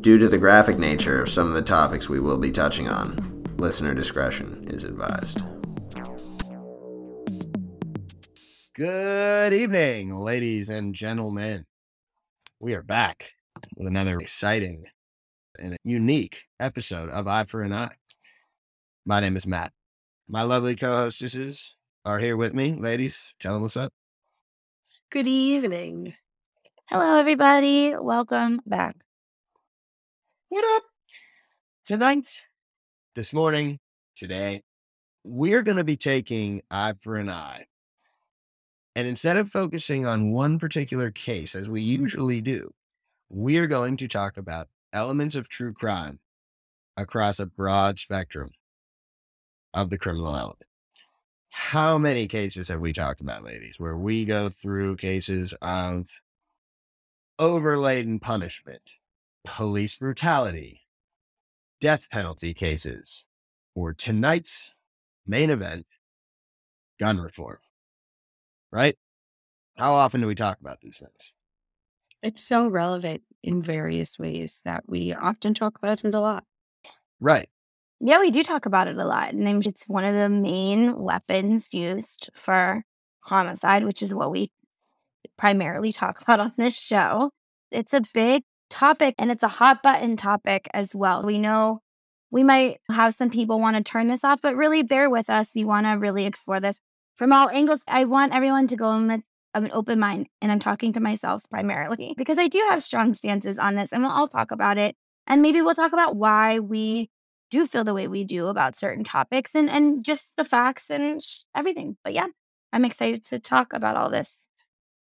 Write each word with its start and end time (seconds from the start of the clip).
Due 0.00 0.16
to 0.16 0.28
the 0.28 0.38
graphic 0.38 0.78
nature 0.78 1.20
of 1.20 1.28
some 1.28 1.48
of 1.48 1.54
the 1.54 1.62
topics 1.62 2.08
we 2.08 2.20
will 2.20 2.38
be 2.38 2.52
touching 2.52 2.88
on, 2.88 3.42
listener 3.56 3.92
discretion 3.92 4.64
is 4.68 4.84
advised. 4.84 5.42
Good 8.76 9.52
evening, 9.52 10.14
ladies 10.14 10.68
and 10.68 10.94
gentlemen. 10.94 11.64
We 12.60 12.74
are 12.74 12.82
back 12.84 13.32
with 13.76 13.88
another 13.88 14.20
exciting 14.20 14.84
and 15.58 15.76
unique 15.82 16.44
episode 16.60 17.10
of 17.10 17.26
Eye 17.26 17.44
for 17.44 17.62
an 17.62 17.72
Eye. 17.72 17.96
My 19.04 19.18
name 19.18 19.36
is 19.36 19.48
Matt. 19.48 19.72
My 20.28 20.42
lovely 20.42 20.76
co 20.76 20.94
hostesses 20.94 21.74
are 22.04 22.20
here 22.20 22.36
with 22.36 22.54
me. 22.54 22.74
Ladies, 22.74 23.34
tell 23.40 23.54
them 23.54 23.62
what's 23.62 23.76
up. 23.76 23.92
Good 25.10 25.26
evening. 25.26 26.14
Hello, 26.88 27.18
everybody. 27.18 27.96
Welcome 27.96 28.60
back. 28.64 28.94
What 30.50 30.64
up? 30.76 30.84
Tonight, 31.84 32.40
this 33.14 33.34
morning, 33.34 33.80
today, 34.16 34.62
we're 35.22 35.60
going 35.60 35.76
to 35.76 35.84
be 35.84 35.98
taking 35.98 36.62
Eye 36.70 36.94
for 37.02 37.16
an 37.16 37.28
Eye. 37.28 37.66
And 38.96 39.06
instead 39.06 39.36
of 39.36 39.50
focusing 39.50 40.06
on 40.06 40.32
one 40.32 40.58
particular 40.58 41.10
case, 41.10 41.54
as 41.54 41.68
we 41.68 41.82
usually 41.82 42.40
do, 42.40 42.72
we 43.28 43.58
are 43.58 43.66
going 43.66 43.98
to 43.98 44.08
talk 44.08 44.38
about 44.38 44.68
elements 44.90 45.34
of 45.34 45.50
true 45.50 45.74
crime 45.74 46.18
across 46.96 47.38
a 47.38 47.44
broad 47.44 47.98
spectrum 47.98 48.48
of 49.74 49.90
the 49.90 49.98
criminal 49.98 50.34
element. 50.34 50.64
How 51.50 51.98
many 51.98 52.26
cases 52.26 52.68
have 52.68 52.80
we 52.80 52.94
talked 52.94 53.20
about, 53.20 53.44
ladies, 53.44 53.78
where 53.78 53.98
we 53.98 54.24
go 54.24 54.48
through 54.48 54.96
cases 54.96 55.52
of 55.60 56.08
overladen 57.38 58.18
punishment, 58.18 58.92
police 59.48 59.94
brutality, 59.94 60.82
death 61.80 62.10
penalty 62.10 62.52
cases, 62.52 63.24
or 63.74 63.94
tonight's 63.94 64.74
main 65.26 65.48
event, 65.48 65.86
gun 67.00 67.18
reform. 67.18 67.56
Right? 68.70 68.96
How 69.78 69.94
often 69.94 70.20
do 70.20 70.26
we 70.26 70.34
talk 70.34 70.60
about 70.60 70.80
these 70.82 70.98
things? 70.98 71.32
It's 72.22 72.42
so 72.42 72.68
relevant 72.68 73.22
in 73.42 73.62
various 73.62 74.18
ways 74.18 74.60
that 74.66 74.84
we 74.86 75.14
often 75.14 75.54
talk 75.54 75.78
about 75.78 76.04
it 76.04 76.14
a 76.14 76.20
lot. 76.20 76.44
Right. 77.18 77.48
Yeah, 78.00 78.20
we 78.20 78.30
do 78.30 78.42
talk 78.42 78.66
about 78.66 78.86
it 78.86 78.98
a 78.98 79.06
lot. 79.06 79.32
And 79.32 79.66
it's 79.66 79.88
one 79.88 80.04
of 80.04 80.14
the 80.14 80.28
main 80.28 80.98
weapons 80.98 81.72
used 81.72 82.28
for 82.34 82.84
homicide, 83.20 83.84
which 83.84 84.02
is 84.02 84.12
what 84.12 84.30
we 84.30 84.50
primarily 85.38 85.90
talk 85.90 86.20
about 86.22 86.40
on 86.40 86.52
this 86.58 86.74
show. 86.74 87.30
It's 87.70 87.94
a 87.94 88.02
big 88.12 88.42
topic 88.68 89.14
and 89.18 89.30
it's 89.30 89.42
a 89.42 89.48
hot 89.48 89.82
button 89.82 90.16
topic 90.16 90.68
as 90.72 90.94
well. 90.94 91.22
We 91.22 91.38
know 91.38 91.80
we 92.30 92.42
might 92.42 92.80
have 92.90 93.14
some 93.14 93.30
people 93.30 93.58
want 93.58 93.76
to 93.76 93.82
turn 93.82 94.06
this 94.06 94.24
off, 94.24 94.40
but 94.42 94.56
really 94.56 94.82
bear 94.82 95.08
with 95.08 95.30
us. 95.30 95.52
We 95.54 95.64
want 95.64 95.86
to 95.86 95.92
really 95.92 96.26
explore 96.26 96.60
this 96.60 96.80
from 97.16 97.32
all 97.32 97.48
angles. 97.48 97.82
I 97.88 98.04
want 98.04 98.34
everyone 98.34 98.66
to 98.68 98.76
go 98.76 98.92
in 98.94 99.08
with 99.08 99.22
an 99.54 99.70
open 99.72 99.98
mind, 99.98 100.28
and 100.42 100.52
I'm 100.52 100.58
talking 100.58 100.92
to 100.92 101.00
myself 101.00 101.42
primarily 101.50 102.14
because 102.18 102.38
I 102.38 102.48
do 102.48 102.58
have 102.68 102.82
strong 102.82 103.14
stances 103.14 103.58
on 103.58 103.74
this, 103.74 103.92
and 103.92 104.02
we'll 104.02 104.12
all 104.12 104.28
talk 104.28 104.50
about 104.50 104.78
it. 104.78 104.94
And 105.26 105.42
maybe 105.42 105.60
we'll 105.60 105.74
talk 105.74 105.92
about 105.92 106.16
why 106.16 106.58
we 106.58 107.10
do 107.50 107.66
feel 107.66 107.84
the 107.84 107.94
way 107.94 108.08
we 108.08 108.24
do 108.24 108.48
about 108.48 108.78
certain 108.78 109.04
topics 109.04 109.54
and 109.54 109.70
and 109.70 110.04
just 110.04 110.32
the 110.36 110.44
facts 110.44 110.90
and 110.90 111.20
everything. 111.54 111.96
But 112.04 112.14
yeah, 112.14 112.26
I'm 112.72 112.84
excited 112.84 113.24
to 113.26 113.38
talk 113.38 113.72
about 113.72 113.96
all 113.96 114.10
this. 114.10 114.42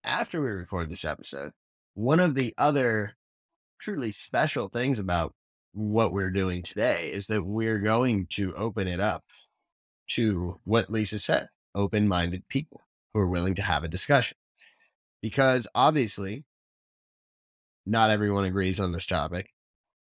After 0.04 0.40
we 0.40 0.48
record 0.48 0.90
this 0.90 1.04
episode, 1.04 1.52
one 1.94 2.20
of 2.20 2.34
the 2.34 2.54
other 2.56 3.15
truly 3.78 4.10
special 4.10 4.68
things 4.68 4.98
about 4.98 5.34
what 5.72 6.12
we're 6.12 6.30
doing 6.30 6.62
today 6.62 7.10
is 7.12 7.26
that 7.26 7.44
we're 7.44 7.78
going 7.80 8.26
to 8.30 8.54
open 8.54 8.88
it 8.88 9.00
up 9.00 9.22
to 10.08 10.60
what 10.64 10.90
Lisa 10.90 11.18
said 11.18 11.48
open 11.74 12.08
minded 12.08 12.48
people 12.48 12.80
who 13.12 13.20
are 13.20 13.28
willing 13.28 13.54
to 13.54 13.62
have 13.62 13.84
a 13.84 13.88
discussion. 13.88 14.36
Because 15.22 15.66
obviously, 15.74 16.44
not 17.84 18.10
everyone 18.10 18.44
agrees 18.44 18.80
on 18.80 18.92
this 18.92 19.06
topic. 19.06 19.50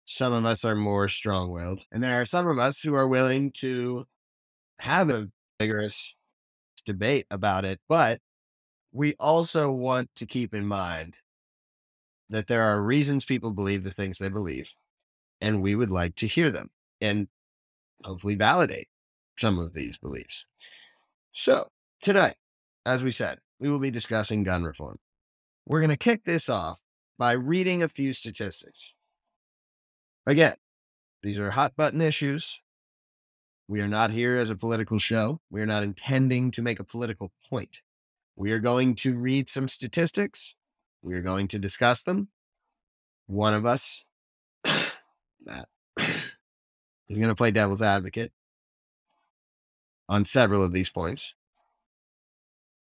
Some 0.05 0.33
of 0.33 0.45
us 0.45 0.63
are 0.63 0.75
more 0.75 1.07
strong 1.07 1.51
willed, 1.51 1.81
and 1.91 2.03
there 2.03 2.21
are 2.21 2.25
some 2.25 2.47
of 2.47 2.59
us 2.59 2.79
who 2.81 2.93
are 2.93 3.07
willing 3.07 3.51
to 3.57 4.05
have 4.79 5.09
a 5.09 5.29
vigorous 5.59 6.15
debate 6.85 7.25
about 7.31 7.65
it. 7.65 7.79
But 7.89 8.19
we 8.91 9.15
also 9.19 9.71
want 9.71 10.09
to 10.17 10.25
keep 10.25 10.53
in 10.53 10.67
mind 10.67 11.17
that 12.29 12.47
there 12.47 12.63
are 12.63 12.81
reasons 12.81 13.25
people 13.25 13.51
believe 13.51 13.83
the 13.83 13.89
things 13.89 14.17
they 14.17 14.29
believe, 14.29 14.73
and 15.41 15.61
we 15.61 15.75
would 15.75 15.91
like 15.91 16.15
to 16.15 16.27
hear 16.27 16.51
them 16.51 16.69
and 17.01 17.27
hopefully 18.03 18.35
validate 18.35 18.87
some 19.37 19.59
of 19.59 19.73
these 19.73 19.97
beliefs. 19.97 20.45
So, 21.31 21.69
tonight, 22.01 22.35
as 22.85 23.03
we 23.03 23.11
said, 23.11 23.39
we 23.59 23.69
will 23.69 23.79
be 23.79 23.91
discussing 23.91 24.43
gun 24.43 24.63
reform. 24.63 24.99
We're 25.65 25.81
going 25.81 25.89
to 25.89 25.97
kick 25.97 26.23
this 26.23 26.49
off 26.49 26.81
by 27.17 27.31
reading 27.33 27.81
a 27.81 27.89
few 27.89 28.13
statistics. 28.13 28.93
Again, 30.25 30.55
these 31.23 31.39
are 31.39 31.51
hot 31.51 31.75
button 31.75 32.01
issues. 32.01 32.61
We 33.67 33.81
are 33.81 33.87
not 33.87 34.11
here 34.11 34.35
as 34.35 34.49
a 34.49 34.55
political 34.55 34.99
show. 34.99 35.41
We 35.49 35.61
are 35.61 35.65
not 35.65 35.83
intending 35.83 36.51
to 36.51 36.61
make 36.61 36.79
a 36.79 36.83
political 36.83 37.31
point. 37.49 37.81
We 38.35 38.51
are 38.51 38.59
going 38.59 38.95
to 38.95 39.15
read 39.15 39.49
some 39.49 39.67
statistics. 39.67 40.55
We 41.05 41.13
are 41.13 41.21
going 41.21 41.47
to 41.49 41.59
discuss 41.59 42.01
them. 42.01 42.29
One 43.27 43.53
of 43.53 43.63
us, 43.63 44.03
Matt, 44.65 45.67
is 45.99 47.19
going 47.19 47.29
to 47.29 47.35
play 47.35 47.51
devil's 47.51 47.83
advocate 47.83 48.31
on 50.09 50.25
several 50.25 50.63
of 50.63 50.73
these 50.73 50.89
points. 50.89 51.35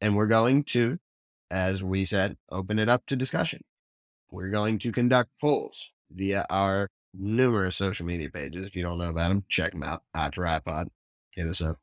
And 0.01 0.17
we're 0.17 0.29
going 0.29 0.63
to, 0.65 1.01
as 1.51 1.83
we 1.83 2.05
said, 2.05 2.37
open 2.49 2.79
it 2.79 2.89
up 2.89 3.07
to 3.07 3.17
discussion. 3.17 3.63
We're 4.31 4.51
going 4.51 4.79
to 4.79 4.93
conduct 4.93 5.31
polls 5.41 5.91
via 6.09 6.47
our 6.49 6.91
numerous 7.13 7.75
social 7.75 8.07
media 8.07 8.31
pages. 8.31 8.65
If 8.65 8.77
you 8.77 8.85
don't 8.85 8.99
know 8.99 9.11
about 9.11 9.31
them, 9.31 9.45
check 9.49 9.73
them 9.73 9.83
out. 9.83 10.05
After 10.15 10.43
iPod, 10.43 10.91
hit 11.33 11.49
us 11.49 11.61
up. 11.61 11.79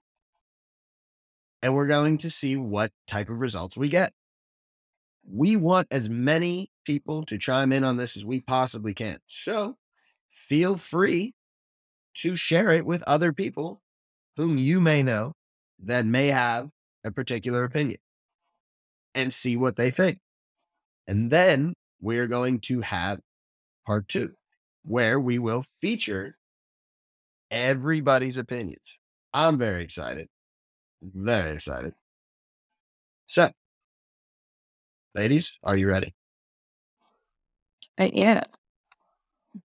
And 1.61 1.75
we're 1.75 1.87
going 1.87 2.17
to 2.19 2.29
see 2.29 2.55
what 2.55 2.93
type 3.07 3.29
of 3.29 3.39
results 3.39 3.75
we 3.75 3.89
get. 3.89 4.13
We 5.31 5.55
want 5.55 5.87
as 5.91 6.09
many 6.09 6.71
people 6.85 7.23
to 7.25 7.37
chime 7.37 7.71
in 7.71 7.83
on 7.83 7.97
this 7.97 8.17
as 8.17 8.25
we 8.25 8.41
possibly 8.41 8.93
can. 8.93 9.19
So 9.27 9.77
feel 10.31 10.75
free 10.75 11.35
to 12.15 12.35
share 12.35 12.71
it 12.71 12.85
with 12.85 13.03
other 13.03 13.31
people 13.31 13.81
whom 14.37 14.57
you 14.57 14.81
may 14.81 15.03
know 15.03 15.33
that 15.83 16.05
may 16.05 16.27
have 16.27 16.69
a 17.03 17.11
particular 17.11 17.63
opinion 17.63 17.99
and 19.13 19.31
see 19.31 19.55
what 19.55 19.75
they 19.75 19.91
think. 19.91 20.19
And 21.07 21.31
then 21.31 21.73
we're 22.01 22.27
going 22.27 22.59
to 22.61 22.81
have 22.81 23.19
part 23.85 24.07
two, 24.07 24.33
where 24.83 25.19
we 25.19 25.39
will 25.39 25.65
feature 25.81 26.37
everybody's 27.51 28.37
opinions. 28.37 28.97
I'm 29.33 29.57
very 29.57 29.83
excited. 29.83 30.27
Very 31.01 31.51
excited. 31.51 31.93
So, 33.27 33.51
ladies, 35.19 35.57
are 35.65 35.75
you 35.75 35.85
ready? 35.89 36.15
Uh, 37.99 38.07
yeah. 38.13 38.41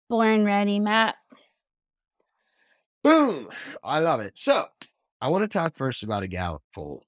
Born 0.08 0.46
ready, 0.46 0.80
Matt. 0.80 1.16
Boom. 3.04 3.50
I 3.84 3.98
love 3.98 4.20
it. 4.20 4.34
So, 4.36 4.66
I 5.20 5.30
want 5.30 5.44
to 5.44 5.48
talk 5.48 5.76
first 5.76 6.04
about 6.04 6.22
a 6.22 6.28
Gallup 6.28 6.62
poll 6.76 7.04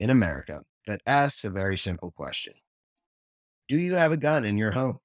in 0.00 0.10
America 0.10 0.62
that 0.88 1.00
asks 1.06 1.44
a 1.44 1.50
very 1.50 1.78
simple 1.78 2.10
question 2.10 2.54
Do 3.68 3.78
you 3.78 3.94
have 3.94 4.10
a 4.10 4.16
gun 4.16 4.44
in 4.44 4.58
your 4.58 4.72
home? 4.72 4.98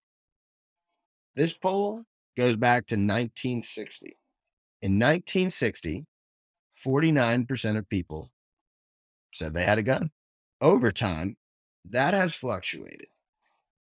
This 1.35 1.53
poll 1.53 2.01
goes 2.35 2.55
back 2.55 2.87
to 2.87 2.95
1960. 2.95 4.17
In 4.81 4.93
1960, 4.93 6.07
49% 6.83 7.77
of 7.77 7.87
people 7.89 8.31
said 9.35 9.53
they 9.53 9.65
had 9.65 9.77
a 9.77 9.83
gun. 9.83 10.09
Over 10.59 10.91
time, 10.91 11.37
that 11.89 12.13
has 12.13 12.33
fluctuated 12.33 13.07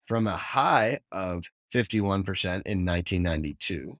from 0.04 0.26
a 0.26 0.37
high 0.37 1.00
of 1.12 1.50
51% 1.72 1.92
in 2.66 2.84
1992 2.84 3.98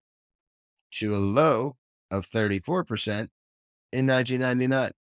to 0.93 1.15
a 1.15 1.19
low 1.19 1.77
of 2.11 2.29
34% 2.29 3.29
in 3.93 4.07
1999. 4.07 4.93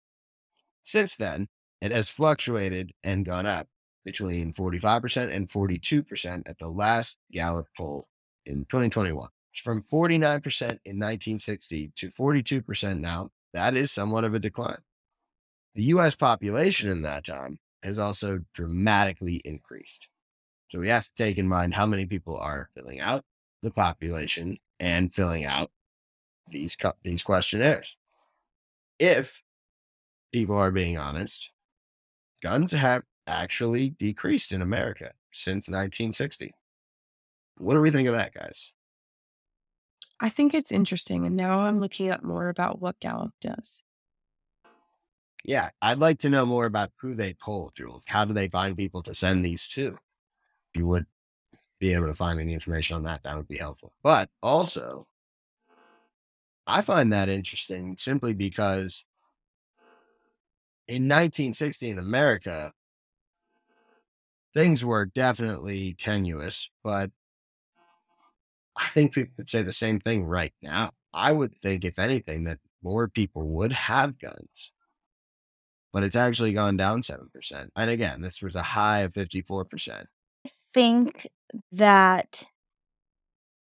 Since 0.84 1.16
then, 1.16 1.48
it 1.82 1.92
has 1.92 2.10
fluctuated 2.10 2.94
and 3.04 3.26
gone 3.26 3.46
up 3.46 3.68
between 4.06 4.54
45% 4.54 5.34
and 5.34 5.50
42% 5.50 6.44
at 6.46 6.58
the 6.60 6.68
last 6.68 7.18
Gallup 7.32 7.68
poll 7.78 8.08
in 8.46 8.66
2021. 8.66 9.30
From 9.64 9.84
49% 9.84 10.62
in 10.62 11.00
1960 11.00 11.92
to 11.96 12.10
42% 12.10 13.00
now, 13.00 13.32
that 13.54 13.76
is 13.76 13.92
somewhat 13.92 14.24
of 14.24 14.34
a 14.34 14.40
decline. 14.40 14.82
The 15.76 15.84
US 15.84 16.16
population 16.16 16.90
in 16.90 17.02
that 17.04 17.26
time 17.26 17.60
has 17.84 17.98
also 17.98 18.40
dramatically 18.54 19.42
increased. 19.46 20.08
So 20.70 20.80
we 20.80 20.90
have 20.90 21.06
to 21.06 21.14
take 21.16 21.38
in 21.38 21.48
mind 21.48 21.74
how 21.74 21.86
many 21.86 22.06
people 22.06 22.38
are 22.38 22.70
filling 22.76 23.00
out 23.00 23.24
the 23.62 23.72
population 23.72 24.58
and 24.80 25.14
filling 25.14 25.46
out 25.46 25.72
these 26.50 26.76
co- 26.76 26.94
these 27.04 27.24
questionnaires. 27.24 27.98
If 29.00 29.42
people 30.32 30.58
are 30.58 30.72
being 30.72 30.98
honest, 30.98 31.52
guns 32.42 32.72
have 32.72 33.04
actually 33.28 33.90
decreased 33.92 34.52
in 34.52 34.62
America 34.62 35.12
since 35.32 35.68
1960. 35.68 36.54
What 37.58 37.74
do 37.74 37.82
we 37.82 37.92
think 37.92 38.08
of 38.08 38.16
that, 38.16 38.34
guys? 38.34 38.72
I 40.20 40.30
think 40.30 40.54
it's 40.54 40.72
interesting. 40.72 41.26
And 41.26 41.36
now 41.36 41.62
I'm 41.62 41.80
looking 41.80 42.12
up 42.12 42.24
more 42.24 42.50
about 42.50 42.82
what 42.82 43.00
Gallup 43.00 43.34
does. 43.40 43.84
Yeah, 45.50 45.72
I'd 45.82 45.98
like 45.98 46.20
to 46.20 46.30
know 46.30 46.46
more 46.46 46.68
about 46.68 46.92
who 46.98 47.16
they 47.16 47.34
poll, 47.34 47.72
Jules. 47.76 48.04
How 48.06 48.24
do 48.24 48.36
they 48.36 48.50
find 48.50 48.78
people 48.78 49.02
to 49.02 49.16
send 49.16 49.44
these 49.44 49.68
to? 49.70 49.88
If 49.88 50.76
you 50.76 50.86
would 50.86 51.08
be 51.80 51.96
able 51.96 52.06
to 52.06 52.14
find 52.14 52.40
any 52.40 52.54
information 52.54 52.98
on 52.98 53.04
that, 53.06 53.24
that 53.24 53.36
would 53.36 53.48
be 53.48 53.58
helpful. 53.58 53.92
But 54.04 54.30
also, 54.44 55.08
I 56.68 56.84
find 56.84 57.12
that 57.14 57.30
interesting 57.30 57.98
simply 57.98 58.36
because 58.36 59.06
in 60.88 61.08
1960 61.08 61.90
in 61.90 61.98
America, 61.98 62.72
things 64.54 64.86
were 64.86 65.08
definitely 65.08 65.96
tenuous, 65.98 66.70
but 66.84 67.10
I 68.78 68.86
think 68.90 69.16
people 69.16 69.34
could 69.36 69.50
say 69.50 69.64
the 69.64 69.74
same 69.74 70.00
thing 70.00 70.26
right 70.26 70.54
now. 70.62 70.92
I 71.12 71.32
would 71.32 71.60
think, 71.60 71.86
if 71.86 71.98
anything, 71.98 72.44
that 72.44 72.60
more 72.84 73.08
people 73.08 73.48
would 73.48 73.72
have 73.72 74.20
guns, 74.20 74.74
but 75.92 76.04
it's 76.04 76.16
actually 76.16 76.54
gone 76.54 76.78
down 76.78 77.02
7%. 77.02 77.70
And 77.76 77.90
again, 77.90 78.22
this 78.22 78.42
was 78.42 78.56
a 78.56 78.62
high 78.62 79.02
of 79.02 79.14
54%. 79.14 80.06
I 80.46 80.50
think 80.74 81.28
that 81.72 82.44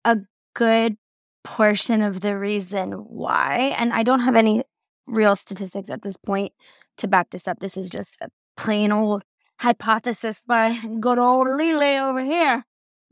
a 0.04 0.18
good 0.54 0.98
portion 1.44 2.02
of 2.02 2.22
the 2.22 2.38
reason 2.38 2.92
why, 2.92 3.74
and 3.78 3.94
I 3.94 4.04
don't 4.04 4.20
have 4.20 4.36
any 4.36 4.64
real 5.08 5.36
statistics 5.36 5.90
at 5.90 6.02
this 6.02 6.18
point 6.18 6.54
to 6.98 7.08
back 7.08 7.30
this 7.32 7.48
up. 7.48 7.60
This 7.60 7.78
is 7.78 7.90
just 7.90 8.18
a 8.22 8.30
plain 8.58 8.92
old 8.92 9.24
hypothesis 9.60 10.42
by 10.46 10.78
good 11.00 11.20
old 11.20 11.48
Lele 11.48 12.10
over 12.10 12.24
here. 12.24 12.66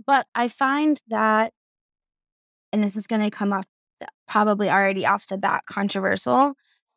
But 0.06 0.28
I 0.34 0.48
find 0.48 1.02
that, 1.10 1.54
and 2.72 2.84
this 2.84 2.96
is 2.96 3.08
going 3.08 3.22
to 3.22 3.30
come 3.30 3.52
up 3.52 3.66
probably 4.28 4.70
already 4.70 5.06
off 5.06 5.28
the 5.28 5.38
bat 5.38 5.64
controversial, 5.66 6.54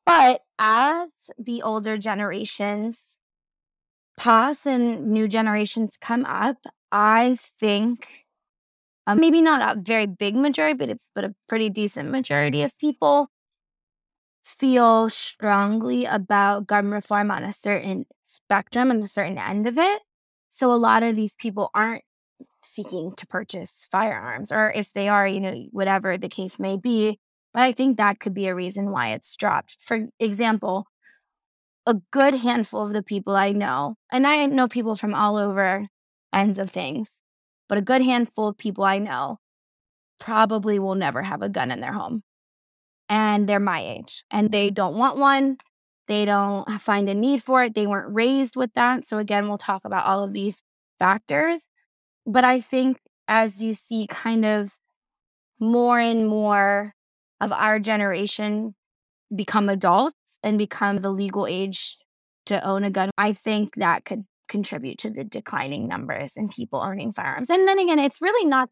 but 0.07 0.43
as 0.59 1.09
the 1.39 1.63
older 1.63 1.97
generations 1.99 3.19
pass 4.19 4.67
and 4.67 5.09
new 5.09 5.29
generations 5.29 5.97
come 6.01 6.25
up, 6.27 6.59
I 6.91 7.37
think 7.59 8.27
um, 9.07 9.21
maybe 9.21 9.43
not 9.43 9.77
a 9.77 9.81
very 9.81 10.07
big 10.07 10.37
majority, 10.37 10.75
but 10.77 10.91
it's 10.91 11.11
but 11.15 11.25
a 11.25 11.35
pretty 11.49 11.71
decent 11.71 12.11
majority 12.11 12.63
of 12.63 12.79
people 12.79 13.31
feel 14.45 15.09
strongly 15.11 16.05
about 16.05 16.67
gun 16.67 16.91
reform 16.91 17.31
on 17.31 17.45
a 17.45 17.53
certain 17.53 18.05
spectrum 18.25 18.91
and 18.91 19.03
a 19.03 19.09
certain 19.09 19.39
end 19.39 19.67
of 19.67 19.79
it. 19.79 20.03
So 20.49 20.73
a 20.73 20.77
lot 20.77 21.03
of 21.03 21.17
these 21.17 21.35
people 21.35 21.71
aren't 21.75 22.05
seeking 22.65 23.13
to 23.17 23.27
purchase 23.27 23.89
firearms, 23.91 24.53
or 24.53 24.73
if 24.75 24.93
they 24.93 25.09
are, 25.09 25.27
you 25.27 25.41
know, 25.41 25.67
whatever 25.73 26.19
the 26.19 26.29
case 26.29 26.59
may 26.59 26.77
be. 26.77 27.19
But 27.55 27.63
I 27.63 27.73
think 27.73 27.97
that 27.97 28.21
could 28.21 28.35
be 28.35 28.47
a 28.47 28.55
reason 28.55 28.91
why 28.91 29.13
it's 29.13 29.37
dropped. 29.37 29.83
For 29.83 30.09
example, 30.19 30.87
a 31.87 31.95
good 32.11 32.35
handful 32.35 32.83
of 32.83 32.93
the 32.93 33.03
people 33.03 33.35
I 33.37 33.53
know, 33.53 33.97
and 34.11 34.27
I 34.27 34.47
know 34.47 34.69
people 34.69 34.97
from 34.97 35.15
all 35.15 35.37
over 35.37 35.89
ends 36.33 36.59
of 36.59 36.71
things, 36.71 37.19
but 37.69 37.79
a 37.79 37.83
good 37.83 38.03
handful 38.03 38.49
of 38.49 38.59
people 38.59 38.85
I 38.85 38.99
know 38.99 39.39
probably 40.19 40.79
will 40.79 40.95
never 40.95 41.23
have 41.23 41.43
a 41.43 41.49
gun 41.49 41.71
in 41.71 41.81
their 41.81 41.93
home. 41.93 42.23
And 43.09 43.49
they're 43.49 43.61
my 43.61 43.81
age 43.81 44.25
and 44.31 44.51
they 44.53 44.71
don't 44.71 44.97
want 44.97 45.19
one. 45.19 45.59
They 46.09 46.25
don't 46.25 46.69
find 46.81 47.09
a 47.09 47.15
need 47.15 47.43
for 47.43 47.63
it. 47.65 47.75
They 47.75 47.87
weren't 47.87 48.15
raised 48.15 48.57
with 48.57 48.73
that. 48.75 49.07
So, 49.07 49.19
again, 49.19 49.49
we'll 49.49 49.59
talk 49.59 49.85
about 49.85 50.07
all 50.07 50.25
of 50.25 50.33
these 50.33 50.63
factors. 50.99 51.69
But 52.27 52.45
I 52.45 52.61
think 52.61 52.99
as 53.29 53.63
you 53.63 53.75
see 53.75 54.07
kind 54.09 54.45
of 54.45 54.73
more 55.61 55.99
and 55.99 56.29
more 56.29 56.95
of 57.43 57.53
our 57.53 57.79
generation 57.79 58.75
become 59.35 59.69
adults 59.69 60.39
and 60.43 60.57
become 60.57 60.99
the 60.99 61.11
legal 61.11 61.47
age 61.47 61.99
to 62.47 62.65
own 62.67 62.85
a 62.85 62.91
gun, 62.91 63.11
I 63.19 63.33
think 63.33 63.75
that 63.77 64.05
could 64.05 64.25
contribute 64.49 64.99
to 64.99 65.11
the 65.11 65.25
declining 65.25 65.89
numbers 65.89 66.37
in 66.37 66.49
people 66.49 66.81
owning 66.81 67.13
firearms. 67.13 67.51
And 67.51 67.67
then 67.67 67.79
again, 67.79 67.99
it's 67.99 68.23
really 68.23 68.49
not 68.49 68.71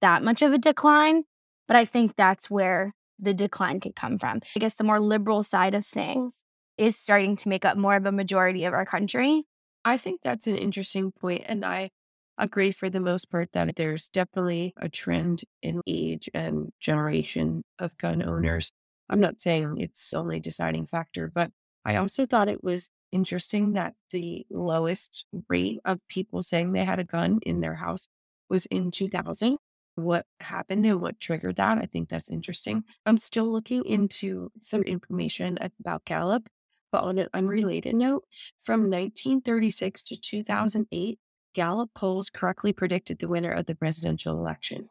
that 0.00 0.22
much 0.22 0.42
of 0.42 0.52
a 0.52 0.58
decline, 0.58 1.24
but 1.66 1.76
I 1.76 1.84
think 1.84 2.14
that's 2.14 2.48
where 2.48 2.92
the 3.18 3.34
decline 3.34 3.80
could 3.80 3.96
come 3.96 4.18
from. 4.18 4.40
I 4.56 4.58
guess 4.58 4.74
the 4.74 4.84
more 4.84 5.00
liberal 5.00 5.42
side 5.42 5.74
of 5.74 5.84
things 5.84 6.44
is 6.78 6.96
starting 6.96 7.36
to 7.36 7.48
make 7.48 7.64
up 7.64 7.76
more 7.76 7.96
of 7.96 8.06
a 8.06 8.12
majority 8.12 8.64
of 8.64 8.74
our 8.74 8.84
country. 8.84 9.44
I 9.84 9.96
think 9.96 10.20
that's 10.22 10.46
an 10.46 10.56
interesting 10.56 11.12
point, 11.12 11.42
and 11.46 11.64
I 11.64 11.90
agree 12.38 12.72
for 12.72 12.90
the 12.90 13.00
most 13.00 13.30
part 13.30 13.52
that 13.52 13.76
there's 13.76 14.08
definitely 14.08 14.74
a 14.76 14.88
trend 14.88 15.42
in 15.62 15.80
age 15.86 16.28
and 16.34 16.72
generation 16.80 17.62
of 17.78 17.96
gun 17.98 18.22
owners. 18.22 18.70
I'm 19.08 19.20
not 19.20 19.40
saying 19.40 19.76
it's 19.78 20.14
only 20.14 20.40
deciding 20.40 20.86
factor, 20.86 21.30
but 21.34 21.50
I 21.84 21.96
also 21.96 22.26
thought 22.26 22.48
it 22.48 22.64
was 22.64 22.88
interesting 23.12 23.74
that 23.74 23.94
the 24.10 24.46
lowest 24.50 25.26
rate 25.48 25.78
of 25.84 26.00
people 26.08 26.42
saying 26.42 26.72
they 26.72 26.84
had 26.84 26.98
a 26.98 27.04
gun 27.04 27.38
in 27.42 27.60
their 27.60 27.74
house 27.74 28.08
was 28.48 28.66
in 28.66 28.90
2000. 28.90 29.58
What 29.96 30.26
happened 30.40 30.84
and 30.86 31.00
what 31.00 31.20
triggered 31.20 31.56
that? 31.56 31.78
I 31.78 31.86
think 31.86 32.08
that's 32.08 32.30
interesting. 32.30 32.82
I'm 33.06 33.18
still 33.18 33.50
looking 33.50 33.84
into 33.84 34.50
some 34.60 34.82
information 34.82 35.56
about 35.62 36.04
Gallup, 36.04 36.48
but 36.90 37.04
on 37.04 37.18
an 37.18 37.28
unrelated 37.32 37.94
note, 37.94 38.24
from 38.58 38.90
1936 38.90 40.02
to 40.04 40.20
2008, 40.20 41.18
Gallup 41.54 41.90
polls 41.94 42.30
correctly 42.30 42.72
predicted 42.72 43.18
the 43.18 43.28
winner 43.28 43.50
of 43.50 43.66
the 43.66 43.74
presidential 43.74 44.36
election. 44.36 44.90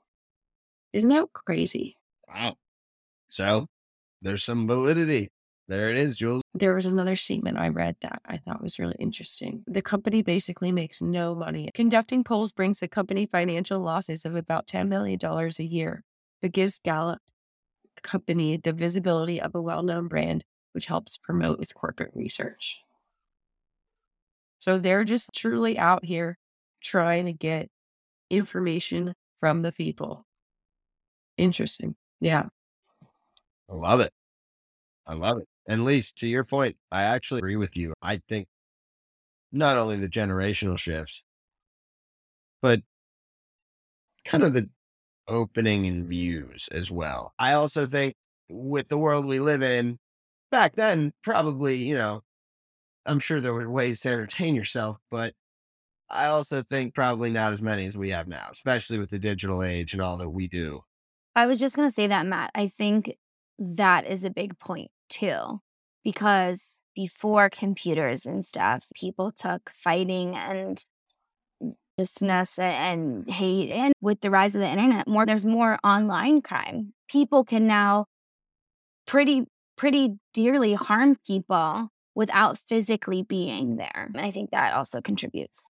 Isn't 0.94 1.10
that 1.10 1.28
crazy? 1.34 1.98
Wow. 2.28 2.56
So 3.28 3.68
there's 4.22 4.44
some 4.44 4.68
validity. 4.68 5.30
There 5.68 5.90
it 5.90 5.98
is, 5.98 6.18
Jules. 6.18 6.42
There 6.54 6.76
was 6.76 6.86
another 6.86 7.16
statement 7.16 7.58
I 7.58 7.70
read 7.70 7.96
that 8.02 8.22
I 8.26 8.38
thought 8.38 8.62
was 8.62 8.80
really 8.80 8.96
interesting. 9.00 9.64
The 9.66 9.82
company 9.82 10.22
basically 10.22 10.72
makes 10.72 11.02
no 11.02 11.36
money. 11.36 11.70
Conducting 11.74 12.24
polls 12.24 12.52
brings 12.52 12.80
the 12.80 12.88
company 12.88 13.26
financial 13.26 13.80
losses 13.80 14.26
of 14.26 14.36
about 14.36 14.68
$10 14.68 14.88
million 14.88 15.20
a 15.24 15.64
year, 15.64 16.04
but 16.42 16.52
gives 16.52 16.80
Gallup 16.80 17.20
company 18.02 18.58
the 18.58 18.74
visibility 18.74 19.40
of 19.42 19.56
a 19.56 19.62
well 19.62 19.84
known 19.84 20.08
brand, 20.08 20.44
which 20.74 20.88
helps 20.88 21.18
promote 21.18 21.62
its 21.62 21.74
corporate 21.74 22.12
research. 22.14 22.80
So 24.60 24.78
they're 24.78 25.04
just 25.04 25.30
truly 25.34 25.78
out 25.78 26.06
here 26.06 26.38
trying 26.84 27.26
to 27.26 27.34
get 27.34 27.70
information 28.30 29.14
from 29.38 29.62
the 29.62 29.72
people. 29.72 30.26
Interesting. 31.38 31.96
Yeah. 32.22 32.44
I 33.70 33.76
love 33.76 34.00
it. 34.00 34.12
I 35.08 35.14
love 35.16 35.38
it. 35.40 35.48
And 35.68 35.86
Lise, 35.86 36.12
to 36.14 36.28
your 36.28 36.44
point, 36.44 36.76
I 36.92 37.04
actually 37.04 37.40
agree 37.40 37.56
with 37.56 37.76
you. 37.76 37.94
I 38.02 38.22
think 38.28 38.48
not 39.52 39.78
only 39.78 39.98
the 39.98 40.10
generational 40.10 40.78
shifts, 40.78 41.24
but 42.62 42.82
kind 44.26 44.44
of 44.44 44.54
the 44.54 44.70
opening 45.28 45.86
in 45.86 46.08
views 46.08 46.68
as 46.72 46.92
well. 46.92 47.34
I 47.40 47.54
also 47.54 47.86
think 47.86 48.16
with 48.50 48.88
the 48.90 48.98
world 48.98 49.26
we 49.26 49.40
live 49.40 49.62
in, 49.62 50.00
back 50.52 50.76
then, 50.76 51.14
probably, 51.24 51.78
you 51.78 51.96
know, 51.96 52.22
I'm 53.06 53.20
sure 53.20 53.42
there 53.42 53.54
were 53.54 53.70
ways 53.70 54.02
to 54.02 54.10
entertain 54.10 54.56
yourself, 54.56 54.98
but 55.12 55.34
I 56.14 56.28
also 56.28 56.64
think 56.64 56.94
probably 56.94 57.30
not 57.30 57.54
as 57.54 57.62
many 57.62 57.86
as 57.86 57.98
we 57.98 58.12
have 58.12 58.28
now, 58.28 58.48
especially 58.52 59.00
with 59.00 59.10
the 59.10 59.20
digital 59.20 59.64
age 59.64 59.94
and 59.94 60.02
all 60.02 60.18
that 60.18 60.30
we 60.30 60.48
do. 60.48 60.82
I 61.36 61.46
was 61.48 61.60
just 61.60 61.76
going 61.76 61.88
to 61.88 61.94
say 61.94 62.08
that, 62.08 62.26
Matt. 62.26 62.52
I 62.54 62.68
think 62.68 63.16
that 63.58 64.06
is 64.06 64.24
a 64.24 64.30
big 64.30 64.60
point 64.60 64.92
too, 65.10 65.60
because 66.04 66.76
before 66.96 67.50
computers 67.50 68.26
and 68.26 68.46
stuff, 68.46 68.88
people 68.96 69.32
took 69.32 69.70
fighting 69.72 70.36
and 70.36 70.84
business 71.98 72.60
and 72.60 73.30
hate. 73.30 73.72
And 73.72 73.94
with 74.02 74.22
the 74.22 74.32
rise 74.32 74.56
of 74.56 74.62
the 74.62 74.70
internet, 74.70 75.08
more 75.08 75.26
there's 75.26 75.46
more 75.46 75.80
online 75.84 76.42
crime. 76.42 76.94
People 77.10 77.44
can 77.44 77.68
now 77.68 78.06
pretty 79.06 79.46
pretty 79.76 80.18
dearly 80.34 80.76
harm 80.76 81.18
people 81.26 81.90
without 82.16 82.60
physically 82.60 83.24
being 83.24 83.78
there. 83.78 84.12
And 84.14 84.24
I 84.24 84.30
think 84.30 84.52
that 84.52 84.74
also 84.74 85.02
contributes. 85.02 85.66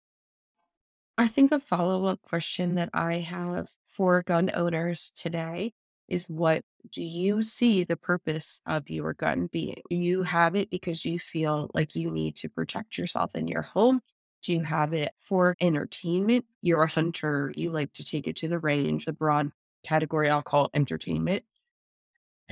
I 1.19 1.27
think 1.27 1.53
a 1.53 1.61
follow 1.61 2.07
up 2.07 2.23
question 2.23 2.71
mm-hmm. 2.71 2.77
that 2.77 2.91
I 2.95 3.17
have 3.19 3.69
for 3.87 4.23
gun 4.23 4.51
owners 4.55 5.13
today 5.15 5.73
is 6.09 6.29
what 6.29 6.63
do 6.91 7.03
you 7.03 7.43
see 7.43 7.85
the 7.85 7.97
purpose 7.97 8.61
of 8.67 8.91
your 8.91 9.15
gun 9.15 9.49
being? 9.53 9.83
Do 9.89 9.97
you 9.97 10.23
have 10.25 10.55
it 10.57 10.71
because 10.71 11.05
you 11.05 11.19
feel 11.19 11.71
like 11.75 11.95
you 11.95 12.11
need 12.11 12.37
to 12.37 12.49
protect 12.49 12.99
yourself 12.99 13.35
in 13.35 13.49
your 13.49 13.63
home? 13.63 14.01
Do 14.43 14.53
you 14.53 14.63
have 14.63 14.93
it 14.93 15.13
for 15.19 15.57
entertainment? 15.61 16.45
You're 16.61 16.83
a 16.83 16.89
hunter, 16.89 17.53
you 17.57 17.71
like 17.71 17.93
to 17.95 18.05
take 18.05 18.27
it 18.27 18.37
to 18.37 18.49
the 18.49 18.59
range, 18.59 19.05
the 19.05 19.13
broad 19.13 19.53
category 19.85 20.29
I'll 20.29 20.43
call 20.43 20.71
entertainment. 20.75 21.45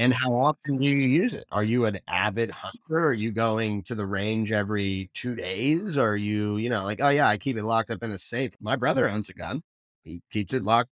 And 0.01 0.15
how 0.15 0.33
often 0.33 0.79
do 0.79 0.87
you 0.87 0.97
use 0.97 1.35
it? 1.35 1.45
Are 1.53 1.63
you 1.63 1.85
an 1.85 1.99
avid 2.09 2.51
hunter? 2.51 3.09
Are 3.09 3.13
you 3.13 3.33
going 3.33 3.83
to 3.83 3.95
the 3.95 4.07
range 4.07 4.51
every 4.51 5.11
two 5.13 5.35
days? 5.35 5.99
Are 5.99 6.17
you, 6.17 6.57
you 6.57 6.71
know, 6.71 6.85
like, 6.85 7.03
oh 7.03 7.11
yeah, 7.11 7.29
I 7.29 7.37
keep 7.37 7.59
it 7.59 7.65
locked 7.65 7.91
up 7.91 8.03
in 8.03 8.11
a 8.11 8.17
safe. 8.17 8.53
My 8.63 8.77
brother 8.77 9.11
owns 9.11 9.29
a 9.29 9.35
gun. 9.35 9.61
He 10.03 10.23
keeps 10.33 10.55
it 10.55 10.65
locked. 10.65 10.89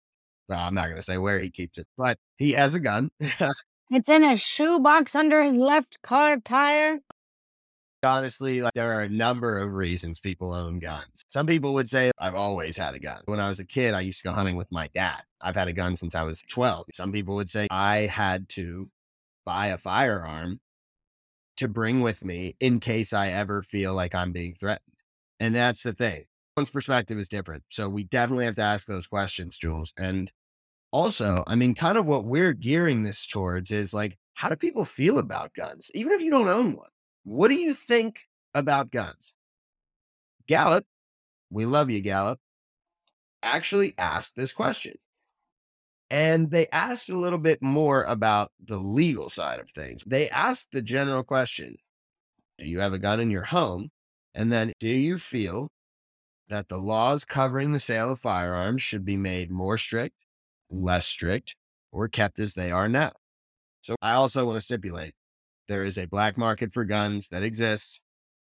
Well, 0.47 0.61
I'm 0.61 0.75
not 0.75 0.89
going 0.89 0.97
to 0.97 1.03
say 1.03 1.17
where 1.17 1.39
he 1.39 1.49
keeps 1.49 1.79
it, 1.79 1.87
but 1.97 2.19
he 2.37 2.53
has 2.53 2.75
a 2.75 2.81
gun. 2.81 3.11
It's 3.91 4.11
in 4.11 4.23
a 4.23 4.37
shoebox 4.37 5.15
under 5.15 5.43
his 5.43 5.55
left 5.55 6.03
car 6.03 6.37
tire. 6.37 6.99
Honestly, 8.03 8.61
like 8.61 8.75
there 8.75 8.93
are 8.93 9.01
a 9.01 9.09
number 9.09 9.59
of 9.59 9.73
reasons 9.73 10.21
people 10.21 10.53
own 10.53 10.79
guns. 10.79 11.25
Some 11.29 11.47
people 11.47 11.73
would 11.73 11.89
say 11.89 12.11
I've 12.19 12.35
always 12.35 12.77
had 12.77 12.95
a 12.95 12.99
gun. 12.99 13.23
When 13.25 13.41
I 13.41 13.49
was 13.49 13.61
a 13.61 13.65
kid, 13.65 13.95
I 13.95 14.03
used 14.03 14.21
to 14.21 14.29
go 14.29 14.35
hunting 14.35 14.57
with 14.57 14.71
my 14.71 14.91
dad. 14.95 15.23
I've 15.41 15.57
had 15.57 15.69
a 15.69 15.73
gun 15.73 15.97
since 15.97 16.15
I 16.15 16.23
was 16.23 16.43
12. 16.43 16.89
Some 16.93 17.13
people 17.13 17.35
would 17.37 17.49
say 17.49 17.67
I 17.71 18.01
had 18.01 18.51
to 18.51 18.91
buy 19.49 19.69
a 19.69 19.79
firearm 19.79 20.61
to 21.57 21.69
bring 21.69 22.03
with 22.03 22.23
me 22.23 22.55
in 22.61 22.81
case 22.81 23.15
I 23.15 23.29
ever 23.29 23.63
feel 23.63 23.95
like 23.95 24.15
I'm 24.15 24.31
being 24.31 24.55
threatened. 24.61 24.95
And 25.41 25.55
that's 25.55 25.83
the 25.83 25.95
thing. 25.95 26.25
One's 26.55 26.69
perspective 26.69 27.17
is 27.17 27.31
different. 27.31 27.63
So 27.71 27.89
we 27.89 28.05
definitely 28.05 28.45
have 28.45 28.57
to 28.57 28.63
ask 28.63 28.87
those 28.87 29.07
questions, 29.07 29.57
Jules. 29.57 29.95
And 29.97 30.31
also, 30.93 31.45
I 31.47 31.55
mean, 31.55 31.75
kind 31.75 31.97
of 31.97 32.07
what 32.07 32.27
we're 32.27 32.53
gearing 32.53 33.05
this 33.05 33.27
towards 33.27 33.71
is 33.71 33.95
like, 33.95 34.19
how 34.35 34.51
do 34.51 34.57
people 34.57 34.85
feel 34.85 35.17
about 35.17 35.55
guns? 35.55 35.91
Even 35.95 36.13
if 36.13 36.21
you 36.21 36.31
don't 36.31 36.49
own 36.49 36.77
one, 36.77 36.91
what 37.25 37.49
do 37.49 37.55
you 37.55 37.73
think 37.73 38.21
about 38.53 38.91
guns? 38.91 39.33
Gallup, 40.47 40.85
we 41.49 41.65
love 41.65 41.91
you, 41.91 42.03
Gallup, 42.03 42.39
actually 43.43 43.95
asked 43.97 44.37
this 44.37 44.53
question. 44.53 44.97
And 46.11 46.51
they 46.51 46.69
asked 46.69 47.11
a 47.11 47.19
little 47.19 47.39
bit 47.39 47.63
more 47.63 48.05
about 48.05 48.51
the 48.65 48.79
legal 48.79 49.29
side 49.29 49.61
of 49.61 49.71
things. 49.71 50.03
They 50.07 50.31
asked 50.31 50.69
the 50.73 50.83
general 50.83 51.23
question 51.23 51.77
Do 52.59 52.67
you 52.67 52.81
have 52.81 52.93
a 52.93 52.99
gun 52.99 53.21
in 53.21 53.31
your 53.31 53.45
home? 53.45 53.91
And 54.35 54.53
then, 54.53 54.73
do 54.81 54.89
you 54.89 55.19
feel 55.19 55.71
that 56.49 56.69
the 56.69 56.79
laws 56.79 57.25
covering 57.25 57.73
the 57.73 57.81
sale 57.81 58.13
of 58.13 58.21
firearms 58.21 58.81
should 58.81 59.05
be 59.05 59.17
made 59.17 59.51
more 59.51 59.77
strict, 59.77 60.15
less 60.71 61.07
strict, 61.07 61.57
or 61.93 62.09
kept 62.09 62.39
as 62.39 62.55
they 62.55 62.71
are 62.71 62.89
now? 62.89 63.13
So, 63.83 63.97
I 64.01 64.13
also 64.13 64.47
want 64.47 64.57
to 64.57 64.61
stipulate 64.61 65.15
there 65.69 65.85
is 65.85 65.99
a 65.99 66.07
black 66.07 66.39
market 66.39 66.73
for 66.73 66.85
guns 66.85 67.29
that 67.29 67.43
exists 67.43 68.01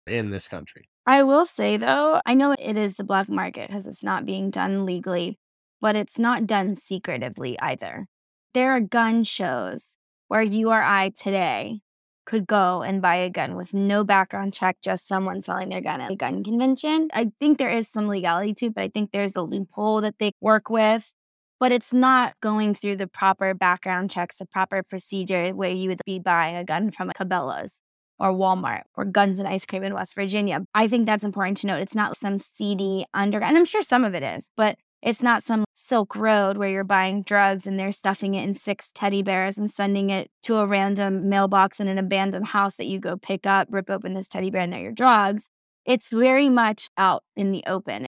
in 0.08 0.32
this 0.32 0.48
country. 0.48 0.90
I 1.06 1.24
will 1.24 1.46
say 1.46 1.78
though, 1.78 2.22
I 2.26 2.34
know 2.34 2.56
it 2.58 2.78
is 2.78 2.96
the 2.96 3.04
black 3.04 3.30
market 3.30 3.68
because 3.68 3.88
it's 3.88 4.04
not 4.04 4.26
being 4.26 4.50
done 4.50 4.86
legally, 4.86 5.40
but 5.82 5.96
it's 5.96 6.20
not 6.20 6.48
done 6.48 6.76
secretively 6.76 7.60
either. 7.60 8.08
There 8.54 8.72
are 8.72 8.82
gun 8.82 9.24
shows 9.24 9.98
where 10.28 10.44
you 10.44 10.70
or 10.70 10.82
I 10.82 11.10
today 11.10 11.82
could 12.26 12.48
go 12.48 12.84
and 12.84 13.02
buy 13.02 13.16
a 13.16 13.30
gun 13.30 13.56
with 13.56 13.74
no 13.74 14.04
background 14.04 14.54
check, 14.54 14.78
just 14.82 15.08
someone 15.08 15.42
selling 15.42 15.70
their 15.70 15.82
gun 15.82 16.02
at 16.02 16.12
a 16.12 16.16
gun 16.16 16.44
convention. 16.44 17.10
I 17.14 17.32
think 17.40 17.58
there 17.58 17.70
is 17.70 17.90
some 17.90 18.08
legality 18.08 18.54
to 18.56 18.66
it, 18.68 18.76
but 18.76 18.84
I 18.84 18.88
think 18.88 19.12
there's 19.12 19.36
a 19.36 19.42
loophole 19.42 20.02
that 20.02 20.20
they 20.20 20.32
work 20.40 20.70
with. 20.70 21.14
But 21.60 21.72
it's 21.72 21.94
not 21.94 22.34
going 22.42 22.74
through 22.74 22.96
the 22.96 23.08
proper 23.08 23.54
background 23.54 24.10
checks, 24.10 24.38
the 24.38 24.46
proper 24.46 24.82
procedure 24.84 25.50
where 25.50 25.72
you 25.72 25.90
would 25.90 26.02
be 26.06 26.20
buying 26.20 26.56
a 26.56 26.64
gun 26.64 26.90
from 26.90 27.12
Cabela's 27.12 27.80
or 28.18 28.32
Walmart 28.32 28.84
or 28.96 29.06
Guns 29.06 29.40
and 29.40 29.48
Ice 29.48 29.66
Cream 29.66 29.84
in 29.84 29.94
West 29.94 30.16
Virginia. 30.16 30.64
I 30.74 30.88
think 30.88 31.06
that's 31.06 31.24
important 31.24 31.58
to 31.58 31.68
note. 31.68 31.82
It's 31.82 31.96
not 31.96 32.18
some 32.18 32.38
seedy 32.40 33.06
underground, 33.14 33.52
and 33.52 33.58
I'm 33.60 33.66
sure 33.66 33.82
some 33.82 34.06
of 34.06 34.16
it 34.16 34.24
is, 34.24 34.48
but 34.56 34.78
it's 35.02 35.24
not 35.24 35.44
some 35.44 35.66
Silk 35.74 36.16
Road 36.16 36.58
where 36.58 36.70
you're 36.70 36.84
buying 36.84 37.24
drugs 37.24 37.66
and 37.66 37.80
they're 37.80 37.92
stuffing 37.92 38.36
it 38.36 38.44
in 38.44 38.54
six 38.54 38.92
teddy 38.94 39.24
bears 39.24 39.58
and 39.58 39.70
sending 39.70 40.10
it 40.10 40.30
to 40.44 40.58
a 40.58 40.66
random 40.66 41.28
mailbox 41.28 41.80
in 41.80 41.88
an 41.88 41.98
abandoned 41.98 42.48
house 42.48 42.76
that 42.76 42.86
you 42.86 43.00
go 43.00 43.18
pick 43.18 43.46
up, 43.46 43.68
rip 43.72 43.90
open 43.90 44.14
this 44.14 44.28
teddy 44.28 44.50
bear, 44.50 44.62
and 44.62 44.72
they're 44.72 44.80
your 44.80 44.92
drugs. 44.92 45.50
It's 45.86 46.10
very 46.10 46.50
much 46.50 46.88
out 46.98 47.24
in 47.36 47.52
the 47.52 47.64
open. 47.68 48.06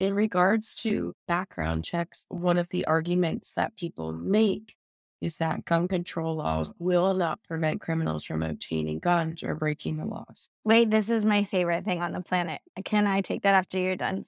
In 0.00 0.14
regards 0.14 0.74
to 0.76 1.14
background 1.28 1.84
checks, 1.84 2.26
one 2.28 2.58
of 2.58 2.70
the 2.70 2.84
arguments 2.86 3.52
that 3.52 3.76
people 3.76 4.12
make 4.12 4.74
is 5.20 5.36
that 5.36 5.64
gun 5.66 5.86
control 5.86 6.36
laws 6.36 6.72
will 6.78 7.14
not 7.14 7.42
prevent 7.42 7.80
criminals 7.80 8.24
from 8.24 8.42
obtaining 8.42 8.98
guns 8.98 9.42
or 9.42 9.54
breaking 9.54 9.98
the 9.98 10.06
laws. 10.06 10.48
Wait, 10.64 10.90
this 10.90 11.10
is 11.10 11.24
my 11.24 11.44
favorite 11.44 11.84
thing 11.84 12.00
on 12.00 12.12
the 12.12 12.22
planet. 12.22 12.60
Can 12.84 13.06
I 13.06 13.20
take 13.20 13.42
that 13.42 13.54
after 13.54 13.78
you're 13.78 13.96
done? 13.96 14.24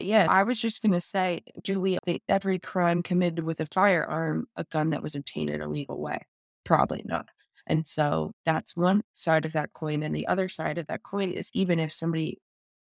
Yeah, 0.00 0.26
I 0.28 0.42
was 0.42 0.60
just 0.60 0.82
going 0.82 0.92
to 0.92 1.00
say, 1.00 1.42
do 1.62 1.80
we 1.80 1.98
every 2.28 2.58
crime 2.58 3.02
committed 3.02 3.44
with 3.44 3.60
a 3.60 3.66
firearm 3.66 4.46
a 4.56 4.64
gun 4.64 4.90
that 4.90 5.02
was 5.02 5.14
obtained 5.14 5.50
in 5.50 5.62
a 5.62 5.68
legal 5.68 6.00
way? 6.00 6.18
Probably 6.64 7.02
not. 7.04 7.28
And 7.66 7.86
so 7.86 8.32
that's 8.44 8.76
one 8.76 9.02
side 9.12 9.44
of 9.44 9.52
that 9.52 9.72
coin. 9.72 10.02
And 10.02 10.14
the 10.14 10.26
other 10.26 10.48
side 10.48 10.78
of 10.78 10.86
that 10.88 11.02
coin 11.02 11.30
is 11.30 11.50
even 11.54 11.78
if 11.78 11.92
somebody 11.92 12.38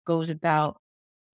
goes 0.05 0.29
about 0.29 0.77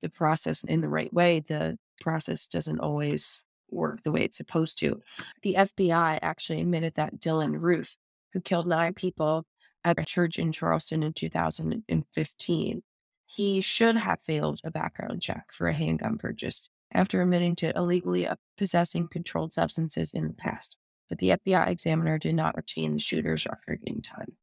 the 0.01 0.10
process 0.10 0.63
in 0.63 0.82
the 0.82 0.90
right 0.90 1.12
way, 1.13 1.40
the 1.40 1.78
process 2.00 2.48
doesn't 2.48 2.80
always 2.80 3.44
work 3.70 4.04
the 4.04 4.12
way 4.12 4.22
it's 4.22 4.38
supposed 4.38 4.78
to. 4.80 5.00
The 5.42 5.56
FBI 5.58 6.20
actually 6.22 6.62
admitted 6.62 6.96
that 6.96 7.20
Dylan 7.20 7.60
Roof, 7.60 7.96
who 8.34 8.42
killed 8.42 8.68
nine 8.68 8.94
people 8.94 9.46
at 9.84 10.00
a 10.00 10.06
church 10.06 10.38
in 10.38 10.51
Charleston 10.51 11.04
in 11.04 11.13
2015, 11.13 12.84
he 13.33 13.61
should 13.61 13.95
have 13.95 14.19
failed 14.21 14.59
a 14.65 14.71
background 14.71 15.21
check 15.21 15.51
for 15.53 15.69
a 15.69 15.73
handgun 15.73 16.17
purchase 16.17 16.69
after 16.93 17.21
admitting 17.21 17.55
to 17.55 17.71
illegally 17.77 18.27
possessing 18.57 19.07
controlled 19.07 19.53
substances 19.53 20.11
in 20.13 20.27
the 20.27 20.33
past. 20.33 20.75
But 21.07 21.19
the 21.19 21.29
FBI 21.29 21.69
examiner 21.69 22.17
did 22.17 22.35
not 22.35 22.57
obtain 22.57 22.93
the 22.93 23.00
shooter's 23.00 23.45
record 23.45 23.79
in 23.85 24.01
time. 24.01 24.35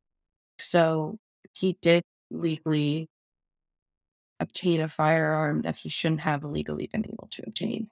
So 0.59 1.19
he 1.53 1.77
did 1.83 2.03
legally 2.31 3.11
obtain 4.41 4.81
a 4.81 4.89
firearm 4.89 5.63
that 5.63 5.77
he 5.77 5.91
shouldn't 5.91 6.23
have 6.23 6.43
legally 6.43 6.89
been 6.91 7.05
able 7.05 7.29
to 7.33 7.43
obtain. 7.47 7.91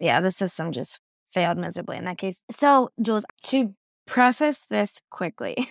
Yeah, 0.00 0.22
the 0.22 0.30
system 0.30 0.72
just 0.72 1.00
failed 1.30 1.58
miserably 1.58 1.98
in 1.98 2.04
that 2.06 2.18
case. 2.18 2.40
So, 2.50 2.90
Jules, 3.00 3.26
to 3.44 3.74
preface 4.06 4.64
this 4.64 5.02
quickly, 5.10 5.68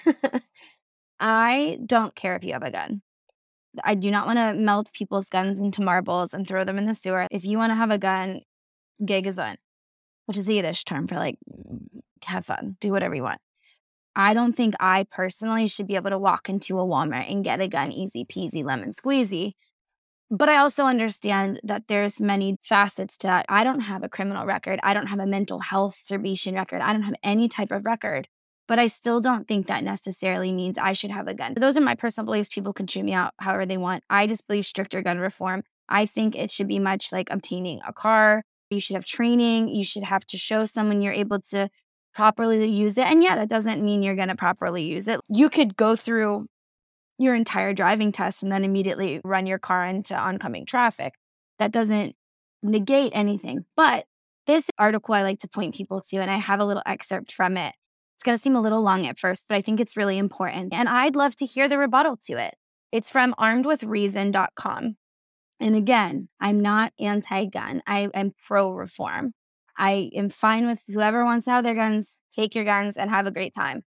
I 1.20 1.80
don't 1.84 2.14
care 2.16 2.36
if 2.36 2.44
you 2.44 2.54
have 2.54 2.64
a 2.64 2.72
gun. 2.72 3.02
I 3.84 3.96
do 3.96 4.12
not 4.12 4.28
want 4.28 4.38
to 4.38 4.54
melt 4.54 4.92
people's 4.94 5.30
guns 5.30 5.60
into 5.60 5.82
marbles 5.82 6.34
and 6.34 6.48
throw 6.48 6.64
them 6.64 6.78
in 6.78 6.86
the 6.86 6.94
sewer. 6.94 7.28
If 7.32 7.46
you 7.46 7.58
want 7.58 7.72
to 7.72 7.76
have 7.76 7.92
a 7.92 7.98
gun, 7.98 8.42
geh 9.04 9.22
gesund, 9.22 9.58
which 10.26 10.38
is 10.38 10.46
the 10.46 10.56
Yiddish 10.56 10.84
term 10.84 11.08
for 11.08 11.16
like, 11.16 11.38
have 12.26 12.46
fun, 12.46 12.78
do 12.80 12.92
whatever 12.92 13.16
you 13.16 13.24
want. 13.24 13.40
I 14.16 14.34
don't 14.34 14.54
think 14.54 14.76
I 14.80 15.06
personally 15.10 15.68
should 15.68 15.88
be 15.88 15.96
able 15.96 16.12
to 16.12 16.20
walk 16.20 16.48
into 16.48 16.80
a 16.80 16.86
Walmart 16.86 17.32
and 17.32 17.44
get 17.44 17.62
a 17.62 17.68
gun 17.68 17.92
easy 17.92 18.26
peasy 18.26 18.64
lemon 18.64 18.92
squeezy. 18.92 19.54
But 20.30 20.50
I 20.50 20.58
also 20.58 20.86
understand 20.86 21.60
that 21.64 21.88
there's 21.88 22.20
many 22.20 22.58
facets 22.64 23.18
to 23.18 23.28
that. 23.28 23.46
I 23.50 23.64
don't 23.64 23.82
have 23.82 24.04
a 24.04 24.10
criminal 24.10 24.46
record. 24.46 24.80
I 24.82 24.94
don't 24.94 25.08
have 25.08 25.20
a 25.20 25.28
mental 25.28 25.60
health 25.60 26.00
observation 26.02 26.56
record. 26.56 26.82
I 26.82 26.92
don't 26.92 27.04
have 27.04 27.16
any 27.24 27.48
type 27.48 27.72
of 27.72 27.86
record 27.86 28.28
but 28.68 28.80
I 28.80 28.88
still 28.88 29.20
don't 29.20 29.48
think 29.48 29.68
that 29.68 29.84
necessarily 29.84 30.52
means 30.52 30.78
I 30.78 30.94
should 30.94 31.12
have 31.12 31.28
a 31.28 31.34
gun. 31.34 31.56
Those 31.56 31.78
are 31.78 31.82
my 31.82 31.96
personal 31.96 32.26
beliefs. 32.26 32.50
People 32.50 32.74
can 32.74 32.88
chew 32.88 33.04
me 33.04 33.14
out 33.14 33.34
however 33.40 33.66
they 33.66 33.78
want. 33.78 34.04
I 34.10 34.28
just 34.28 34.48
believe 34.48 34.66
stricter 34.66 35.02
gun 35.02 35.20
reform. 35.20 35.64
I 35.90 36.06
think 36.06 36.36
it 36.36 36.52
should 36.52 36.68
be 36.68 36.80
much 36.80 37.12
like 37.12 37.28
obtaining 37.30 37.82
a 37.86 37.94
car. 37.94 38.44
You 38.70 38.80
should 38.80 38.96
have 38.96 39.06
training. 39.06 39.70
You 39.70 39.84
should 39.84 40.04
have 40.04 40.26
to 40.28 40.38
show 40.38 40.66
someone 40.66 41.02
you're 41.02 41.14
able 41.14 41.42
to 41.52 41.70
properly 42.14 42.66
use 42.66 42.98
it. 42.98 43.06
And 43.06 43.24
yeah, 43.24 43.36
that 43.36 43.50
doesn't 43.50 43.84
mean 43.84 44.04
you're 44.04 44.16
going 44.16 44.30
to 44.30 44.36
properly 44.36 44.84
use 44.84 45.08
it. 45.08 45.20
You 45.30 45.50
could 45.50 45.76
go 45.76 45.96
through 45.96 46.48
your 47.20 47.36
entire 47.36 47.74
driving 47.74 48.12
test 48.12 48.44
and 48.44 48.52
then 48.52 48.64
immediately 48.64 49.22
run 49.24 49.46
your 49.46 49.60
car 49.60 49.86
into 49.86 50.16
oncoming 50.16 50.66
traffic. 50.66 51.14
That 51.60 51.72
doesn't 51.72 52.16
negate 52.62 53.12
anything. 53.14 53.66
But 53.76 54.06
this 54.48 54.70
article 54.78 55.14
I 55.14 55.24
like 55.24 55.40
to 55.40 55.48
point 55.48 55.76
people 55.76 56.02
to, 56.10 56.18
and 56.18 56.32
I 56.32 56.38
have 56.38 56.60
a 56.60 56.66
little 56.66 56.84
excerpt 56.86 57.32
from 57.32 57.58
it. 57.58 57.74
It's 58.24 58.26
going 58.30 58.38
to 58.38 58.42
seem 58.42 58.56
a 58.56 58.62
little 58.62 58.82
long 58.82 59.06
at 59.06 59.20
first, 59.20 59.48
but 59.50 59.58
I 59.58 59.62
think 59.62 59.82
it's 59.82 59.98
really 59.98 60.18
important. 60.18 60.74
And 60.74 60.88
I'd 60.88 61.14
love 61.14 61.36
to 61.36 61.46
hear 61.46 61.68
the 61.68 61.78
rebuttal 61.78 62.16
to 62.28 62.38
it. 62.38 62.56
It's 62.90 63.12
from 63.12 63.36
armedwithreason.com. 63.38 64.96
And 65.60 65.76
again, 65.76 66.30
I'm 66.40 66.62
not 66.62 66.94
anti 66.98 67.48
gun, 67.48 67.84
I 67.86 68.08
am 68.14 68.32
pro 68.48 68.72
reform. 68.72 69.34
I 69.78 70.10
am 70.16 70.30
fine 70.30 70.68
with 70.68 70.86
whoever 70.88 71.26
wants 71.26 71.44
to 71.46 71.52
have 71.52 71.66
their 71.66 71.76
guns, 71.76 72.18
take 72.32 72.56
your 72.56 72.64
guns 72.64 72.96
and 72.96 73.10
have 73.10 73.28
a 73.28 73.32
great 73.32 73.54
time. 73.54 73.84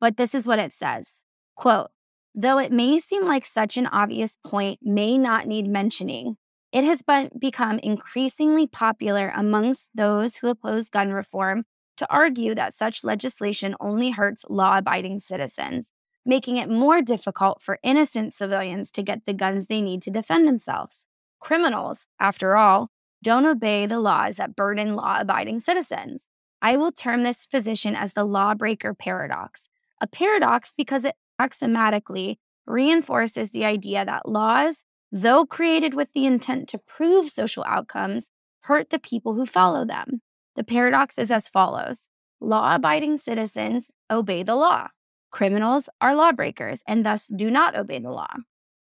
But 0.00 0.16
this 0.16 0.32
is 0.32 0.46
what 0.46 0.60
it 0.60 0.72
says 0.72 1.20
quote, 1.56 1.90
though 2.36 2.58
it 2.58 2.70
may 2.70 3.00
seem 3.00 3.26
like 3.26 3.44
such 3.44 3.76
an 3.76 3.88
obvious 3.88 4.36
point 4.46 4.78
may 4.80 5.18
not 5.18 5.48
need 5.48 5.66
mentioning, 5.66 6.36
it 6.70 6.84
has 6.84 7.02
been, 7.02 7.30
become 7.36 7.80
increasingly 7.80 8.68
popular 8.68 9.32
amongst 9.34 9.88
those 9.92 10.36
who 10.36 10.46
oppose 10.46 10.88
gun 10.88 11.12
reform 11.12 11.64
to 12.02 12.12
argue 12.12 12.52
that 12.56 12.74
such 12.74 13.04
legislation 13.04 13.76
only 13.78 14.10
hurts 14.10 14.44
law 14.48 14.78
abiding 14.78 15.20
citizens, 15.20 15.92
making 16.26 16.56
it 16.56 16.68
more 16.68 17.00
difficult 17.00 17.62
for 17.62 17.78
innocent 17.84 18.34
civilians 18.34 18.90
to 18.90 19.04
get 19.04 19.24
the 19.24 19.32
guns 19.32 19.66
they 19.66 19.80
need 19.80 20.02
to 20.02 20.10
defend 20.10 20.48
themselves. 20.48 21.06
Criminals, 21.38 22.08
after 22.18 22.56
all, 22.56 22.90
don't 23.22 23.46
obey 23.46 23.86
the 23.86 24.00
laws 24.00 24.34
that 24.36 24.56
burden 24.56 24.96
law 24.96 25.20
abiding 25.20 25.60
citizens. 25.60 26.26
I 26.60 26.76
will 26.76 26.90
term 26.90 27.22
this 27.22 27.46
position 27.46 27.94
as 27.94 28.14
the 28.14 28.24
lawbreaker 28.24 28.94
paradox. 28.94 29.68
A 30.00 30.08
paradox 30.08 30.72
because 30.76 31.04
it 31.04 31.14
axiomatically 31.38 32.40
reinforces 32.66 33.50
the 33.50 33.64
idea 33.64 34.04
that 34.04 34.28
laws, 34.28 34.82
though 35.12 35.46
created 35.46 35.94
with 35.94 36.12
the 36.14 36.26
intent 36.26 36.68
to 36.70 36.78
prove 36.78 37.30
social 37.30 37.64
outcomes, 37.64 38.32
hurt 38.62 38.90
the 38.90 38.98
people 38.98 39.34
who 39.34 39.46
follow 39.46 39.84
them. 39.84 40.20
The 40.54 40.64
paradox 40.64 41.18
is 41.18 41.30
as 41.30 41.48
follows 41.48 42.08
Law 42.40 42.74
abiding 42.74 43.18
citizens 43.18 43.90
obey 44.10 44.42
the 44.42 44.56
law. 44.56 44.88
Criminals 45.30 45.88
are 46.00 46.14
lawbreakers 46.14 46.82
and 46.86 47.06
thus 47.06 47.28
do 47.28 47.50
not 47.50 47.76
obey 47.76 48.00
the 48.00 48.10
law. 48.10 48.34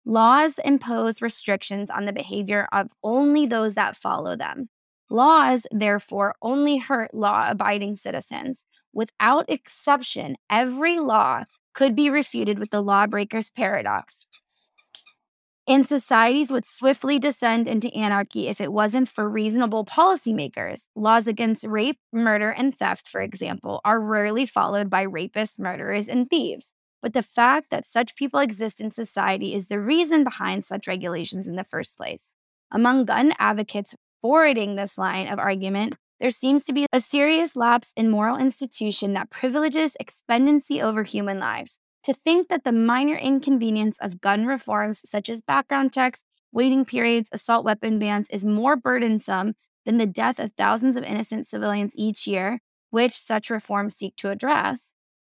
Laws 0.04 0.60
impose 0.64 1.22
restrictions 1.22 1.90
on 1.90 2.04
the 2.04 2.12
behavior 2.12 2.68
of 2.70 2.90
only 3.02 3.46
those 3.46 3.74
that 3.74 3.96
follow 3.96 4.36
them. 4.36 4.68
Laws, 5.08 5.66
therefore, 5.72 6.34
only 6.42 6.76
hurt 6.78 7.14
law 7.14 7.48
abiding 7.50 7.96
citizens. 7.96 8.66
Without 8.92 9.48
exception, 9.48 10.36
every 10.50 10.98
law 11.00 11.42
could 11.74 11.96
be 11.96 12.10
refuted 12.10 12.58
with 12.58 12.70
the 12.70 12.82
lawbreaker's 12.82 13.50
paradox. 13.50 14.26
And 15.68 15.84
societies 15.84 16.52
would 16.52 16.64
swiftly 16.64 17.18
descend 17.18 17.66
into 17.66 17.92
anarchy 17.92 18.46
if 18.46 18.60
it 18.60 18.72
wasn't 18.72 19.08
for 19.08 19.28
reasonable 19.28 19.84
policymakers. 19.84 20.86
Laws 20.94 21.26
against 21.26 21.64
rape, 21.64 21.98
murder, 22.12 22.50
and 22.50 22.74
theft, 22.74 23.08
for 23.08 23.20
example, 23.20 23.80
are 23.84 24.00
rarely 24.00 24.46
followed 24.46 24.88
by 24.88 25.04
rapists, 25.04 25.58
murderers, 25.58 26.06
and 26.06 26.30
thieves. 26.30 26.72
But 27.02 27.14
the 27.14 27.22
fact 27.22 27.70
that 27.70 27.84
such 27.84 28.14
people 28.14 28.38
exist 28.38 28.80
in 28.80 28.92
society 28.92 29.54
is 29.54 29.66
the 29.66 29.80
reason 29.80 30.22
behind 30.22 30.64
such 30.64 30.86
regulations 30.86 31.48
in 31.48 31.56
the 31.56 31.64
first 31.64 31.96
place. 31.96 32.32
Among 32.70 33.04
gun 33.04 33.32
advocates 33.38 33.96
forwarding 34.22 34.76
this 34.76 34.96
line 34.96 35.26
of 35.26 35.40
argument, 35.40 35.96
there 36.20 36.30
seems 36.30 36.64
to 36.64 36.72
be 36.72 36.86
a 36.92 37.00
serious 37.00 37.56
lapse 37.56 37.92
in 37.96 38.08
moral 38.08 38.36
institution 38.36 39.14
that 39.14 39.30
privileges 39.30 39.96
expediency 39.98 40.80
over 40.80 41.02
human 41.02 41.40
lives. 41.40 41.80
To 42.06 42.14
think 42.14 42.46
that 42.50 42.62
the 42.62 42.70
minor 42.70 43.16
inconvenience 43.16 43.98
of 43.98 44.20
gun 44.20 44.46
reforms, 44.46 45.00
such 45.04 45.28
as 45.28 45.40
background 45.40 45.92
checks, 45.92 46.22
waiting 46.52 46.84
periods, 46.84 47.28
assault 47.32 47.64
weapon 47.64 47.98
bans, 47.98 48.30
is 48.30 48.44
more 48.44 48.76
burdensome 48.76 49.54
than 49.84 49.98
the 49.98 50.06
death 50.06 50.38
of 50.38 50.52
thousands 50.52 50.96
of 50.96 51.02
innocent 51.02 51.48
civilians 51.48 51.96
each 51.96 52.28
year, 52.28 52.60
which 52.90 53.18
such 53.18 53.50
reforms 53.50 53.96
seek 53.96 54.14
to 54.18 54.30
address, 54.30 54.92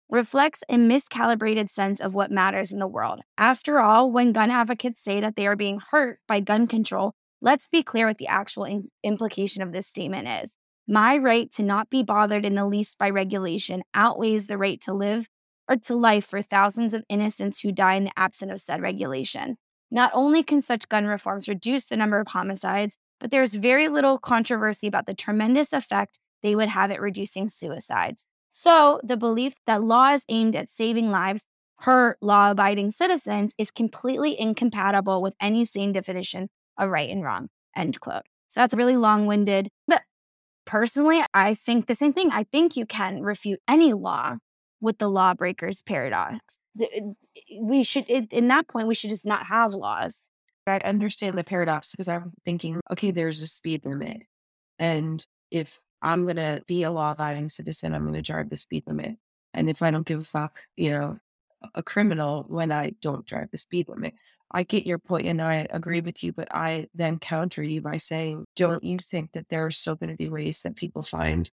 reflects 0.10 0.64
a 0.70 0.76
miscalibrated 0.76 1.70
sense 1.70 2.00
of 2.00 2.16
what 2.16 2.32
matters 2.32 2.72
in 2.72 2.80
the 2.80 2.88
world. 2.88 3.20
After 3.38 3.82
all, 3.82 4.10
when 4.10 4.32
gun 4.32 4.50
advocates 4.50 5.04
say 5.04 5.20
that 5.20 5.36
they 5.36 5.48
are 5.48 5.58
being 5.58 5.82
hurt 5.92 6.20
by 6.26 6.40
gun 6.40 6.68
control, 6.68 7.16
let's 7.42 7.68
be 7.68 7.84
clear 7.84 8.08
what 8.08 8.18
the 8.18 8.28
actual 8.28 8.64
in- 8.64 8.88
implication 9.04 9.62
of 9.62 9.74
this 9.74 9.88
statement 9.88 10.30
is. 10.42 10.56
My 10.88 11.18
right 11.18 11.52
to 11.52 11.64
not 11.64 11.90
be 11.90 12.02
bothered 12.02 12.46
in 12.46 12.56
the 12.56 12.66
least 12.66 12.98
by 12.98 13.10
regulation 13.10 13.84
outweighs 13.94 14.48
the 14.48 14.58
right 14.58 14.80
to 14.84 14.94
live 14.94 15.28
or 15.72 15.78
to 15.78 15.96
life 15.96 16.26
for 16.26 16.42
thousands 16.42 16.94
of 16.94 17.06
innocents 17.08 17.62
who 17.62 17.72
die 17.72 17.96
in 17.96 18.04
the 18.04 18.12
absence 18.18 18.52
of 18.52 18.60
said 18.60 18.82
regulation. 18.82 19.56
Not 19.90 20.12
only 20.14 20.44
can 20.44 20.62
such 20.62 20.90
gun 20.90 21.06
reforms 21.06 21.48
reduce 21.48 21.86
the 21.86 21.96
number 21.96 22.20
of 22.20 22.28
homicides, 22.28 22.98
but 23.22 23.32
there's 23.32 23.56
very 23.56 23.88
little 23.88 24.18
controversy 24.18 24.88
about 24.88 25.06
the 25.06 25.14
tremendous 25.14 25.72
effect 25.72 26.20
they 26.44 26.56
would 26.56 26.68
have 26.68 26.92
at 26.92 27.00
reducing 27.00 27.48
suicides. 27.48 28.26
So, 28.52 29.00
the 29.02 29.16
belief 29.16 29.56
that 29.66 29.82
laws 29.82 30.26
aimed 30.28 30.56
at 30.58 30.70
saving 30.70 31.10
lives 31.10 31.46
hurt 31.80 32.18
law 32.22 32.52
abiding 32.52 32.92
citizens 32.92 33.54
is 33.58 33.72
completely 33.72 34.38
incompatible 34.38 35.22
with 35.22 35.36
any 35.40 35.64
sane 35.64 35.94
definition 35.94 36.50
of 36.78 36.90
right 36.90 37.10
and 37.10 37.24
wrong. 37.24 37.48
End 37.78 38.00
quote. 38.02 38.24
So, 38.50 38.60
that's 38.60 38.74
really 38.74 38.98
long 38.98 39.26
winded. 39.26 39.70
But 39.88 40.02
personally, 40.66 41.22
I 41.34 41.54
think 41.54 41.88
the 41.88 41.96
same 41.96 42.12
thing. 42.12 42.30
I 42.32 42.44
think 42.44 42.76
you 42.76 42.86
can 42.86 43.22
refute 43.22 43.62
any 43.70 43.94
law 43.94 44.38
with 44.82 44.98
the 44.98 45.10
lawbreakers 45.10 45.82
paradox. 45.82 46.40
Eh, 46.80 47.02
we 47.62 47.84
should, 47.84 48.06
in 48.06 48.48
that 48.50 48.68
point, 48.68 48.88
we 48.88 48.96
should 48.96 49.10
just 49.10 49.26
not 49.26 49.46
have 49.46 49.74
laws. 49.74 50.24
I 50.68 50.78
understand 50.80 51.38
the 51.38 51.44
paradox 51.44 51.92
because 51.92 52.08
I'm 52.08 52.34
thinking, 52.46 52.80
okay, 52.92 53.12
there's 53.12 53.42
a 53.42 53.48
speed 53.48 53.86
limit. 53.86 54.24
And 54.80 55.26
if 55.50 55.80
I'm 56.02 56.24
going 56.24 56.38
to 56.38 56.64
be 56.68 56.84
a 56.84 56.92
law 56.92 57.12
abiding 57.12 57.50
citizen, 57.50 57.94
I'm 57.94 58.04
going 58.04 58.14
to 58.14 58.22
drive 58.22 58.50
the 58.50 58.58
speed 58.58 58.84
limit. 58.88 59.18
And 59.54 59.70
if 59.70 59.82
I 59.82 59.92
don't 59.92 60.06
give 60.06 60.20
a 60.20 60.24
fuck, 60.24 60.62
you 60.78 60.92
know, 60.92 61.20
a 61.76 61.84
criminal 61.84 62.46
when 62.48 62.72
I 62.72 62.92
don't 63.02 63.26
drive 63.26 63.50
the 63.52 63.58
speed 63.58 63.88
limit. 63.90 64.16
I 64.54 64.64
get 64.64 64.86
your 64.86 65.00
point 65.00 65.28
and 65.28 65.42
I 65.42 65.68
agree 65.70 66.02
with 66.02 66.24
you, 66.24 66.34
but 66.34 66.48
I 66.52 66.88
then 66.94 67.20
counter 67.20 67.64
you 67.64 67.82
by 67.82 67.98
saying, 67.98 68.46
don't 68.56 68.84
you 68.84 68.98
think 69.00 69.32
that 69.32 69.48
there 69.50 69.66
are 69.66 69.72
still 69.72 69.96
going 69.96 70.10
to 70.10 70.18
be 70.18 70.30
ways 70.30 70.62
that 70.64 70.76
people 70.76 71.04
find 71.04 71.50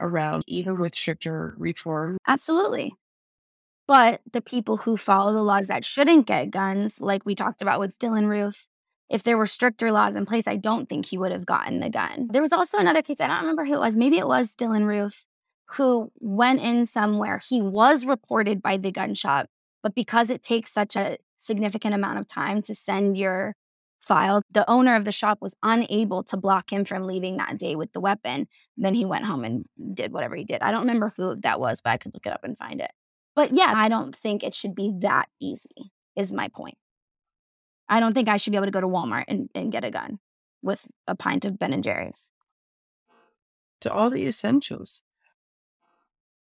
around, 0.00 0.44
even 0.46 0.78
with 0.78 0.94
stricter 0.94 1.54
reform. 1.58 2.18
Absolutely. 2.26 2.94
But 3.86 4.20
the 4.32 4.40
people 4.40 4.78
who 4.78 4.96
follow 4.96 5.32
the 5.32 5.42
laws 5.42 5.66
that 5.66 5.84
shouldn't 5.84 6.26
get 6.26 6.50
guns, 6.50 7.00
like 7.00 7.26
we 7.26 7.34
talked 7.34 7.60
about 7.60 7.80
with 7.80 7.98
Dylan 7.98 8.28
Roof, 8.28 8.66
if 9.10 9.22
there 9.22 9.36
were 9.36 9.46
stricter 9.46 9.92
laws 9.92 10.16
in 10.16 10.24
place, 10.24 10.48
I 10.48 10.56
don't 10.56 10.88
think 10.88 11.06
he 11.06 11.18
would 11.18 11.32
have 11.32 11.44
gotten 11.44 11.80
the 11.80 11.90
gun. 11.90 12.28
There 12.32 12.42
was 12.42 12.52
also 12.52 12.78
another 12.78 13.02
case, 13.02 13.20
I 13.20 13.26
don't 13.26 13.40
remember 13.40 13.66
who 13.66 13.74
it 13.74 13.80
was, 13.80 13.96
maybe 13.96 14.18
it 14.18 14.26
was 14.26 14.56
Dylan 14.56 14.86
Roof, 14.86 15.26
who 15.72 16.10
went 16.18 16.60
in 16.60 16.86
somewhere. 16.86 17.40
He 17.46 17.60
was 17.60 18.06
reported 18.06 18.62
by 18.62 18.78
the 18.78 18.90
gun 18.90 19.14
shop, 19.14 19.48
but 19.82 19.94
because 19.94 20.30
it 20.30 20.42
takes 20.42 20.72
such 20.72 20.96
a 20.96 21.18
significant 21.38 21.94
amount 21.94 22.18
of 22.18 22.26
time 22.26 22.62
to 22.62 22.74
send 22.74 23.18
your 23.18 23.54
filed. 24.04 24.44
The 24.50 24.68
owner 24.70 24.94
of 24.94 25.04
the 25.04 25.12
shop 25.12 25.38
was 25.40 25.54
unable 25.62 26.22
to 26.24 26.36
block 26.36 26.72
him 26.72 26.84
from 26.84 27.06
leaving 27.06 27.38
that 27.38 27.58
day 27.58 27.74
with 27.76 27.92
the 27.92 28.00
weapon. 28.00 28.46
Then 28.76 28.94
he 28.94 29.04
went 29.04 29.24
home 29.24 29.44
and 29.44 29.64
did 29.94 30.12
whatever 30.12 30.36
he 30.36 30.44
did. 30.44 30.62
I 30.62 30.70
don't 30.70 30.82
remember 30.82 31.12
who 31.16 31.36
that 31.36 31.60
was, 31.60 31.80
but 31.80 31.90
I 31.90 31.96
could 31.96 32.14
look 32.14 32.26
it 32.26 32.32
up 32.32 32.44
and 32.44 32.56
find 32.56 32.80
it. 32.80 32.90
But 33.34 33.52
yeah, 33.52 33.72
I 33.74 33.88
don't 33.88 34.14
think 34.14 34.42
it 34.42 34.54
should 34.54 34.74
be 34.74 34.92
that 35.00 35.28
easy, 35.40 35.92
is 36.16 36.32
my 36.32 36.48
point. 36.48 36.76
I 37.88 38.00
don't 38.00 38.14
think 38.14 38.28
I 38.28 38.36
should 38.36 38.52
be 38.52 38.56
able 38.56 38.66
to 38.66 38.72
go 38.72 38.80
to 38.80 38.88
Walmart 38.88 39.24
and, 39.28 39.48
and 39.54 39.72
get 39.72 39.84
a 39.84 39.90
gun 39.90 40.18
with 40.62 40.86
a 41.06 41.14
pint 41.14 41.44
of 41.44 41.58
Ben 41.58 41.72
and 41.72 41.84
Jerry's. 41.84 42.30
To 43.80 43.92
all 43.92 44.10
the 44.10 44.26
essentials. 44.26 45.02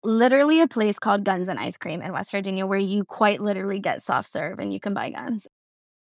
Literally 0.02 0.60
a 0.60 0.66
place 0.66 0.98
called 0.98 1.24
Guns 1.24 1.48
and 1.48 1.58
Ice 1.58 1.76
Cream 1.76 2.00
in 2.00 2.12
West 2.12 2.30
Virginia 2.32 2.66
where 2.66 2.78
you 2.78 3.04
quite 3.04 3.40
literally 3.40 3.78
get 3.78 4.02
soft 4.02 4.32
serve 4.32 4.58
and 4.58 4.72
you 4.72 4.80
can 4.80 4.94
buy 4.94 5.10
guns. 5.10 5.46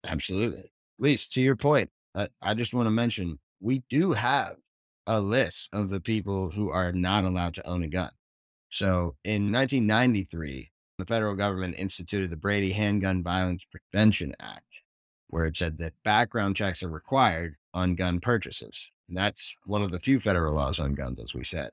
Absolutely. 0.06 0.72
Lise 1.02 1.26
to 1.26 1.42
your 1.42 1.56
point, 1.56 1.90
I, 2.14 2.28
I 2.40 2.54
just 2.54 2.72
want 2.72 2.86
to 2.86 2.90
mention 2.90 3.40
we 3.60 3.82
do 3.90 4.12
have 4.12 4.54
a 5.04 5.20
list 5.20 5.68
of 5.72 5.90
the 5.90 6.00
people 6.00 6.50
who 6.50 6.70
are 6.70 6.92
not 6.92 7.24
allowed 7.24 7.54
to 7.54 7.66
own 7.66 7.82
a 7.82 7.88
gun. 7.88 8.12
So 8.70 9.16
in 9.24 9.50
1993, 9.50 10.70
the 10.98 11.04
federal 11.04 11.34
government 11.34 11.74
instituted 11.76 12.30
the 12.30 12.36
Brady 12.36 12.70
Handgun 12.70 13.24
Violence 13.24 13.66
Prevention 13.68 14.36
Act, 14.38 14.82
where 15.26 15.44
it 15.44 15.56
said 15.56 15.78
that 15.78 15.94
background 16.04 16.54
checks 16.54 16.84
are 16.84 16.88
required 16.88 17.56
on 17.74 17.96
gun 17.96 18.20
purchases. 18.20 18.88
And 19.08 19.16
that's 19.16 19.56
one 19.66 19.82
of 19.82 19.90
the 19.90 19.98
few 19.98 20.20
federal 20.20 20.54
laws 20.54 20.78
on 20.78 20.94
guns, 20.94 21.18
as 21.20 21.34
we 21.34 21.42
said. 21.42 21.70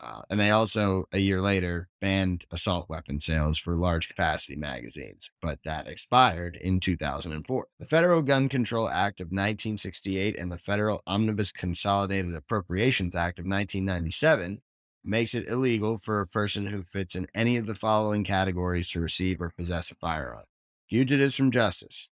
Uh, 0.00 0.22
and 0.30 0.38
they 0.38 0.50
also, 0.50 1.04
a 1.12 1.18
year 1.18 1.40
later, 1.40 1.88
banned 2.00 2.44
assault 2.52 2.88
weapon 2.88 3.18
sales 3.18 3.58
for 3.58 3.76
large 3.76 4.08
capacity 4.08 4.54
magazines, 4.54 5.30
but 5.42 5.58
that 5.64 5.88
expired 5.88 6.56
in 6.56 6.78
2004. 6.78 7.66
The 7.80 7.86
Federal 7.86 8.22
Gun 8.22 8.48
Control 8.48 8.88
Act 8.88 9.20
of 9.20 9.26
1968 9.26 10.38
and 10.38 10.52
the 10.52 10.58
Federal 10.58 11.02
Omnibus 11.06 11.50
Consolidated 11.50 12.34
Appropriations 12.34 13.16
Act 13.16 13.40
of 13.40 13.44
1997 13.44 14.60
makes 15.04 15.34
it 15.34 15.48
illegal 15.48 15.98
for 15.98 16.20
a 16.20 16.26
person 16.26 16.66
who 16.66 16.84
fits 16.84 17.16
in 17.16 17.26
any 17.34 17.56
of 17.56 17.66
the 17.66 17.74
following 17.74 18.22
categories 18.22 18.88
to 18.90 19.00
receive 19.00 19.40
or 19.40 19.52
possess 19.56 19.90
a 19.90 19.96
firearm. 19.96 20.44
Fugitives 20.88 21.34
from 21.34 21.50
justice, 21.50 22.08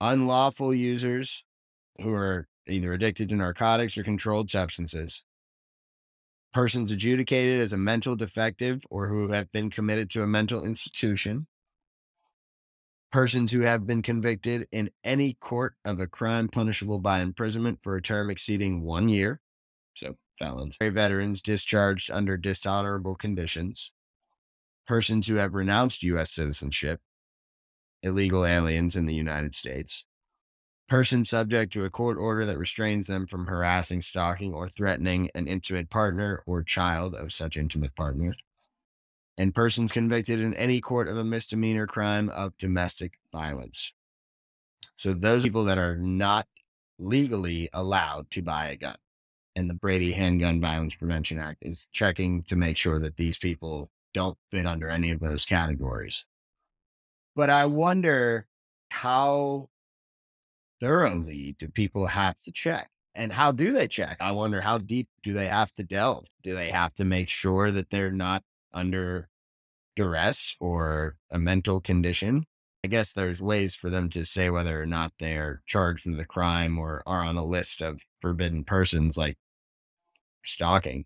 unlawful 0.00 0.74
users 0.74 1.44
who 2.02 2.12
are 2.12 2.46
either 2.68 2.92
addicted 2.92 3.28
to 3.28 3.36
narcotics 3.36 3.96
or 3.96 4.02
controlled 4.02 4.50
substances, 4.50 5.22
persons 6.52 6.92
adjudicated 6.92 7.60
as 7.60 7.72
a 7.72 7.78
mental 7.78 8.16
defective 8.16 8.82
or 8.90 9.08
who 9.08 9.28
have 9.28 9.50
been 9.52 9.70
committed 9.70 10.10
to 10.10 10.22
a 10.22 10.26
mental 10.26 10.64
institution, 10.64 11.46
persons 13.10 13.52
who 13.52 13.60
have 13.60 13.86
been 13.86 14.02
convicted 14.02 14.66
in 14.72 14.90
any 15.04 15.34
court 15.34 15.74
of 15.84 16.00
a 16.00 16.06
crime 16.06 16.48
punishable 16.48 16.98
by 16.98 17.20
imprisonment 17.20 17.78
for 17.82 17.96
a 17.96 18.02
term 18.02 18.30
exceeding 18.30 18.82
one 18.82 19.08
year, 19.08 19.40
so 19.94 20.16
felons, 20.38 20.76
veterans 20.80 21.42
discharged 21.42 22.10
under 22.10 22.36
dishonorable 22.36 23.14
conditions, 23.14 23.92
persons 24.86 25.26
who 25.26 25.36
have 25.36 25.54
renounced 25.54 26.02
U.S. 26.02 26.32
citizenship, 26.32 27.00
illegal 28.02 28.44
aliens 28.44 28.96
in 28.96 29.06
the 29.06 29.14
United 29.14 29.54
States, 29.54 30.04
person 30.92 31.24
subject 31.24 31.72
to 31.72 31.86
a 31.86 31.90
court 31.90 32.18
order 32.18 32.44
that 32.44 32.58
restrains 32.58 33.06
them 33.06 33.26
from 33.26 33.46
harassing, 33.46 34.02
stalking, 34.02 34.52
or 34.52 34.68
threatening 34.68 35.30
an 35.34 35.48
intimate 35.48 35.88
partner 35.88 36.42
or 36.44 36.62
child 36.62 37.14
of 37.14 37.32
such 37.32 37.56
intimate 37.56 37.96
partners, 37.96 38.36
and 39.38 39.54
persons 39.54 39.90
convicted 39.90 40.38
in 40.38 40.52
any 40.52 40.82
court 40.82 41.08
of 41.08 41.16
a 41.16 41.24
misdemeanor 41.24 41.86
crime 41.86 42.28
of 42.28 42.58
domestic 42.58 43.14
violence. 43.32 43.90
So, 44.98 45.14
those 45.14 45.44
people 45.44 45.64
that 45.64 45.78
are 45.78 45.96
not 45.96 46.46
legally 46.98 47.70
allowed 47.72 48.30
to 48.32 48.42
buy 48.42 48.68
a 48.68 48.76
gun. 48.76 48.96
and 49.56 49.70
the 49.70 49.74
Brady 49.74 50.12
Handgun 50.12 50.60
Violence 50.60 50.94
Prevention 50.94 51.38
Act 51.38 51.62
is 51.62 51.88
checking 51.90 52.42
to 52.42 52.54
make 52.54 52.76
sure 52.76 53.00
that 53.00 53.16
these 53.16 53.38
people 53.38 53.90
don't 54.12 54.36
fit 54.50 54.66
under 54.66 54.90
any 54.90 55.10
of 55.10 55.20
those 55.20 55.46
categories. 55.46 56.26
But 57.34 57.48
I 57.48 57.64
wonder 57.64 58.46
how 58.90 59.70
thoroughly 60.82 61.54
do 61.58 61.68
people 61.68 62.06
have 62.06 62.36
to 62.40 62.52
check? 62.52 62.90
And 63.14 63.32
how 63.32 63.52
do 63.52 63.72
they 63.72 63.86
check? 63.86 64.16
I 64.20 64.32
wonder 64.32 64.60
how 64.60 64.78
deep 64.78 65.08
do 65.22 65.32
they 65.32 65.46
have 65.46 65.72
to 65.74 65.84
delve? 65.84 66.26
Do 66.42 66.54
they 66.54 66.70
have 66.70 66.92
to 66.94 67.04
make 67.04 67.28
sure 67.28 67.70
that 67.70 67.90
they're 67.90 68.10
not 68.10 68.42
under 68.72 69.28
duress 69.94 70.56
or 70.60 71.16
a 71.30 71.38
mental 71.38 71.80
condition? 71.80 72.46
I 72.84 72.88
guess 72.88 73.12
there's 73.12 73.40
ways 73.40 73.76
for 73.76 73.90
them 73.90 74.10
to 74.10 74.24
say 74.24 74.50
whether 74.50 74.82
or 74.82 74.86
not 74.86 75.12
they're 75.20 75.62
charged 75.66 76.06
with 76.06 76.18
a 76.18 76.24
crime 76.24 76.78
or 76.78 77.02
are 77.06 77.22
on 77.22 77.36
a 77.36 77.44
list 77.44 77.80
of 77.80 78.02
forbidden 78.20 78.64
persons 78.64 79.16
like 79.16 79.36
stalking. 80.44 81.04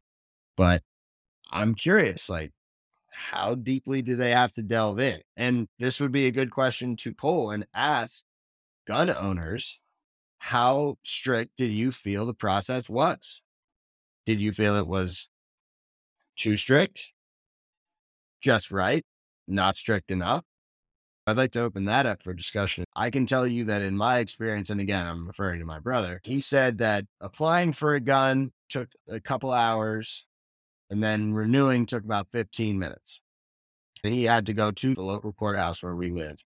But 0.56 0.82
I'm 1.50 1.74
curious, 1.74 2.30
like, 2.30 2.52
how 3.10 3.54
deeply 3.54 4.00
do 4.00 4.16
they 4.16 4.30
have 4.30 4.52
to 4.54 4.62
delve 4.62 5.00
in? 5.00 5.20
And 5.36 5.68
this 5.78 6.00
would 6.00 6.12
be 6.12 6.26
a 6.26 6.30
good 6.30 6.50
question 6.50 6.96
to 6.96 7.12
poll 7.12 7.50
and 7.50 7.66
ask 7.74 8.22
gun 8.86 9.10
owners 9.10 9.80
how 10.38 10.96
strict 11.02 11.56
did 11.56 11.72
you 11.72 11.90
feel 11.90 12.24
the 12.24 12.32
process 12.32 12.88
was? 12.88 13.40
Did 14.26 14.40
you 14.40 14.52
feel 14.52 14.76
it 14.76 14.86
was 14.86 15.28
too 16.36 16.56
strict? 16.56 17.08
Just 18.40 18.70
right? 18.70 19.04
Not 19.48 19.76
strict 19.76 20.10
enough? 20.10 20.44
I'd 21.26 21.36
like 21.36 21.50
to 21.52 21.62
open 21.62 21.86
that 21.86 22.06
up 22.06 22.22
for 22.22 22.32
discussion. 22.32 22.84
I 22.94 23.10
can 23.10 23.26
tell 23.26 23.44
you 23.44 23.64
that 23.64 23.82
in 23.82 23.96
my 23.96 24.18
experience, 24.18 24.70
and 24.70 24.80
again, 24.80 25.04
I'm 25.04 25.26
referring 25.26 25.58
to 25.58 25.66
my 25.66 25.80
brother, 25.80 26.20
he 26.22 26.40
said 26.40 26.78
that 26.78 27.06
applying 27.20 27.72
for 27.72 27.94
a 27.94 28.00
gun 28.00 28.52
took 28.68 28.90
a 29.08 29.18
couple 29.18 29.50
hours 29.50 30.26
and 30.88 31.02
then 31.02 31.34
renewing 31.34 31.86
took 31.86 32.04
about 32.04 32.28
15 32.30 32.78
minutes. 32.78 33.20
And 34.04 34.14
he 34.14 34.24
had 34.24 34.46
to 34.46 34.52
go 34.52 34.70
to 34.70 34.94
the 34.94 35.02
local 35.02 35.32
courthouse 35.32 35.82
where 35.82 35.96
we 35.96 36.12
lived 36.12 36.44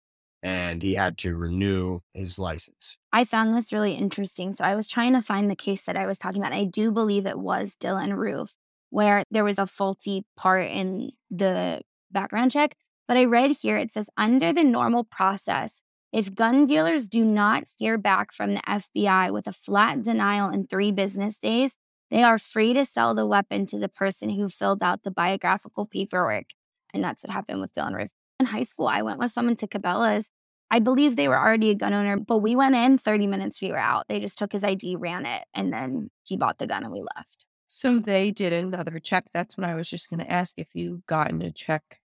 and 0.43 0.83
he 0.83 0.95
had 0.95 1.17
to 1.19 1.35
renew 1.35 2.01
his 2.13 2.37
license. 2.37 2.97
I 3.13 3.23
found 3.23 3.53
this 3.53 3.71
really 3.71 3.93
interesting. 3.93 4.51
So 4.51 4.65
I 4.65 4.75
was 4.75 4.89
trying 4.89 5.13
to 5.13 5.21
find 5.21 5.49
the 5.49 5.55
case 5.55 5.83
that 5.83 5.95
I 5.95 6.05
was 6.05 6.17
talking 6.17 6.41
about. 6.41 6.53
I 6.53 6.65
do 6.65 6.91
believe 6.91 7.25
it 7.25 7.39
was 7.39 7.77
Dylan 7.79 8.17
Roof, 8.17 8.57
where 8.89 9.23
there 9.31 9.45
was 9.45 9.57
a 9.57 9.65
faulty 9.65 10.25
part 10.35 10.69
in 10.69 11.11
the 11.31 11.81
background 12.11 12.51
check. 12.51 12.75
But 13.07 13.15
I 13.17 13.25
read 13.25 13.51
here 13.61 13.77
it 13.77 13.91
says 13.91 14.09
under 14.17 14.51
the 14.51 14.65
normal 14.65 15.05
process, 15.05 15.81
if 16.11 16.35
gun 16.35 16.65
dealers 16.65 17.07
do 17.07 17.23
not 17.25 17.63
hear 17.77 17.97
back 17.97 18.33
from 18.33 18.53
the 18.53 18.61
FBI 18.61 19.31
with 19.31 19.47
a 19.47 19.53
flat 19.53 20.03
denial 20.03 20.49
in 20.49 20.67
three 20.67 20.91
business 20.91 21.39
days, 21.39 21.77
they 22.11 22.21
are 22.21 22.37
free 22.37 22.73
to 22.73 22.85
sell 22.85 23.15
the 23.15 23.25
weapon 23.25 23.65
to 23.67 23.79
the 23.79 23.89
person 23.89 24.29
who 24.29 24.47
filled 24.47 24.83
out 24.83 25.03
the 25.03 25.09
biographical 25.09 25.85
paperwork. 25.85 26.45
And 26.93 27.03
that's 27.03 27.23
what 27.23 27.33
happened 27.33 27.61
with 27.61 27.73
Dylan 27.73 27.95
Roof. 27.95 28.11
In 28.39 28.45
high 28.45 28.63
school, 28.63 28.87
I 28.87 29.01
went 29.01 29.19
with 29.19 29.31
someone 29.31 29.55
to 29.55 29.67
Cabela's. 29.67 30.29
I 30.73 30.79
believe 30.79 31.15
they 31.15 31.27
were 31.27 31.37
already 31.37 31.69
a 31.69 31.75
gun 31.75 31.93
owner, 31.93 32.17
but 32.17 32.39
we 32.39 32.55
went 32.55 32.73
in 32.73 32.97
30 32.97 33.27
minutes, 33.27 33.61
we 33.61 33.69
were 33.69 33.77
out. 33.77 34.07
They 34.07 34.19
just 34.19 34.39
took 34.39 34.51
his 34.51 34.63
ID, 34.63 34.95
ran 34.95 35.27
it, 35.27 35.43
and 35.53 35.71
then 35.71 36.09
he 36.23 36.35
bought 36.35 36.57
the 36.57 36.65
gun 36.65 36.83
and 36.83 36.91
we 36.91 37.03
left. 37.15 37.45
So 37.67 37.99
they 37.99 38.31
did 38.31 38.53
another 38.53 38.97
check. 38.97 39.27
That's 39.31 39.55
what 39.55 39.67
I 39.67 39.75
was 39.75 39.87
just 39.87 40.09
going 40.09 40.21
to 40.21 40.31
ask. 40.31 40.57
If 40.57 40.69
you've 40.73 41.05
gotten 41.05 41.43
a 41.43 41.51
check 41.51 41.99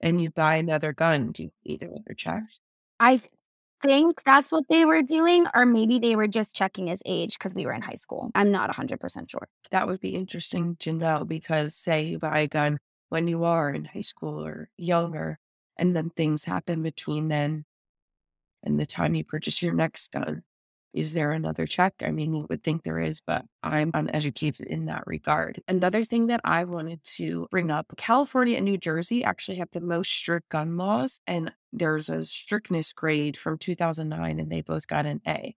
and 0.00 0.20
you 0.20 0.30
buy 0.30 0.56
another 0.56 0.92
gun, 0.92 1.30
do 1.30 1.44
you 1.44 1.50
need 1.64 1.84
another 1.84 2.14
check? 2.16 2.42
I 2.98 3.20
think 3.80 4.24
that's 4.24 4.50
what 4.50 4.64
they 4.68 4.84
were 4.84 5.02
doing, 5.02 5.46
or 5.54 5.64
maybe 5.64 6.00
they 6.00 6.16
were 6.16 6.26
just 6.26 6.52
checking 6.52 6.88
his 6.88 7.00
age 7.06 7.38
because 7.38 7.54
we 7.54 7.64
were 7.64 7.74
in 7.74 7.82
high 7.82 7.94
school. 7.94 8.32
I'm 8.34 8.50
not 8.50 8.74
100% 8.74 9.30
sure. 9.30 9.46
That 9.70 9.86
would 9.86 10.00
be 10.00 10.16
interesting 10.16 10.74
to 10.80 10.92
know 10.92 11.24
because, 11.24 11.76
say, 11.76 12.02
you 12.06 12.18
buy 12.18 12.40
a 12.40 12.48
gun 12.48 12.78
when 13.10 13.28
you 13.28 13.44
are 13.44 13.70
in 13.70 13.84
high 13.84 14.00
school 14.00 14.44
or 14.44 14.68
younger, 14.76 15.38
and 15.76 15.94
then 15.94 16.10
things 16.10 16.42
happen 16.42 16.82
between 16.82 17.28
then 17.28 17.64
and 18.64 18.80
the 18.80 18.86
time 18.86 19.14
you 19.14 19.24
purchase 19.24 19.62
your 19.62 19.74
next 19.74 20.10
gun. 20.12 20.42
Is 20.94 21.12
there 21.12 21.32
another 21.32 21.66
check? 21.66 21.94
I 22.02 22.12
mean, 22.12 22.32
you 22.32 22.46
would 22.48 22.62
think 22.62 22.84
there 22.84 23.00
is, 23.00 23.20
but 23.20 23.44
I'm 23.64 23.90
uneducated 23.94 24.68
in 24.68 24.84
that 24.86 25.02
regard. 25.06 25.60
Another 25.66 26.04
thing 26.04 26.28
that 26.28 26.40
I 26.44 26.62
wanted 26.62 27.02
to 27.16 27.48
bring 27.50 27.72
up 27.72 27.92
California 27.96 28.56
and 28.56 28.64
New 28.64 28.78
Jersey 28.78 29.24
actually 29.24 29.56
have 29.56 29.70
the 29.72 29.80
most 29.80 30.12
strict 30.12 30.50
gun 30.50 30.76
laws, 30.76 31.18
and 31.26 31.52
there's 31.72 32.08
a 32.08 32.24
strictness 32.24 32.92
grade 32.92 33.36
from 33.36 33.58
2009, 33.58 34.38
and 34.38 34.52
they 34.52 34.62
both 34.62 34.86
got 34.86 35.04
an 35.04 35.20
A. 35.26 35.56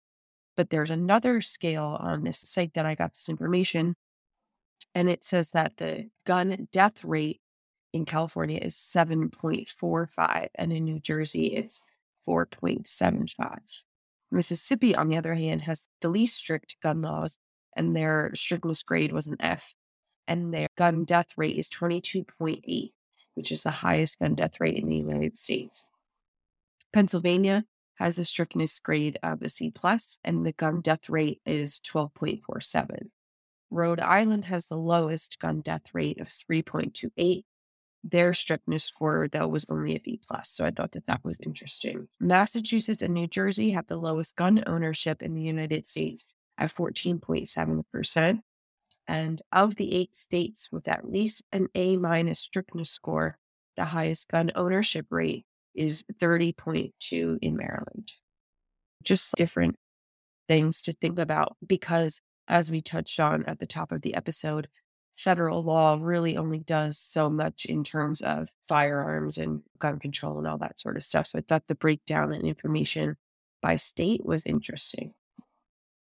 But 0.56 0.70
there's 0.70 0.91
another 0.91 1.41
scale 1.41 1.98
on 2.00 2.24
this 2.24 2.39
site 2.39 2.74
that 2.76 2.86
I 2.86 2.96
got 2.96 3.13
this 3.13 3.28
information, 3.28 3.96
and 4.94 5.10
it 5.10 5.22
says 5.26 5.50
that 5.50 5.76
the 5.76 6.10
gun 6.26 6.70
death 6.72 7.04
rate 7.04 7.41
in 7.91 8.06
California 8.06 8.60
is 8.62 8.76
7.45, 8.76 10.48
and 10.56 10.72
in 10.72 10.86
New 10.86 11.02
Jersey, 11.02 11.48
it's 11.48 11.82
4.75. 12.28 13.84
Mississippi, 14.32 14.96
on 14.96 15.08
the 15.08 15.18
other 15.18 15.36
hand, 15.36 15.64
has 15.64 15.88
the 16.02 16.10
least 16.10 16.38
strict 16.38 16.76
gun 16.82 17.02
laws, 17.02 17.38
and 17.76 17.96
their 17.96 18.32
strictness 18.34 18.84
grade 18.84 19.12
was 19.12 19.28
an 19.28 19.38
F, 19.40 19.74
and 20.28 20.54
their 20.54 20.68
gun 20.78 21.04
death 21.04 21.28
rate 21.38 21.58
is 21.58 21.70
22.8, 21.70 22.92
which 23.36 23.52
is 23.52 23.64
the 23.64 23.72
highest 23.72 24.20
gun 24.20 24.36
death 24.36 24.60
rate 24.60 24.78
in 24.78 24.88
the 24.88 24.98
United 24.98 25.38
States. 25.38 25.88
Pennsylvania 26.94 27.66
has 27.96 28.18
a 28.18 28.26
strictness 28.26 28.80
grade 28.80 29.18
of 29.24 29.42
a 29.42 29.50
C 29.50 29.70
plus, 29.70 30.20
and 30.24 30.46
the 30.46 30.54
gun 30.54 30.82
death 30.82 31.10
rate 31.10 31.42
is 31.46 31.80
12.47. 31.80 33.10
Rhode 33.72 34.00
Island 34.00 34.46
has 34.46 34.68
the 34.68 34.78
lowest 34.78 35.40
gun 35.40 35.62
death 35.62 35.94
rate 35.94 36.20
of 36.20 36.28
3.28, 36.28 37.44
their 38.08 38.34
strictness 38.34 38.84
score 38.84 39.28
though 39.28 39.48
was 39.48 39.65
only 39.70 39.96
a 39.96 40.00
B 40.00 40.20
plus. 40.26 40.52
So 40.52 40.63
I 40.65 40.72
thought 40.72 40.91
that 40.91 41.08
that 41.08 41.24
was 41.24 41.39
interesting. 41.44 42.08
Massachusetts 42.20 43.02
and 43.02 43.13
New 43.13 43.28
Jersey 43.28 43.72
have 43.72 43.88
the 43.88 43.98
lowest 43.98 44.36
gun 44.36 44.63
ownership 44.68 45.24
in 45.24 45.34
the 45.34 45.41
United 45.41 45.88
States 45.88 46.32
at 46.58 46.70
14.7%. 46.70 48.39
And 49.08 49.41
of 49.52 49.76
the 49.76 49.94
eight 49.94 50.15
states 50.15 50.70
with 50.72 50.88
at 50.88 51.10
least 51.10 51.44
an 51.52 51.68
A 51.76 51.98
minus 51.98 52.39
strictness 52.39 52.91
score, 52.91 53.38
the 53.76 53.86
highest 53.86 54.30
gun 54.30 54.52
ownership 54.56 55.08
rate 55.10 55.46
is 55.74 56.04
30.2 56.22 57.38
in 57.41 57.58
Maryland. 57.58 58.13
Just 59.04 59.36
different 59.36 59.76
things 60.48 60.82
to 60.84 60.94
think 60.94 61.20
about 61.20 61.56
because, 61.65 62.22
as 62.48 62.72
we 62.72 62.82
touched 62.82 63.20
on 63.20 63.44
at 63.46 63.60
the 63.60 63.68
top 63.68 63.91
of 63.91 64.02
the 64.02 64.15
episode, 64.15 64.68
federal 65.15 65.63
law 65.63 65.97
really 65.99 66.38
only 66.38 66.60
does 66.60 66.99
so 66.99 67.30
much 67.30 67.65
in 67.65 67.84
terms 67.84 68.21
of 68.21 68.49
firearms 68.67 69.38
and 69.38 69.62
gun 69.80 69.99
control 69.99 70.38
and 70.38 70.47
all 70.47 70.58
that 70.58 70.80
sort 70.80 70.97
of 70.97 71.04
stuff. 71.04 71.28
So 71.28 71.39
I 71.39 71.41
thought 71.41 71.67
the 71.67 71.75
breakdown 71.75 72.34
and 72.34 72.45
information 72.45 73.17
by 73.62 73.78
state 73.78 74.25
was 74.25 74.43
interesting. 74.45 75.13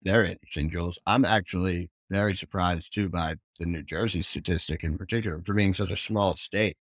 Very 0.03 0.33
interesting, 0.33 0.71
Jules. 0.71 0.99
I'm 1.07 1.25
actually 1.25 1.91
very 2.11 2.37
surprised 2.37 2.93
too 2.93 3.09
by 3.09 3.37
the 3.59 3.67
New 3.67 3.83
Jersey 3.83 4.23
statistic 4.23 4.83
in 4.83 4.99
particular 4.99 5.41
for 5.45 5.55
being 5.55 5.75
such 5.75 5.91
a 5.91 5.97
small 5.97 6.37
state. 6.37 6.77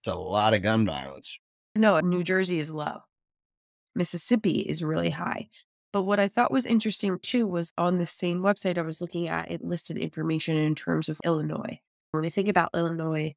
It's 0.00 0.12
a 0.12 0.18
lot 0.18 0.54
of 0.54 0.62
gun 0.62 0.86
violence. 0.86 1.38
No, 1.74 1.98
New 2.00 2.22
Jersey 2.22 2.58
is 2.58 2.70
low. 2.70 2.98
Mississippi 3.94 4.60
is 4.60 4.84
really 4.84 5.10
high. 5.10 5.48
But 5.92 6.02
what 6.02 6.20
I 6.20 6.28
thought 6.28 6.50
was 6.50 6.66
interesting 6.66 7.18
too 7.18 7.46
was 7.46 7.72
on 7.78 7.98
the 7.98 8.06
same 8.06 8.40
website 8.40 8.78
I 8.78 8.82
was 8.82 9.00
looking 9.00 9.28
at, 9.28 9.50
it 9.50 9.64
listed 9.64 9.96
information 9.96 10.56
in 10.56 10.74
terms 10.74 11.08
of 11.08 11.18
Illinois. 11.24 11.80
When 12.10 12.24
I 12.24 12.28
think 12.28 12.48
about 12.48 12.70
Illinois, 12.74 13.34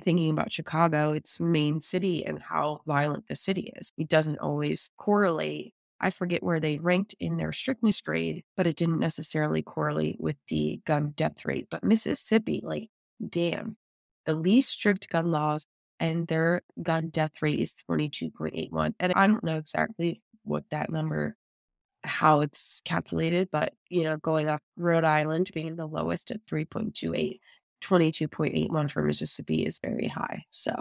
thinking 0.00 0.30
about 0.30 0.52
Chicago, 0.52 1.12
its 1.12 1.40
main 1.40 1.80
city 1.80 2.24
and 2.24 2.40
how 2.40 2.82
violent 2.86 3.26
the 3.26 3.36
city 3.36 3.72
is, 3.76 3.92
it 3.96 4.08
doesn't 4.08 4.38
always 4.38 4.90
correlate. 4.98 5.72
I 6.00 6.10
forget 6.10 6.42
where 6.42 6.60
they 6.60 6.78
ranked 6.78 7.14
in 7.18 7.38
their 7.38 7.52
strictness 7.52 8.00
grade, 8.00 8.44
but 8.56 8.66
it 8.66 8.76
didn't 8.76 9.00
necessarily 9.00 9.62
correlate 9.62 10.20
with 10.20 10.36
the 10.48 10.80
gun 10.86 11.12
death 11.16 11.44
rate. 11.44 11.66
But 11.70 11.82
Mississippi, 11.82 12.60
like, 12.62 12.90
damn, 13.26 13.76
the 14.24 14.34
least 14.34 14.70
strict 14.70 15.08
gun 15.08 15.30
laws 15.30 15.66
and 15.98 16.28
their 16.28 16.62
gun 16.80 17.08
death 17.08 17.42
rate 17.42 17.58
is 17.58 17.74
22.81. 17.90 18.94
And 19.00 19.12
I 19.14 19.26
don't 19.26 19.42
know 19.42 19.56
exactly 19.56 20.22
what 20.48 20.64
that 20.70 20.90
number 20.90 21.36
how 22.04 22.40
it's 22.40 22.80
calculated, 22.84 23.48
but 23.50 23.72
you 23.88 24.04
know, 24.04 24.16
going 24.16 24.48
up 24.48 24.60
Rhode 24.76 25.04
Island 25.04 25.50
being 25.52 25.76
the 25.76 25.86
lowest 25.86 26.30
at 26.30 26.44
3.28, 26.46 27.38
22.81 27.82 28.90
for 28.90 29.02
Mississippi 29.02 29.64
is 29.64 29.78
very 29.82 30.08
high. 30.08 30.44
So 30.50 30.74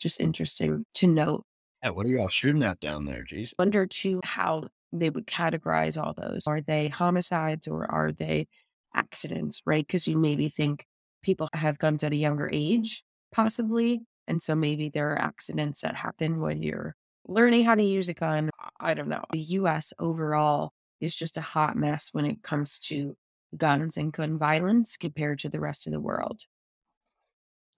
just 0.00 0.20
interesting 0.20 0.84
to 0.94 1.06
note. 1.06 1.44
Yeah, 1.82 1.90
what 1.90 2.06
are 2.06 2.10
y'all 2.10 2.28
shooting 2.28 2.62
at 2.62 2.80
down 2.80 3.04
there? 3.04 3.22
Geez. 3.22 3.54
Wonder 3.58 3.86
too 3.86 4.20
how 4.24 4.64
they 4.92 5.10
would 5.10 5.26
categorize 5.26 6.00
all 6.00 6.14
those. 6.14 6.46
Are 6.46 6.60
they 6.60 6.88
homicides 6.88 7.68
or 7.68 7.90
are 7.90 8.12
they 8.12 8.48
accidents, 8.94 9.62
right? 9.64 9.86
Because 9.86 10.08
you 10.08 10.18
maybe 10.18 10.48
think 10.48 10.86
people 11.22 11.48
have 11.52 11.78
guns 11.78 12.02
at 12.02 12.12
a 12.12 12.16
younger 12.16 12.50
age, 12.52 13.04
possibly. 13.32 14.00
And 14.26 14.42
so 14.42 14.54
maybe 14.54 14.88
there 14.88 15.10
are 15.10 15.18
accidents 15.18 15.82
that 15.82 15.96
happen 15.96 16.40
when 16.40 16.62
you're 16.62 16.96
learning 17.28 17.64
how 17.64 17.74
to 17.74 17.82
use 17.82 18.08
a 18.08 18.14
gun. 18.14 18.50
I 18.80 18.94
don't 18.94 19.08
know. 19.08 19.22
The 19.32 19.40
US 19.40 19.92
overall 19.98 20.72
is 21.00 21.14
just 21.14 21.36
a 21.36 21.42
hot 21.42 21.76
mess 21.76 22.10
when 22.12 22.24
it 22.24 22.42
comes 22.42 22.78
to 22.80 23.16
guns 23.56 23.96
and 23.96 24.12
gun 24.12 24.38
violence 24.38 24.96
compared 24.96 25.38
to 25.40 25.48
the 25.48 25.60
rest 25.60 25.86
of 25.86 25.92
the 25.92 26.00
world. 26.00 26.42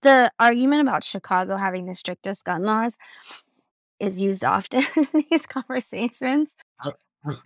The 0.03 0.33
argument 0.39 0.83
about 0.83 1.05
Chicago 1.05 1.57
having 1.57 1.85
the 1.87 1.95
strictest 1.95 2.45
gun 2.45 2.63
laws 2.63 2.97
is 3.99 4.21
used 4.21 4.45
often 4.45 4.85
in 4.97 5.25
these 5.31 5.47
conversations. 5.47 6.57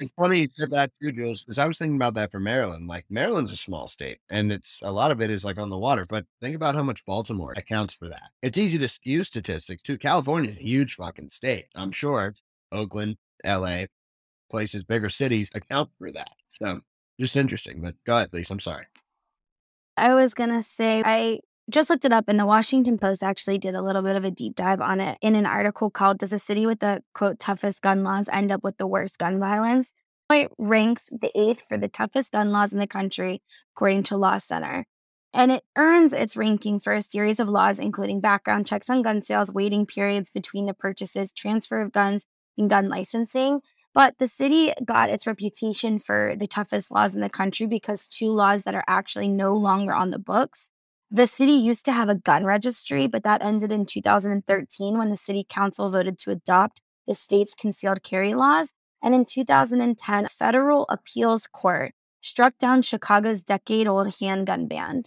It's 0.00 0.12
funny 0.12 0.42
you 0.42 0.48
said 0.52 0.70
that 0.70 0.92
too, 1.02 1.10
Jules, 1.10 1.42
because 1.42 1.58
I 1.58 1.66
was 1.66 1.78
thinking 1.78 1.96
about 1.96 2.14
that 2.14 2.30
for 2.30 2.38
Maryland. 2.38 2.86
Like 2.86 3.04
Maryland's 3.10 3.52
a 3.52 3.56
small 3.56 3.88
state, 3.88 4.18
and 4.30 4.52
it's 4.52 4.78
a 4.82 4.92
lot 4.92 5.10
of 5.10 5.20
it 5.20 5.30
is 5.30 5.44
like 5.44 5.58
on 5.58 5.70
the 5.70 5.78
water. 5.78 6.04
But 6.08 6.26
think 6.40 6.54
about 6.54 6.74
how 6.74 6.82
much 6.82 7.04
Baltimore 7.04 7.54
accounts 7.56 7.94
for 7.94 8.08
that. 8.08 8.30
It's 8.42 8.58
easy 8.58 8.78
to 8.78 8.88
skew 8.88 9.24
statistics 9.24 9.82
too. 9.82 9.98
California's 9.98 10.58
a 10.58 10.62
huge 10.62 10.94
fucking 10.94 11.28
state. 11.28 11.66
I'm 11.74 11.90
sure 11.90 12.34
Oakland, 12.70 13.16
LA, 13.44 13.86
places, 14.50 14.84
bigger 14.84 15.08
cities 15.08 15.50
account 15.54 15.90
for 15.98 16.10
that. 16.12 16.30
So 16.62 16.80
just 17.18 17.36
interesting. 17.36 17.80
But 17.80 17.96
go 18.04 18.16
ahead, 18.16 18.30
Lisa. 18.32 18.52
I'm 18.52 18.60
sorry. 18.60 18.86
I 19.96 20.14
was 20.14 20.34
gonna 20.34 20.62
say 20.62 21.02
I 21.04 21.40
just 21.70 21.88
looked 21.88 22.04
it 22.04 22.12
up 22.12 22.24
and 22.28 22.38
the 22.38 22.46
Washington 22.46 22.98
Post 22.98 23.22
actually 23.22 23.58
did 23.58 23.74
a 23.74 23.82
little 23.82 24.02
bit 24.02 24.16
of 24.16 24.24
a 24.24 24.30
deep 24.30 24.54
dive 24.54 24.80
on 24.80 25.00
it 25.00 25.18
in 25.22 25.34
an 25.34 25.46
article 25.46 25.90
called 25.90 26.18
Does 26.18 26.32
a 26.32 26.38
City 26.38 26.66
with 26.66 26.80
the 26.80 27.02
quote 27.14 27.38
toughest 27.38 27.80
gun 27.80 28.04
laws 28.04 28.28
end 28.30 28.52
up 28.52 28.62
with 28.62 28.76
the 28.76 28.86
worst 28.86 29.18
gun 29.18 29.40
violence? 29.40 29.92
It 30.30 30.50
ranks 30.58 31.08
the 31.10 31.30
eighth 31.34 31.64
for 31.68 31.78
the 31.78 31.88
toughest 31.88 32.32
gun 32.32 32.50
laws 32.50 32.72
in 32.72 32.78
the 32.78 32.86
country, 32.86 33.42
according 33.74 34.02
to 34.04 34.16
Law 34.16 34.38
Center. 34.38 34.84
And 35.32 35.50
it 35.50 35.64
earns 35.76 36.12
its 36.12 36.36
ranking 36.36 36.78
for 36.78 36.92
a 36.92 37.02
series 37.02 37.40
of 37.40 37.48
laws, 37.48 37.78
including 37.78 38.20
background 38.20 38.66
checks 38.66 38.88
on 38.88 39.02
gun 39.02 39.22
sales, 39.22 39.52
waiting 39.52 39.86
periods 39.86 40.30
between 40.30 40.66
the 40.66 40.74
purchases, 40.74 41.32
transfer 41.32 41.80
of 41.80 41.92
guns, 41.92 42.26
and 42.56 42.70
gun 42.70 42.88
licensing. 42.88 43.60
But 43.92 44.18
the 44.18 44.26
city 44.26 44.72
got 44.84 45.10
its 45.10 45.26
reputation 45.26 45.98
for 45.98 46.34
the 46.36 46.46
toughest 46.46 46.90
laws 46.90 47.14
in 47.14 47.20
the 47.20 47.28
country 47.28 47.66
because 47.66 48.08
two 48.08 48.28
laws 48.28 48.62
that 48.64 48.74
are 48.74 48.84
actually 48.86 49.28
no 49.28 49.54
longer 49.54 49.92
on 49.92 50.10
the 50.10 50.18
books 50.18 50.70
the 51.14 51.28
city 51.28 51.52
used 51.52 51.84
to 51.84 51.92
have 51.92 52.08
a 52.08 52.16
gun 52.16 52.44
registry, 52.44 53.06
but 53.06 53.22
that 53.22 53.40
ended 53.40 53.70
in 53.70 53.86
2013 53.86 54.98
when 54.98 55.10
the 55.10 55.16
city 55.16 55.46
council 55.48 55.88
voted 55.88 56.18
to 56.18 56.32
adopt 56.32 56.80
the 57.06 57.14
state's 57.14 57.54
concealed 57.54 58.02
carry 58.02 58.34
laws. 58.34 58.72
And 59.00 59.14
in 59.14 59.24
2010, 59.24 60.24
a 60.24 60.28
federal 60.28 60.86
appeals 60.88 61.46
court 61.46 61.92
struck 62.20 62.58
down 62.58 62.82
Chicago's 62.82 63.44
decade 63.44 63.86
old 63.86 64.12
handgun 64.18 64.66
ban. 64.66 65.04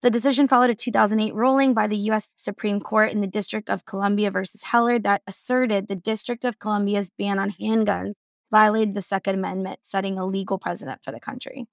The 0.00 0.08
decision 0.08 0.48
followed 0.48 0.70
a 0.70 0.74
2008 0.74 1.34
ruling 1.34 1.74
by 1.74 1.86
the 1.86 1.98
U.S. 2.08 2.30
Supreme 2.34 2.80
Court 2.80 3.12
in 3.12 3.20
the 3.20 3.26
District 3.26 3.68
of 3.68 3.84
Columbia 3.84 4.30
versus 4.30 4.62
Heller 4.62 4.98
that 5.00 5.20
asserted 5.26 5.86
the 5.86 5.96
District 5.96 6.46
of 6.46 6.58
Columbia's 6.58 7.10
ban 7.10 7.38
on 7.38 7.50
handguns 7.50 8.14
violated 8.50 8.94
the 8.94 9.02
Second 9.02 9.34
Amendment, 9.34 9.80
setting 9.82 10.18
a 10.18 10.24
legal 10.24 10.58
precedent 10.58 11.00
for 11.04 11.12
the 11.12 11.20
country. 11.20 11.66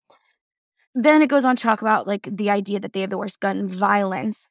Then 0.96 1.22
it 1.22 1.30
goes 1.30 1.46
on 1.46 1.56
to 1.56 1.64
talk 1.64 1.82
about 1.82 2.08
like 2.08 2.28
the 2.32 2.50
idea 2.50 2.80
that 2.80 2.94
they 2.94 3.02
have 3.02 3.10
the 3.10 3.18
worst 3.18 3.40
gun 3.40 3.68
violence. 3.68 4.50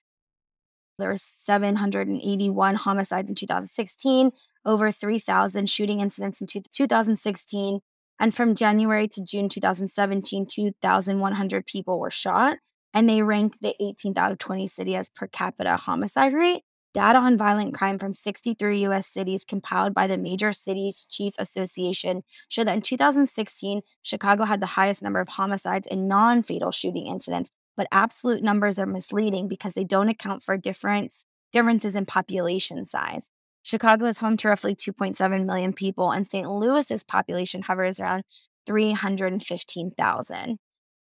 There 0.98 1.08
were 1.08 1.16
781 1.16 2.74
homicides 2.74 3.28
in 3.28 3.36
2016, 3.36 4.32
over 4.64 4.90
3,000 4.90 5.70
shooting 5.70 6.00
incidents 6.00 6.40
in 6.40 6.46
2016. 6.46 7.80
And 8.20 8.34
from 8.34 8.56
January 8.56 9.06
to 9.08 9.22
June 9.22 9.48
2017, 9.48 10.46
2,100 10.46 11.66
people 11.66 12.00
were 12.00 12.10
shot. 12.10 12.58
And 12.92 13.08
they 13.08 13.22
ranked 13.22 13.60
the 13.60 13.76
18th 13.80 14.18
out 14.18 14.32
of 14.32 14.38
20 14.38 14.66
cities 14.66 15.08
per 15.08 15.28
capita 15.28 15.76
homicide 15.76 16.32
rate. 16.32 16.62
Data 16.98 17.20
on 17.20 17.38
violent 17.38 17.74
crime 17.74 17.96
from 17.96 18.12
63 18.12 18.84
US 18.86 19.06
cities 19.06 19.44
compiled 19.44 19.94
by 19.94 20.08
the 20.08 20.18
Major 20.18 20.52
Cities 20.52 21.06
Chief 21.08 21.32
Association 21.38 22.24
show 22.48 22.64
that 22.64 22.74
in 22.74 22.82
2016, 22.82 23.82
Chicago 24.02 24.42
had 24.46 24.58
the 24.58 24.66
highest 24.66 25.00
number 25.00 25.20
of 25.20 25.28
homicides 25.28 25.86
and 25.92 26.08
non 26.08 26.42
fatal 26.42 26.72
shooting 26.72 27.06
incidents, 27.06 27.52
but 27.76 27.86
absolute 27.92 28.42
numbers 28.42 28.80
are 28.80 28.86
misleading 28.86 29.46
because 29.46 29.74
they 29.74 29.84
don't 29.84 30.08
account 30.08 30.42
for 30.42 30.56
difference, 30.56 31.24
differences 31.52 31.94
in 31.94 32.04
population 32.04 32.84
size. 32.84 33.30
Chicago 33.62 34.06
is 34.06 34.18
home 34.18 34.36
to 34.36 34.48
roughly 34.48 34.74
2.7 34.74 35.46
million 35.46 35.72
people, 35.72 36.10
and 36.10 36.26
St. 36.26 36.50
Louis's 36.50 37.04
population 37.04 37.62
hovers 37.62 38.00
around 38.00 38.24
315,000. 38.66 40.58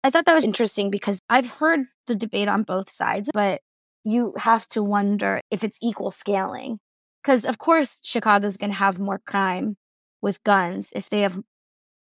I 0.05 0.11
thought 0.11 0.25
that 0.27 0.35
was 0.35 0.45
interesting 0.45 0.89
because 0.89 1.19
I've 1.29 1.49
heard 1.49 1.81
the 2.07 2.15
debate 2.15 2.47
on 2.47 2.63
both 2.63 2.89
sides, 2.89 3.29
but 3.35 3.61
you 4.05 4.35
have 4.39 4.67
to 4.69 4.83
wonder 4.83 5.41
if 5.51 5.65
it's 5.65 5.79
equal 5.83 6.11
scaling. 6.11 6.79
Because, 7.23 7.45
of 7.45 7.59
course, 7.59 8.01
Chicago's 8.03 8.57
going 8.57 8.71
to 8.71 8.77
have 8.77 8.99
more 8.99 9.21
crime 9.27 9.77
with 10.23 10.43
guns 10.43 10.91
if 10.95 11.11
they 11.11 11.21
have 11.21 11.41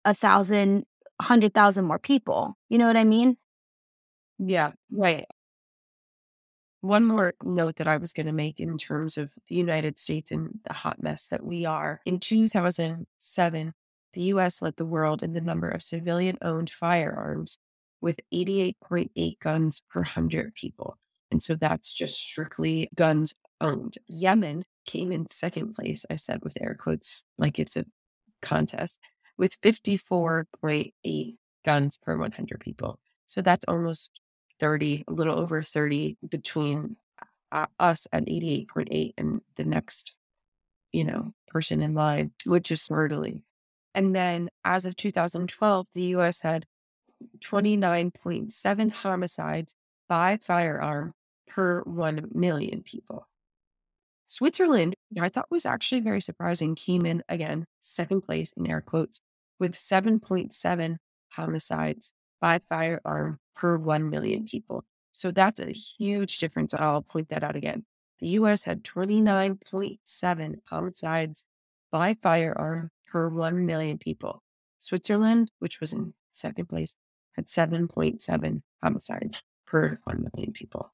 a 0.05 0.13
thousand, 0.13 0.85
a 1.19 1.23
hundred 1.23 1.53
thousand 1.53 1.85
more 1.85 1.99
people. 1.99 2.55
You 2.69 2.77
know 2.77 2.87
what 2.87 2.97
I 2.97 3.03
mean? 3.03 3.37
Yeah, 4.39 4.71
right. 4.91 5.25
One 6.81 7.05
more 7.05 7.33
note 7.43 7.77
that 7.77 7.87
I 7.87 7.97
was 7.97 8.11
going 8.11 8.25
to 8.25 8.33
make 8.33 8.59
in 8.59 8.77
terms 8.77 9.17
of 9.17 9.31
the 9.47 9.55
United 9.55 9.97
States 9.97 10.31
and 10.31 10.59
the 10.63 10.73
hot 10.73 11.01
mess 11.01 11.27
that 11.27 11.45
we 11.45 11.65
are. 11.65 12.01
In 12.05 12.19
2007, 12.19 13.73
the 14.13 14.21
US 14.21 14.61
led 14.61 14.75
the 14.75 14.85
world 14.85 15.23
in 15.23 15.33
the 15.33 15.41
number 15.41 15.69
of 15.69 15.81
civilian 15.81 16.37
owned 16.41 16.69
firearms 16.69 17.57
with 18.01 18.19
88.8 18.33 19.39
guns 19.39 19.81
per 19.89 20.01
100 20.01 20.55
people. 20.55 20.97
And 21.33 21.41
so 21.41 21.55
that's 21.55 21.91
just 21.91 22.15
strictly 22.15 22.91
guns 22.93 23.33
owned. 23.59 23.95
Yemen 24.07 24.65
came 24.85 25.11
in 25.11 25.27
second 25.29 25.73
place, 25.73 26.05
I 26.07 26.15
said 26.15 26.43
with 26.43 26.61
air 26.61 26.77
quotes, 26.79 27.25
like 27.39 27.57
it's 27.57 27.75
a 27.75 27.85
contest, 28.43 28.99
with 29.35 29.59
54.8 29.61 31.35
guns 31.65 31.97
per 31.97 32.17
100 32.17 32.59
people. 32.59 32.99
So 33.25 33.41
that's 33.41 33.65
almost 33.67 34.11
30, 34.59 35.05
a 35.07 35.11
little 35.11 35.39
over 35.39 35.63
30 35.63 36.17
between 36.29 36.97
uh, 37.51 37.65
us 37.79 38.07
at 38.13 38.27
88.8 38.27 39.13
and 39.17 39.41
the 39.55 39.65
next, 39.65 40.13
you 40.91 41.03
know, 41.03 41.33
person 41.47 41.81
in 41.81 41.95
line, 41.95 42.33
which 42.45 42.69
is 42.69 42.83
startling. 42.83 43.41
And 43.95 44.15
then 44.15 44.51
as 44.63 44.85
of 44.85 44.95
2012, 44.97 45.87
the 45.95 46.03
US 46.17 46.41
had 46.41 46.67
29.7 47.39 48.91
homicides 48.91 49.73
by 50.07 50.37
firearm 50.37 51.15
per 51.47 51.81
1 51.83 52.29
million 52.33 52.83
people. 52.83 53.27
Switzerland, 54.25 54.95
I 55.19 55.29
thought 55.29 55.51
was 55.51 55.65
actually 55.65 56.01
very 56.01 56.21
surprising, 56.21 56.75
came 56.75 57.05
in 57.05 57.23
again, 57.29 57.65
second 57.79 58.21
place 58.21 58.51
in 58.53 58.65
air 58.67 58.81
quotes, 58.81 59.19
with 59.59 59.73
7.7 59.73 60.97
homicides 61.29 62.13
by 62.41 62.59
firearm 62.69 63.39
per 63.55 63.77
1 63.77 64.09
million 64.09 64.45
people. 64.45 64.83
So 65.11 65.31
that's 65.31 65.59
a 65.59 65.71
huge 65.71 66.39
difference. 66.39 66.73
I'll 66.73 67.03
point 67.03 67.29
that 67.29 67.43
out 67.43 67.55
again. 67.55 67.85
The 68.19 68.29
US 68.29 68.63
had 68.63 68.83
29.7 68.83 70.55
homicides 70.65 71.45
by 71.91 72.17
firearm 72.21 72.89
per 73.11 73.29
1 73.29 73.65
million 73.65 73.97
people. 73.97 74.41
Switzerland, 74.79 75.51
which 75.59 75.79
was 75.79 75.93
in 75.93 76.13
second 76.31 76.67
place, 76.67 76.95
had 77.33 77.45
7.7 77.45 78.61
homicides 78.81 79.43
per 79.67 79.99
1 80.05 80.29
million 80.33 80.51
people. 80.51 80.91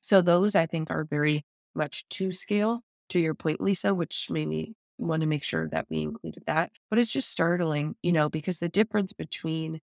So 0.00 0.22
those 0.22 0.54
I 0.54 0.66
think 0.66 0.90
are 0.90 1.04
very 1.04 1.44
much 1.74 2.08
to 2.10 2.32
scale 2.32 2.82
to 3.10 3.20
your 3.20 3.34
point, 3.34 3.60
Lisa, 3.60 3.94
which 3.94 4.30
made 4.30 4.48
me 4.48 4.74
want 4.98 5.20
to 5.20 5.26
make 5.26 5.44
sure 5.44 5.68
that 5.68 5.86
we 5.90 6.02
included 6.02 6.42
that. 6.46 6.70
But 6.88 6.98
it's 6.98 7.10
just 7.10 7.30
startling, 7.30 7.96
you 8.02 8.12
know, 8.12 8.28
because 8.28 8.58
the 8.58 8.68
difference 8.68 9.12
between 9.12 9.80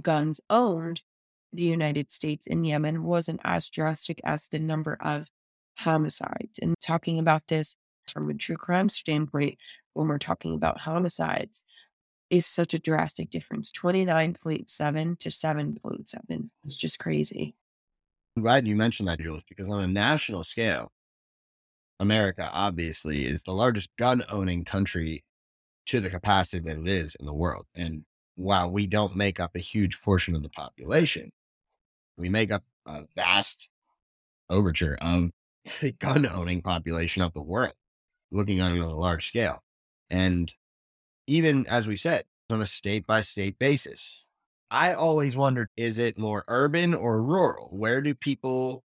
guns 0.00 0.40
owned 0.50 1.02
the 1.52 1.62
United 1.64 2.10
States 2.10 2.46
and 2.46 2.66
Yemen 2.66 3.02
wasn't 3.04 3.40
as 3.44 3.68
drastic 3.68 4.20
as 4.24 4.48
the 4.48 4.58
number 4.58 4.98
of 5.00 5.28
homicides. 5.78 6.58
And 6.60 6.74
talking 6.80 7.18
about 7.18 7.46
this 7.48 7.76
from 8.06 8.28
a 8.30 8.34
true 8.34 8.56
crime 8.56 8.88
standpoint, 8.88 9.58
when 9.94 10.08
we're 10.08 10.18
talking 10.18 10.54
about 10.54 10.80
homicides, 10.80 11.62
is 12.30 12.46
such 12.46 12.74
a 12.74 12.78
drastic 12.78 13.30
difference 13.30 13.70
29.7 13.70 15.18
to 15.18 15.28
7.7. 15.30 16.50
It's 16.64 16.76
just 16.76 16.98
crazy. 16.98 17.54
I'm 18.38 18.42
glad 18.44 18.68
you 18.68 18.76
mentioned 18.76 19.08
that, 19.08 19.18
Jules, 19.18 19.42
because 19.48 19.68
on 19.68 19.82
a 19.82 19.88
national 19.88 20.44
scale, 20.44 20.92
America 21.98 22.48
obviously 22.52 23.24
is 23.24 23.42
the 23.42 23.50
largest 23.50 23.88
gun 23.98 24.22
owning 24.30 24.64
country 24.64 25.24
to 25.86 25.98
the 25.98 26.08
capacity 26.08 26.60
that 26.60 26.78
it 26.78 26.86
is 26.86 27.16
in 27.16 27.26
the 27.26 27.34
world. 27.34 27.66
And 27.74 28.04
while 28.36 28.70
we 28.70 28.86
don't 28.86 29.16
make 29.16 29.40
up 29.40 29.56
a 29.56 29.58
huge 29.58 30.00
portion 30.00 30.36
of 30.36 30.44
the 30.44 30.50
population, 30.50 31.32
we 32.16 32.28
make 32.28 32.52
up 32.52 32.62
a 32.86 33.06
vast 33.16 33.70
overture 34.48 34.96
of 35.00 35.32
the 35.80 35.90
gun 35.90 36.24
owning 36.24 36.62
population 36.62 37.22
of 37.22 37.32
the 37.32 37.42
world, 37.42 37.74
looking 38.30 38.60
on 38.60 38.70
it 38.70 38.80
on 38.80 38.88
a 38.88 38.94
large 38.94 39.26
scale. 39.26 39.64
And 40.10 40.54
even 41.26 41.66
as 41.66 41.88
we 41.88 41.96
said, 41.96 42.22
on 42.50 42.62
a 42.62 42.66
state 42.66 43.04
by 43.04 43.20
state 43.22 43.58
basis, 43.58 44.22
I 44.70 44.92
always 44.94 45.36
wondered 45.36 45.68
is 45.76 45.98
it 45.98 46.18
more 46.18 46.44
urban 46.48 46.94
or 46.94 47.22
rural? 47.22 47.68
Where 47.72 48.00
do 48.00 48.14
people 48.14 48.84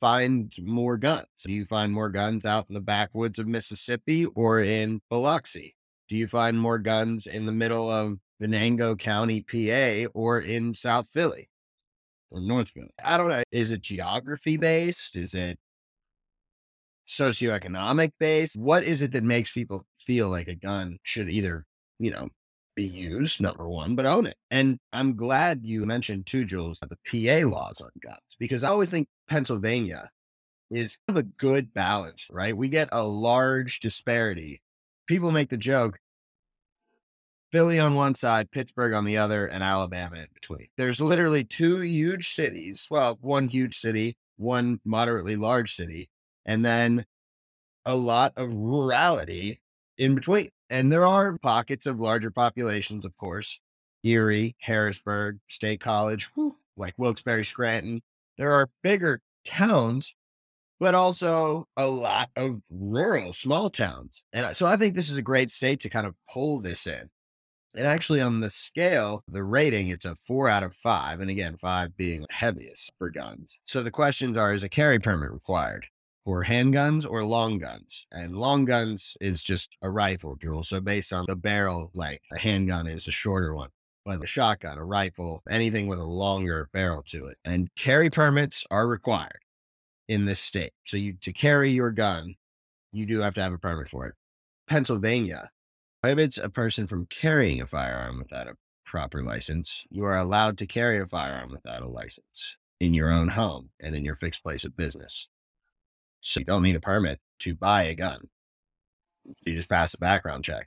find 0.00 0.52
more 0.58 0.98
guns? 0.98 1.26
Do 1.44 1.52
you 1.52 1.64
find 1.64 1.92
more 1.92 2.10
guns 2.10 2.44
out 2.44 2.66
in 2.68 2.74
the 2.74 2.80
backwoods 2.80 3.38
of 3.38 3.46
Mississippi 3.46 4.26
or 4.26 4.60
in 4.60 5.00
Biloxi? 5.10 5.74
Do 6.08 6.16
you 6.16 6.28
find 6.28 6.58
more 6.58 6.78
guns 6.78 7.26
in 7.26 7.46
the 7.46 7.52
middle 7.52 7.90
of 7.90 8.18
Venango 8.40 8.94
County, 8.96 9.40
PA, 9.40 10.10
or 10.12 10.40
in 10.40 10.74
South 10.74 11.08
Philly 11.08 11.48
or 12.30 12.40
North 12.40 12.68
Philly? 12.68 12.90
I 13.02 13.16
don't 13.16 13.30
know. 13.30 13.42
Is 13.52 13.70
it 13.70 13.80
geography 13.80 14.58
based? 14.58 15.16
Is 15.16 15.32
it 15.32 15.58
socioeconomic 17.08 18.12
based? 18.20 18.58
What 18.58 18.84
is 18.84 19.00
it 19.00 19.12
that 19.12 19.24
makes 19.24 19.50
people 19.50 19.86
feel 19.98 20.28
like 20.28 20.48
a 20.48 20.54
gun 20.54 20.98
should 21.02 21.30
either, 21.30 21.64
you 21.98 22.10
know, 22.10 22.28
be 22.74 22.84
used, 22.84 23.40
number 23.40 23.68
one, 23.68 23.94
but 23.94 24.06
own 24.06 24.26
it? 24.26 24.36
And 24.50 24.78
I'm 24.92 25.16
glad 25.16 25.60
you 25.64 25.86
mentioned 25.86 26.26
too, 26.26 26.44
Jules, 26.44 26.80
the 26.80 26.88
PA 27.06 27.48
laws 27.48 27.80
on 27.80 27.90
guns, 28.02 28.18
because 28.38 28.64
I 28.64 28.68
always 28.68 28.90
think 28.90 29.08
Pennsylvania 29.28 30.10
is 30.70 30.98
kind 31.06 31.18
of 31.18 31.24
a 31.24 31.28
good 31.28 31.72
balance, 31.74 32.28
right? 32.32 32.56
We 32.56 32.68
get 32.68 32.88
a 32.92 33.04
large 33.04 33.80
disparity. 33.80 34.60
People 35.06 35.30
make 35.30 35.50
the 35.50 35.56
joke 35.56 35.98
Philly 37.54 37.78
on 37.78 37.94
one 37.94 38.16
side, 38.16 38.50
Pittsburgh 38.50 38.94
on 38.94 39.04
the 39.04 39.18
other, 39.18 39.46
and 39.46 39.62
Alabama 39.62 40.16
in 40.16 40.26
between. 40.34 40.66
There's 40.76 41.00
literally 41.00 41.44
two 41.44 41.82
huge 41.82 42.34
cities. 42.34 42.88
Well, 42.90 43.16
one 43.20 43.46
huge 43.48 43.78
city, 43.78 44.16
one 44.36 44.80
moderately 44.84 45.36
large 45.36 45.76
city, 45.76 46.10
and 46.44 46.66
then 46.66 47.04
a 47.86 47.94
lot 47.94 48.32
of 48.36 48.50
rurality 48.50 49.60
in 49.98 50.14
between. 50.14 50.48
And 50.70 50.92
there 50.92 51.06
are 51.06 51.38
pockets 51.38 51.86
of 51.86 52.00
larger 52.00 52.30
populations, 52.30 53.04
of 53.04 53.16
course. 53.16 53.60
Erie, 54.02 54.54
Harrisburg, 54.60 55.38
State 55.48 55.80
College, 55.80 56.28
like 56.76 56.94
Wilkes-Barre, 56.98 57.44
Scranton. 57.44 58.02
There 58.36 58.52
are 58.52 58.68
bigger 58.82 59.20
towns, 59.44 60.14
but 60.80 60.94
also 60.94 61.66
a 61.76 61.86
lot 61.86 62.28
of 62.36 62.60
rural 62.70 63.32
small 63.32 63.70
towns. 63.70 64.22
And 64.32 64.54
so 64.54 64.66
I 64.66 64.76
think 64.76 64.94
this 64.94 65.10
is 65.10 65.18
a 65.18 65.22
great 65.22 65.50
state 65.50 65.80
to 65.80 65.88
kind 65.88 66.06
of 66.06 66.14
pull 66.32 66.60
this 66.60 66.86
in. 66.86 67.08
And 67.76 67.86
actually, 67.86 68.20
on 68.20 68.40
the 68.40 68.50
scale, 68.50 69.24
the 69.26 69.42
rating, 69.42 69.88
it's 69.88 70.04
a 70.04 70.14
four 70.14 70.48
out 70.48 70.62
of 70.62 70.76
five. 70.76 71.20
And 71.20 71.28
again, 71.28 71.56
five 71.56 71.96
being 71.96 72.24
heaviest 72.30 72.92
for 72.98 73.10
guns. 73.10 73.58
So 73.64 73.82
the 73.82 73.90
questions 73.90 74.36
are 74.36 74.52
Is 74.52 74.62
a 74.62 74.68
carry 74.68 75.00
permit 75.00 75.32
required 75.32 75.86
for 76.24 76.44
handguns 76.44 77.08
or 77.08 77.22
long 77.24 77.58
guns? 77.58 78.06
And 78.12 78.36
long 78.36 78.64
guns 78.64 79.16
is 79.20 79.42
just 79.42 79.70
a 79.82 79.90
rifle 79.90 80.36
drill. 80.36 80.64
So 80.64 80.80
based 80.80 81.12
on 81.12 81.24
the 81.28 81.36
barrel 81.36 81.90
length, 81.94 82.24
a 82.32 82.38
handgun 82.38 82.86
is 82.86 83.06
a 83.06 83.12
shorter 83.12 83.54
one. 83.54 83.70
But 84.04 84.22
a 84.22 84.26
shotgun, 84.26 84.76
a 84.76 84.84
rifle, 84.84 85.42
anything 85.48 85.86
with 85.86 85.98
a 85.98 86.04
longer 86.04 86.68
barrel 86.74 87.02
to 87.06 87.26
it. 87.26 87.38
And 87.44 87.70
carry 87.74 88.10
permits 88.10 88.66
are 88.70 88.86
required 88.86 89.40
in 90.08 90.26
this 90.26 90.40
state. 90.40 90.72
So 90.84 90.98
you 90.98 91.14
to 91.22 91.32
carry 91.32 91.70
your 91.70 91.90
gun, 91.90 92.34
you 92.92 93.06
do 93.06 93.20
have 93.20 93.34
to 93.34 93.42
have 93.42 93.54
a 93.54 93.58
permit 93.58 93.88
for 93.88 94.06
it. 94.06 94.14
Pennsylvania 94.68 95.50
prohibits 96.02 96.36
a 96.36 96.50
person 96.50 96.86
from 96.86 97.06
carrying 97.06 97.62
a 97.62 97.66
firearm 97.66 98.18
without 98.18 98.46
a 98.46 98.56
proper 98.84 99.22
license. 99.22 99.84
You 99.90 100.04
are 100.04 100.18
allowed 100.18 100.58
to 100.58 100.66
carry 100.66 101.00
a 101.00 101.06
firearm 101.06 101.50
without 101.50 101.82
a 101.82 101.88
license 101.88 102.58
in 102.80 102.92
your 102.92 103.10
own 103.10 103.28
home 103.28 103.70
and 103.82 103.96
in 103.96 104.04
your 104.04 104.14
fixed 104.14 104.42
place 104.42 104.64
of 104.64 104.76
business. 104.76 105.28
So 106.24 106.40
you 106.40 106.46
don't 106.46 106.62
need 106.62 106.76
a 106.76 106.80
permit 106.80 107.20
to 107.40 107.54
buy 107.54 107.84
a 107.84 107.94
gun. 107.94 108.28
You 109.46 109.56
just 109.56 109.68
pass 109.68 109.94
a 109.94 109.98
background 109.98 110.44
check. 110.44 110.66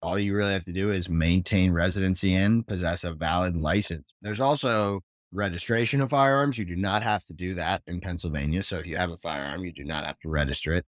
All 0.00 0.18
you 0.18 0.34
really 0.34 0.52
have 0.52 0.64
to 0.66 0.72
do 0.72 0.90
is 0.90 1.08
maintain 1.08 1.72
residency 1.72 2.34
and 2.34 2.66
possess 2.66 3.04
a 3.04 3.12
valid 3.12 3.56
license. 3.56 4.06
There's 4.22 4.40
also 4.40 5.00
registration 5.32 6.00
of 6.00 6.10
firearms. 6.10 6.56
You 6.56 6.64
do 6.64 6.76
not 6.76 7.02
have 7.02 7.24
to 7.26 7.34
do 7.34 7.54
that 7.54 7.82
in 7.86 8.00
Pennsylvania. 8.00 8.62
So 8.62 8.78
if 8.78 8.86
you 8.86 8.96
have 8.96 9.10
a 9.10 9.16
firearm, 9.16 9.64
you 9.64 9.72
do 9.72 9.84
not 9.84 10.04
have 10.04 10.18
to 10.20 10.28
register 10.28 10.74
it 10.74 10.86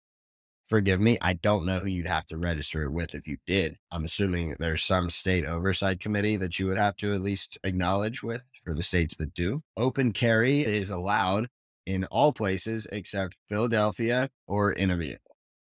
forgive 0.67 1.01
me, 1.01 1.19
I 1.21 1.35
don't 1.35 1.67
know 1.67 1.79
who 1.79 1.89
you'd 1.89 2.07
have 2.07 2.27
to 2.27 2.39
register 2.39 2.83
it 2.85 2.93
with 2.93 3.15
if 3.15 3.27
you 3.27 3.37
did. 3.47 3.77
I'm 3.91 4.05
assuming 4.05 4.57
there's 4.59 4.83
some 4.83 5.11
state 5.11 5.45
oversight 5.45 6.01
committee 6.01 6.37
that 6.37 6.59
you 6.59 6.67
would 6.67 6.79
have 6.79 6.97
to 6.97 7.15
at 7.15 7.23
least 7.23 7.59
acknowledge 7.65 8.23
with 8.23 8.43
for 8.65 8.75
the 8.75 8.83
states 8.83 9.17
that 9.19 9.35
do. 9.35 9.63
Open 9.77 10.13
carry 10.13 10.61
is 10.61 10.91
allowed 10.91 11.49
in 11.87 12.05
all 12.05 12.33
places 12.33 12.87
except 12.91 13.37
Philadelphia 13.49 14.31
or 14.47 14.73
in 14.73 14.91
a 14.91 14.97
vehicle. 14.97 15.37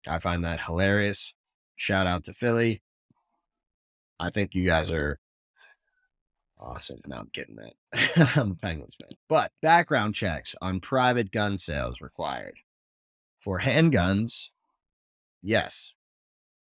I 0.07 0.19
find 0.19 0.43
that 0.43 0.61
hilarious. 0.61 1.33
Shout 1.75 2.07
out 2.07 2.23
to 2.25 2.33
Philly. 2.33 2.81
I 4.19 4.29
think 4.29 4.55
you 4.55 4.65
guys 4.65 4.91
are 4.91 5.19
awesome. 6.59 6.99
Now 7.05 7.19
I'm 7.19 7.29
getting 7.33 7.57
that. 7.57 8.33
I'm 8.37 8.51
a 8.51 8.55
Penguins 8.55 8.95
fan. 8.95 9.17
But 9.27 9.51
background 9.61 10.15
checks 10.15 10.55
on 10.61 10.79
private 10.79 11.31
gun 11.31 11.57
sales 11.57 12.01
required. 12.01 12.59
For 13.39 13.59
handguns, 13.59 14.47
Yes. 15.45 15.93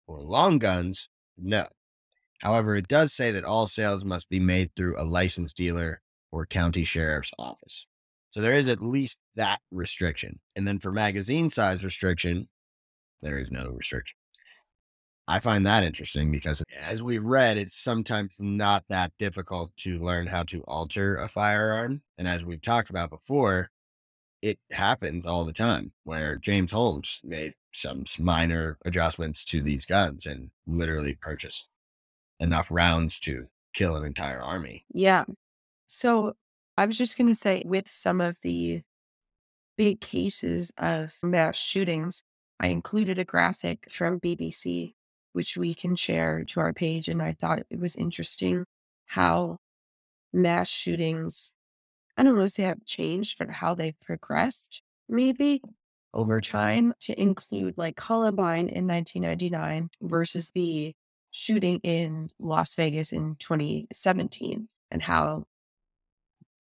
For 0.06 0.22
long 0.22 0.60
guns, 0.60 1.08
no. 1.38 1.68
However, 2.42 2.76
it 2.76 2.90
does 2.90 3.14
say 3.14 3.32
that 3.32 3.46
all 3.46 3.68
sales 3.68 4.04
must 4.04 4.30
be 4.30 4.38
made 4.42 4.72
through 4.76 5.00
a 5.00 5.06
licensed 5.06 5.56
dealer 5.56 6.02
or 6.30 6.46
county 6.46 6.84
sheriff's 6.84 7.32
office. 7.40 7.88
So 8.36 8.42
there 8.42 8.58
is 8.58 8.68
at 8.68 8.82
least 8.82 9.18
that 9.38 9.62
restriction. 9.72 10.42
And 10.58 10.68
then 10.68 10.78
for 10.78 10.92
magazine 10.92 11.50
size 11.50 11.86
restriction, 11.86 12.50
there 13.22 13.40
is 13.40 13.50
no 13.50 13.70
restriction. 13.70 14.18
I 15.26 15.40
find 15.40 15.66
that 15.66 15.86
interesting 15.86 16.34
because 16.34 16.62
as 16.86 17.02
we 17.02 17.18
read, 17.18 17.56
it's 17.58 17.82
sometimes 17.82 18.36
not 18.42 18.84
that 18.90 19.14
difficult 19.18 19.72
to 19.78 20.00
learn 20.00 20.28
how 20.28 20.44
to 20.44 20.66
alter 20.68 21.16
a 21.16 21.30
firearm. 21.30 22.02
And 22.18 22.28
as 22.28 22.44
we've 22.44 22.62
talked 22.62 22.90
about 22.90 23.10
before, 23.10 23.70
it 24.42 24.60
happens 24.70 25.26
all 25.26 25.46
the 25.46 25.54
time 25.54 25.94
where 26.04 26.36
James 26.36 26.74
Holmes 26.74 27.22
made 27.24 27.54
some 27.74 28.04
minor 28.20 28.78
adjustments 28.86 29.46
to 29.46 29.62
these 29.62 29.86
guns 29.86 30.26
and 30.26 30.52
literally 30.68 31.18
purchased 31.22 31.70
enough 32.42 32.68
rounds 32.70 33.18
to 33.20 33.48
kill 33.74 33.96
an 33.96 34.04
entire 34.04 34.42
army. 34.42 34.84
Yeah. 34.94 35.24
So 35.88 36.36
I 36.78 36.86
was 36.86 36.98
just 36.98 37.18
going 37.18 37.28
to 37.28 37.36
say, 37.36 37.64
with 37.66 37.88
some 37.88 38.20
of 38.20 38.38
the 38.42 38.82
big 39.78 40.02
cases 40.02 40.72
of 40.78 41.18
mass 41.24 41.56
shootings, 41.56 42.24
I 42.60 42.68
included 42.68 43.20
a 43.20 43.26
graphic 43.26 43.88
from 43.92 44.20
BBC, 44.20 44.94
which 45.34 45.58
we 45.58 45.74
can 45.74 45.96
share 45.96 46.44
to 46.46 46.60
our 46.60 46.74
page. 46.74 47.08
And 47.08 47.22
I 47.22 47.34
thought 47.34 47.64
it 47.70 47.80
was 47.80 47.96
interesting 47.96 48.66
how 49.08 49.58
mass 50.34 50.70
shootings, 50.70 51.54
I 52.18 52.24
don't 52.24 52.36
know 52.36 52.44
if 52.44 52.54
they 52.54 52.64
have 52.64 52.86
changed, 52.86 53.38
but 53.38 53.50
how 53.50 53.76
they've 53.76 54.00
progressed, 54.00 54.82
maybe 55.08 55.62
over 56.14 56.40
time 56.40 56.94
to 57.02 57.22
include 57.22 57.78
like 57.78 57.98
Columbine 57.98 58.70
in 58.70 58.88
1999 58.88 59.90
versus 60.02 60.52
the 60.56 60.94
shooting 61.32 61.80
in 61.84 62.30
Las 62.40 62.74
Vegas 62.76 63.12
in 63.12 63.36
2017 63.38 64.70
and 64.92 65.02
how 65.02 65.46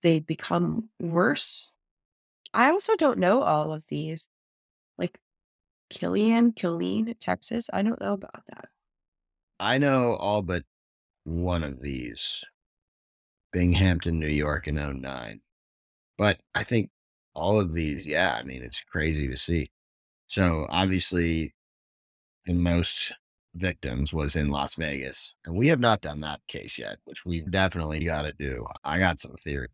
they 0.06 0.20
become 0.20 0.90
worse. 1.00 1.74
I 2.54 2.70
also 2.70 2.96
don't 2.96 3.18
know 3.18 3.42
all 3.42 3.74
of 3.74 3.88
these. 3.88 4.30
Like 5.00 5.20
Killian, 5.90 6.54
Killeen, 6.54 7.14
Texas. 7.20 7.72
I 7.74 7.82
don't 7.82 8.00
know 8.00 8.14
about 8.14 8.46
that. 8.48 8.66
I 9.60 9.80
know 9.80 10.14
all 10.14 10.44
but 10.44 10.64
one 11.24 11.64
of 11.64 11.82
these. 11.82 12.44
Binghamton, 13.52 14.20
New 14.20 14.28
York 14.28 14.68
in 14.68 14.76
09. 14.76 15.42
But 16.20 16.40
I 16.54 16.64
think 16.64 16.92
all 17.34 17.60
of 17.60 17.74
these, 17.74 18.06
yeah, 18.06 18.38
I 18.40 18.44
mean, 18.44 18.62
it's 18.62 18.82
crazy 18.82 19.28
to 19.28 19.38
see. 19.38 19.72
So 20.28 20.68
obviously, 20.70 21.56
the 22.46 22.54
most 22.54 23.12
victims 23.56 24.14
was 24.14 24.36
in 24.36 24.52
Las 24.52 24.76
Vegas. 24.76 25.34
And 25.46 25.56
we 25.56 25.70
have 25.70 25.80
not 25.80 26.02
done 26.02 26.20
that 26.22 26.42
case 26.48 26.78
yet, 26.78 26.98
which 27.06 27.26
we 27.26 27.42
definitely 27.42 28.06
got 28.06 28.24
to 28.24 28.34
do. 28.34 28.68
I 28.84 29.00
got 29.00 29.20
some 29.20 29.36
theory. 29.44 29.70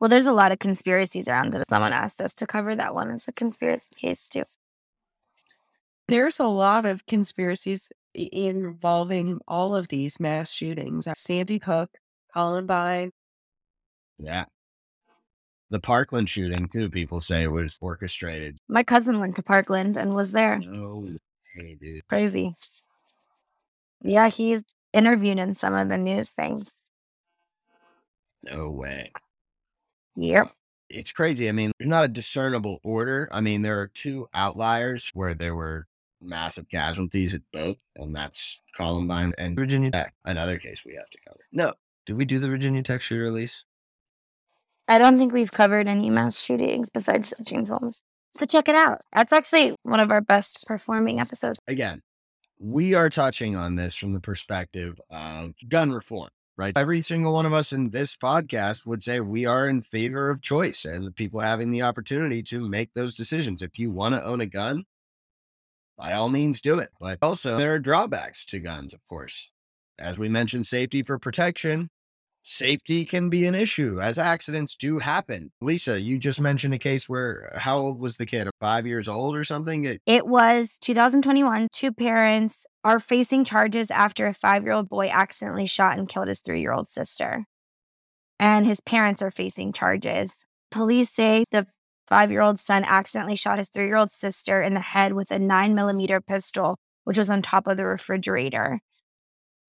Well, 0.00 0.08
there's 0.08 0.26
a 0.26 0.32
lot 0.32 0.52
of 0.52 0.58
conspiracies 0.58 1.28
around 1.28 1.54
it. 1.54 1.68
Someone 1.68 1.92
asked 1.92 2.20
us 2.20 2.34
to 2.34 2.46
cover 2.46 2.74
that 2.74 2.94
one 2.94 3.10
as 3.10 3.28
a 3.28 3.32
conspiracy 3.32 3.90
case, 3.96 4.28
too. 4.28 4.44
There's 6.08 6.40
a 6.40 6.48
lot 6.48 6.86
of 6.86 7.06
conspiracies 7.06 7.92
involving 8.14 9.40
all 9.46 9.76
of 9.76 9.88
these 9.88 10.18
mass 10.18 10.50
shootings 10.50 11.06
uh, 11.06 11.14
Sandy 11.14 11.58
Hook, 11.58 11.90
Columbine. 12.32 13.12
Yeah 14.18 14.46
the 15.70 15.80
Parkland 15.80 16.28
shooting, 16.28 16.68
too, 16.68 16.90
people 16.90 17.20
say 17.20 17.46
was 17.46 17.78
orchestrated. 17.80 18.58
My 18.68 18.82
cousin 18.82 19.20
went 19.20 19.36
to 19.36 19.42
Parkland 19.42 19.96
and 19.96 20.14
was 20.14 20.32
there. 20.32 20.58
No, 20.58 21.08
hey, 21.54 21.76
dude. 21.80 22.06
Crazy. 22.08 22.52
Yeah, 24.02 24.28
he's 24.28 24.62
interviewed 24.92 25.38
in 25.38 25.54
some 25.54 25.74
of 25.74 25.88
the 25.88 25.96
news 25.96 26.30
things. 26.30 26.72
No 28.42 28.70
way. 28.70 29.12
Yep. 30.20 30.50
It's 30.90 31.12
crazy. 31.12 31.48
I 31.48 31.52
mean, 31.52 31.72
there's 31.78 31.88
not 31.88 32.04
a 32.04 32.08
discernible 32.08 32.80
order. 32.84 33.28
I 33.32 33.40
mean, 33.40 33.62
there 33.62 33.80
are 33.80 33.86
two 33.86 34.28
outliers 34.34 35.10
where 35.14 35.34
there 35.34 35.54
were 35.54 35.86
massive 36.20 36.68
casualties 36.68 37.34
at 37.34 37.40
both, 37.52 37.76
and 37.96 38.14
that's 38.14 38.58
Columbine 38.76 39.32
and 39.38 39.56
Virginia 39.56 39.90
Tech. 39.90 40.14
Another 40.24 40.58
case 40.58 40.84
we 40.84 40.94
have 40.94 41.08
to 41.10 41.18
cover. 41.26 41.40
No. 41.52 41.72
Did 42.04 42.16
we 42.16 42.24
do 42.24 42.38
the 42.38 42.48
Virginia 42.48 42.82
Tech 42.82 43.02
shooter 43.02 43.22
release? 43.22 43.64
I 44.88 44.98
don't 44.98 45.16
think 45.16 45.32
we've 45.32 45.52
covered 45.52 45.88
any 45.88 46.10
mass 46.10 46.42
shootings 46.42 46.90
besides 46.90 47.32
James 47.42 47.70
Holmes. 47.70 48.02
So 48.36 48.44
check 48.44 48.68
it 48.68 48.74
out. 48.74 49.00
That's 49.12 49.32
actually 49.32 49.76
one 49.84 50.00
of 50.00 50.12
our 50.12 50.20
best 50.20 50.66
performing 50.66 51.20
episodes. 51.20 51.58
Again, 51.66 52.02
we 52.58 52.94
are 52.94 53.08
touching 53.08 53.56
on 53.56 53.76
this 53.76 53.94
from 53.94 54.12
the 54.12 54.20
perspective 54.20 55.00
of 55.10 55.54
gun 55.68 55.92
reform, 55.92 56.30
right? 56.60 56.76
Every 56.76 57.00
single 57.00 57.32
one 57.32 57.46
of 57.46 57.54
us 57.54 57.72
in 57.72 57.88
this 57.88 58.14
podcast 58.14 58.84
would 58.84 59.02
say 59.02 59.20
we 59.20 59.46
are 59.46 59.66
in 59.66 59.80
favor 59.80 60.28
of 60.28 60.42
choice 60.42 60.84
and 60.84 61.16
people 61.16 61.40
having 61.40 61.70
the 61.70 61.80
opportunity 61.80 62.42
to 62.44 62.68
make 62.68 62.92
those 62.92 63.14
decisions. 63.14 63.62
If 63.62 63.78
you 63.78 63.90
want 63.90 64.14
to 64.14 64.22
own 64.22 64.42
a 64.42 64.46
gun, 64.46 64.84
by 65.96 66.12
all 66.12 66.28
means 66.28 66.60
do 66.60 66.78
it. 66.78 66.90
But 67.00 67.16
also, 67.22 67.56
there 67.56 67.72
are 67.72 67.78
drawbacks 67.78 68.44
to 68.46 68.58
guns, 68.58 68.92
of 68.92 69.00
course. 69.08 69.48
As 69.98 70.18
we 70.18 70.28
mentioned, 70.28 70.66
safety 70.66 71.02
for 71.02 71.18
protection, 71.18 71.88
safety 72.42 73.04
can 73.04 73.28
be 73.30 73.46
an 73.46 73.54
issue 73.54 74.00
as 74.00 74.18
accidents 74.18 74.74
do 74.76 74.98
happen. 74.98 75.52
Lise, 75.60 75.86
you 75.88 76.18
just 76.18 76.40
mentioned 76.40 76.74
a 76.74 76.78
case 76.78 77.08
where 77.08 77.50
uh, 77.54 77.58
how 77.58 77.78
old 77.78 78.00
was 78.00 78.16
the 78.16 78.26
kid? 78.26 78.48
Five 78.60 78.86
years 78.86 79.08
old 79.08 79.36
or 79.36 79.44
something? 79.44 79.84
It- 79.84 80.00
It 80.06 80.26
was 80.26 80.76
2021. 80.80 81.68
Two 81.72 81.92
parents 81.92 82.66
are 82.84 82.98
facing 82.98 83.44
charges 83.44 83.90
after 83.90 84.26
a 84.26 84.34
five 84.34 84.64
year 84.64 84.72
old 84.72 84.88
boy 84.88 85.08
accidentally 85.08 85.66
shot 85.66 85.98
and 85.98 86.08
killed 86.08 86.28
his 86.28 86.40
three 86.40 86.60
year 86.60 86.72
old 86.72 86.88
sister. 86.88 87.44
And 88.38 88.66
his 88.66 88.80
parents 88.80 89.20
are 89.22 89.30
facing 89.30 89.72
charges. 89.72 90.44
Police 90.70 91.10
say 91.10 91.44
the 91.50 91.66
five 92.08 92.30
year 92.30 92.40
old 92.40 92.58
son 92.58 92.84
accidentally 92.84 93.36
shot 93.36 93.58
his 93.58 93.68
three 93.68 93.86
year 93.86 93.96
old 93.96 94.10
sister 94.10 94.62
in 94.62 94.74
the 94.74 94.80
head 94.80 95.12
with 95.12 95.30
a 95.30 95.38
nine 95.38 95.74
millimeter 95.74 96.20
pistol, 96.20 96.76
which 97.04 97.18
was 97.18 97.28
on 97.30 97.42
top 97.42 97.66
of 97.66 97.76
the 97.76 97.84
refrigerator. 97.84 98.80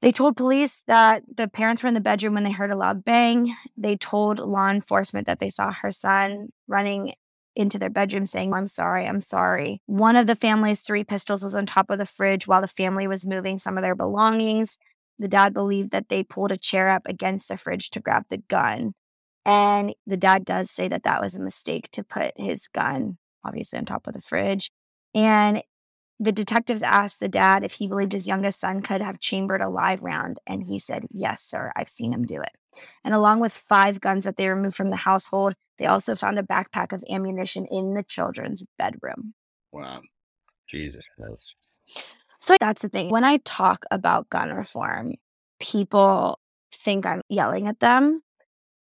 They 0.01 0.11
told 0.11 0.35
police 0.35 0.81
that 0.87 1.23
the 1.35 1.47
parents 1.47 1.83
were 1.83 1.87
in 1.87 1.93
the 1.93 1.99
bedroom 1.99 2.33
when 2.33 2.43
they 2.43 2.51
heard 2.51 2.71
a 2.71 2.75
loud 2.75 3.05
bang. 3.05 3.55
They 3.77 3.95
told 3.95 4.39
law 4.39 4.69
enforcement 4.69 5.27
that 5.27 5.39
they 5.39 5.49
saw 5.49 5.71
her 5.71 5.91
son 5.91 6.49
running 6.67 7.13
into 7.55 7.77
their 7.77 7.89
bedroom 7.89 8.25
saying, 8.25 8.53
I'm 8.53 8.65
sorry, 8.65 9.05
I'm 9.05 9.21
sorry. 9.21 9.81
One 9.85 10.15
of 10.15 10.25
the 10.25 10.35
family's 10.35 10.81
three 10.81 11.03
pistols 11.03 11.43
was 11.43 11.53
on 11.53 11.65
top 11.65 11.89
of 11.89 11.97
the 11.99 12.05
fridge 12.05 12.47
while 12.47 12.61
the 12.61 12.67
family 12.67 13.07
was 13.07 13.25
moving 13.25 13.57
some 13.57 13.77
of 13.77 13.83
their 13.83 13.95
belongings. 13.95 14.77
The 15.19 15.27
dad 15.27 15.53
believed 15.53 15.91
that 15.91 16.09
they 16.09 16.23
pulled 16.23 16.51
a 16.51 16.57
chair 16.57 16.89
up 16.89 17.03
against 17.05 17.49
the 17.49 17.57
fridge 17.57 17.89
to 17.91 17.99
grab 17.99 18.23
the 18.29 18.37
gun. 18.37 18.93
And 19.45 19.93
the 20.07 20.17
dad 20.17 20.45
does 20.45 20.71
say 20.71 20.87
that 20.87 21.03
that 21.03 21.21
was 21.21 21.35
a 21.35 21.39
mistake 21.39 21.89
to 21.91 22.03
put 22.03 22.33
his 22.37 22.67
gun, 22.67 23.17
obviously, 23.45 23.77
on 23.77 23.85
top 23.85 24.07
of 24.07 24.13
the 24.13 24.21
fridge. 24.21 24.71
And 25.13 25.61
the 26.21 26.31
detectives 26.31 26.83
asked 26.83 27.19
the 27.19 27.27
dad 27.27 27.63
if 27.63 27.73
he 27.73 27.87
believed 27.87 28.13
his 28.13 28.27
youngest 28.27 28.59
son 28.59 28.83
could 28.83 29.01
have 29.01 29.19
chambered 29.19 29.59
a 29.59 29.69
live 29.69 30.03
round. 30.03 30.37
And 30.45 30.67
he 30.67 30.77
said, 30.77 31.07
Yes, 31.09 31.41
sir, 31.41 31.71
I've 31.75 31.89
seen 31.89 32.13
him 32.13 32.25
do 32.25 32.39
it. 32.39 32.51
And 33.03 33.15
along 33.15 33.39
with 33.39 33.51
five 33.51 33.99
guns 33.99 34.25
that 34.25 34.37
they 34.37 34.47
removed 34.47 34.75
from 34.75 34.91
the 34.91 34.97
household, 34.97 35.55
they 35.79 35.87
also 35.87 36.13
found 36.13 36.37
a 36.37 36.43
backpack 36.43 36.93
of 36.93 37.03
ammunition 37.09 37.65
in 37.65 37.95
the 37.95 38.03
children's 38.03 38.63
bedroom. 38.77 39.33
wow. 39.71 40.01
Jesus 40.69 41.05
Christ. 41.17 41.55
So 42.39 42.55
that's 42.59 42.83
the 42.83 42.89
thing. 42.89 43.09
When 43.09 43.23
I 43.23 43.37
talk 43.37 43.83
about 43.89 44.29
gun 44.29 44.53
reform, 44.53 45.15
people 45.59 46.39
think 46.71 47.05
I'm 47.05 47.21
yelling 47.29 47.67
at 47.67 47.79
them. 47.79 48.21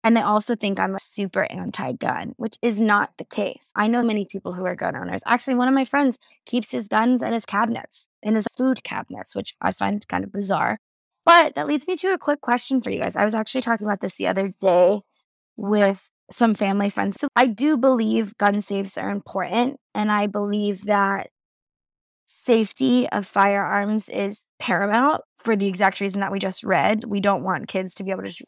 And 0.07 0.17
they 0.17 0.21
also 0.21 0.55
think 0.55 0.79
I'm 0.79 0.97
super 1.01 1.51
anti 1.51 1.91
gun, 1.91 2.35
which 2.37 2.59
is 2.63 2.81
not 2.81 3.11
the 3.19 3.25
case. 3.25 3.73
I 3.75 3.89
know 3.89 4.05
many 4.05 4.25
people 4.25 4.53
who 4.53 4.65
are 4.65 4.77
gun 4.77 4.95
owners. 4.95 5.21
Actually, 5.27 5.57
one 5.57 5.67
of 5.67 5.75
my 5.75 5.85
friends 5.85 6.17
keeps 6.45 6.71
his 6.71 6.87
guns 6.87 7.25
in 7.25 7.33
his 7.33 7.45
cabinets, 7.45 8.07
in 8.23 8.37
his 8.37 8.47
food 8.57 8.85
cabinets, 8.85 9.35
which 9.35 9.57
I 9.61 9.73
find 9.73 10.07
kind 10.07 10.23
of 10.23 10.31
bizarre. 10.31 10.79
But 11.25 11.57
that 11.57 11.67
leads 11.67 11.89
me 11.89 11.97
to 11.97 12.13
a 12.13 12.19
quick 12.19 12.41
question 12.41 12.81
for 12.81 12.91
you 12.91 13.01
guys. 13.01 13.17
I 13.17 13.25
was 13.25 13.35
actually 13.35 13.63
talking 13.63 13.85
about 13.85 13.99
this 13.99 14.15
the 14.15 14.29
other 14.29 14.55
day 14.61 15.01
with 15.57 16.09
some 16.31 16.55
family 16.55 16.89
friends. 16.89 17.17
So 17.21 17.27
I 17.35 17.47
do 17.47 17.77
believe 17.77 18.39
gun 18.39 18.61
safes 18.61 18.97
are 18.97 19.11
important. 19.11 19.81
And 19.93 20.13
I 20.13 20.29
believe 20.29 20.85
that 20.85 21.31
safety 22.27 23.09
of 23.09 23.27
firearms 23.27 24.09
is 24.09 24.47
paramount 24.61 25.23
for 25.39 25.57
the 25.57 25.67
exact 25.67 26.01
reason 26.01 26.21
that 26.21 26.31
we 26.31 26.39
just 26.39 26.63
read. 26.63 27.03
We 27.07 27.19
don't 27.19 27.43
want 27.43 27.67
kids 27.67 27.93
to 27.97 28.05
be 28.05 28.13
able 28.13 28.23
to 28.23 28.45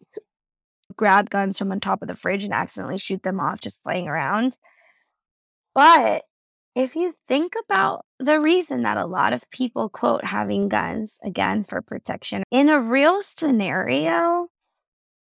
grab 0.99 1.31
guns 1.31 1.57
from 1.57 1.73
on 1.73 1.81
top 1.81 2.03
of 2.03 2.09
the 2.09 2.15
fridge 2.15 2.45
and 2.45 2.53
accidentally 2.53 2.99
shoot 2.99 3.23
them 3.23 3.41
off 3.41 3.61
just 3.63 3.83
playing 3.83 4.09
around. 4.09 4.59
But 5.75 6.25
if 6.75 6.95
you 6.95 7.15
think 7.27 7.55
about 7.65 8.05
the 8.19 8.39
reason 8.39 8.83
that 8.83 8.99
a 8.99 9.07
lot 9.07 9.33
of 9.33 9.51
people 9.51 9.89
quote 9.89 10.25
having 10.25 10.69
guns 10.69 11.19
again 11.25 11.65
for 11.65 11.81
protection 11.81 12.43
in 12.51 12.69
a 12.69 12.81
real 12.81 13.23
scenario, 13.23 14.49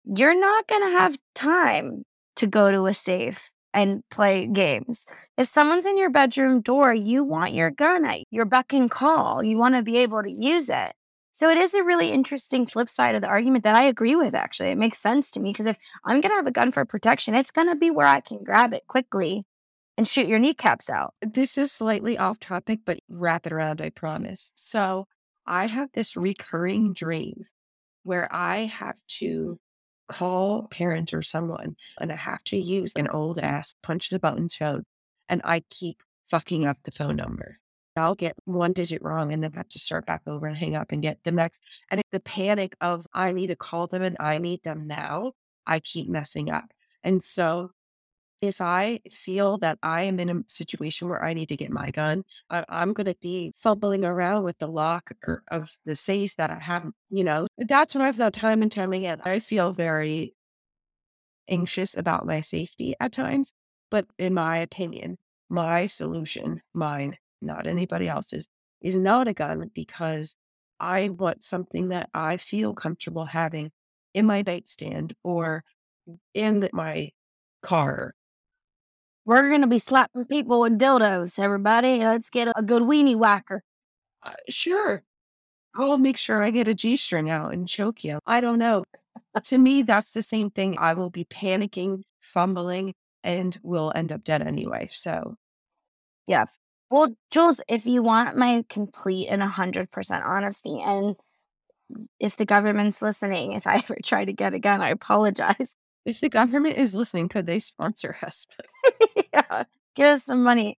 you're 0.05 0.39
not 0.39 0.66
going 0.66 0.83
to 0.83 0.99
have 0.99 1.16
time 1.35 2.03
to 2.37 2.47
go 2.47 2.70
to 2.70 2.87
a 2.87 2.95
safe 2.95 3.53
and 3.74 4.03
play 4.11 4.47
games. 4.47 5.05
If 5.37 5.49
someone's 5.49 5.87
in 5.87 5.99
your 5.99 6.11
bedroom 6.11 6.61
door, 6.61 6.95
you 6.95 7.22
want 7.24 7.55
your 7.55 7.70
gun 7.70 8.05
at 8.05 8.20
your 8.31 8.45
beck 8.45 8.72
and 8.72 8.91
call. 8.91 9.43
You 9.43 9.59
want 9.59 9.74
to 9.74 9.83
be 9.83 9.99
able 9.99 10.22
to 10.22 10.31
use 10.31 10.68
it. 10.68 10.93
So 11.39 11.49
it 11.51 11.57
is 11.57 11.72
a 11.72 11.84
really 11.84 12.11
interesting 12.11 12.66
flip 12.66 12.89
side 12.89 13.14
of 13.14 13.22
the 13.22 13.28
argument 13.28 13.62
that 13.62 13.76
I 13.76 13.84
agree 13.84 14.16
with, 14.16 14.34
actually. 14.34 14.70
It 14.70 14.76
makes 14.76 14.99
sense 14.99 15.30
to 15.30 15.41
me 15.41 15.53
because 15.53 15.66
if 15.66 15.78
I'm 16.05 16.20
going 16.20 16.32
to 16.32 16.36
have 16.36 16.49
a 16.49 16.51
gun 16.51 16.72
for 16.72 16.84
protection, 16.84 17.36
it's 17.36 17.53
going 17.53 17.68
to 17.68 17.76
be 17.76 17.93
where 17.93 18.09
I 18.09 18.18
can 18.18 18.43
grab 18.43 18.74
it 18.74 18.89
quickly 18.89 19.45
and 19.97 20.07
shoot 20.07 20.26
your 20.26 20.41
kneecaps 20.41 20.91
out. 20.91 21.14
This 21.22 21.57
is 21.57 21.70
slightly 21.70 22.18
off 22.18 22.41
topic, 22.41 22.80
but 22.84 22.99
wrap 23.09 23.47
it 23.47 23.53
around, 23.53 23.80
I 23.80 23.91
promise. 23.91 24.51
So 24.57 25.07
I 25.47 25.68
have 25.68 25.91
this 25.93 26.16
recurring 26.16 26.93
dream 26.93 27.45
where 28.03 28.28
I 28.34 28.64
have 28.64 28.97
to 29.20 29.61
call 30.09 30.66
parents 30.72 31.14
or 31.14 31.22
someone 31.22 31.76
and 32.01 32.11
I 32.11 32.16
have 32.16 32.43
to 32.47 32.57
use 32.57 32.93
an 32.97 33.07
old 33.07 33.39
ass 33.39 33.76
punch 33.80 34.11
the 34.11 34.18
button 34.18 34.49
code 34.49 34.82
and 35.28 35.41
I 35.45 35.62
keep 35.70 36.03
fucking 36.26 36.66
up 36.66 36.78
the 36.82 36.91
phone 36.91 37.14
number. 37.14 37.59
I'll 37.99 38.14
get 38.14 38.36
one 38.44 38.72
digit 38.72 39.03
wrong 39.03 39.32
and 39.32 39.42
then 39.42 39.53
have 39.53 39.68
to 39.68 39.78
start 39.78 40.07
back 40.07 40.22
over 40.26 40.46
and 40.46 40.57
hang 40.57 40.74
up 40.74 40.92
and 40.92 41.03
get 41.03 41.24
the 41.24 41.32
next. 41.32 41.62
And 41.90 42.01
the 42.11 42.20
panic 42.20 42.76
of 42.80 43.07
I 43.12 43.32
need 43.32 43.49
to 43.49 43.57
call 43.57 43.86
them 43.86 44.03
and 44.03 44.16
I 44.20 44.38
need 44.38 44.62
them 44.62 44.86
now, 44.86 45.32
I 45.66 45.80
keep 45.80 46.09
messing 46.09 46.51
up. 46.51 46.72
And 47.03 47.22
so 47.22 47.70
if 48.40 48.61
I 48.61 49.01
feel 49.11 49.59
that 49.59 49.78
I 49.82 50.05
am 50.05 50.20
in 50.20 50.30
a 50.30 50.42
situation 50.46 51.09
where 51.09 51.22
I 51.22 51.34
need 51.34 51.49
to 51.49 51.57
get 51.57 51.70
my 51.70 51.90
gun, 51.90 52.24
I, 52.49 52.64
am 52.68 52.92
going 52.92 53.07
to 53.07 53.16
be 53.20 53.53
fumbling 53.57 54.05
around 54.05 54.44
with 54.44 54.59
the 54.59 54.68
lock 54.68 55.11
of 55.51 55.76
the 55.84 55.96
safe 55.96 56.36
that 56.36 56.51
I 56.51 56.61
have, 56.61 56.86
you 57.11 57.24
know, 57.24 57.46
that's 57.59 57.94
when 57.94 58.03
I've 58.03 58.16
done 58.16 58.32
time 58.32 58.62
and 58.62 58.70
time 58.70 58.92
again. 58.92 59.20
I 59.24 59.40
feel 59.40 59.72
very 59.72 60.34
anxious 61.49 61.96
about 61.96 62.26
my 62.26 62.40
safety 62.40 62.94
at 63.01 63.12
times. 63.12 63.53
But 63.90 64.07
in 64.18 64.34
my 64.34 64.59
opinion, 64.59 65.16
my 65.49 65.86
solution, 65.86 66.61
mine, 66.74 67.16
not 67.41 67.66
anybody 67.66 68.09
else's, 68.09 68.49
is 68.80 68.97
not 68.97 69.28
a 69.28 69.34
gun 69.34 69.70
because 69.74 70.34
I 70.80 71.09
want 71.09 71.43
something 71.43 71.89
that 71.89 72.11
I 72.14 72.36
feel 72.36 72.74
comfortable 72.74 73.26
having 73.26 73.70
in 74.14 74.26
my 74.26 74.43
nightstand 74.43 75.14
or 75.24 75.64
in 76.34 76.68
my 76.72 77.11
car. 77.62 78.14
We're 79.24 79.49
going 79.49 79.61
to 79.61 79.66
be 79.66 79.78
slapping 79.78 80.24
people 80.24 80.61
with 80.61 80.78
dildos, 80.78 81.39
everybody. 81.39 81.99
Let's 81.99 82.30
get 82.30 82.49
a 82.57 82.62
good 82.62 82.82
weenie 82.82 83.16
whacker. 83.16 83.62
Uh, 84.22 84.32
sure. 84.49 85.03
I'll 85.76 85.99
make 85.99 86.16
sure 86.16 86.43
I 86.43 86.51
get 86.51 86.66
a 86.66 86.74
G 86.74 86.97
string 86.97 87.28
out 87.28 87.53
and 87.53 87.68
choke 87.68 88.05
you. 88.05 88.20
I 88.26 88.41
don't 88.41 88.59
know. 88.59 88.84
to 89.45 89.59
me, 89.59 89.82
that's 89.82 90.12
the 90.12 90.22
same 90.22 90.51
thing. 90.51 90.76
I 90.78 90.95
will 90.95 91.11
be 91.11 91.24
panicking, 91.24 92.03
fumbling, 92.20 92.95
and 93.22 93.59
will 93.62 93.93
end 93.95 94.12
up 94.12 94.24
dead 94.24 94.43
anyway. 94.43 94.89
So, 94.91 95.36
yeah. 96.26 96.47
Well, 96.91 97.14
Jules, 97.30 97.61
if 97.68 97.86
you 97.86 98.03
want 98.03 98.36
my 98.36 98.64
complete 98.68 99.28
and 99.28 99.43
100% 99.43 100.24
honesty, 100.24 100.80
and 100.80 101.16
if 102.20 102.36
the 102.36 102.45
government's 102.45 103.03
listening, 103.03 103.53
if 103.53 103.66
I 103.66 103.76
ever 103.84 103.97
try 104.05 104.24
to 104.24 104.32
get 104.32 104.55
a 104.55 104.59
gun, 104.59 104.80
I 104.80 104.91
apologize. 104.91 105.74
If 106.05 106.20
the 106.20 106.28
government 106.28 106.78
is 106.78 106.95
listening, 106.95 107.28
could 107.28 107.47
they 107.47 107.61
sponsor 107.61 108.16
us? 108.22 108.47
yeah, 109.34 109.64
give 109.95 110.07
us 110.07 110.24
some 110.24 110.43
money. 110.43 110.78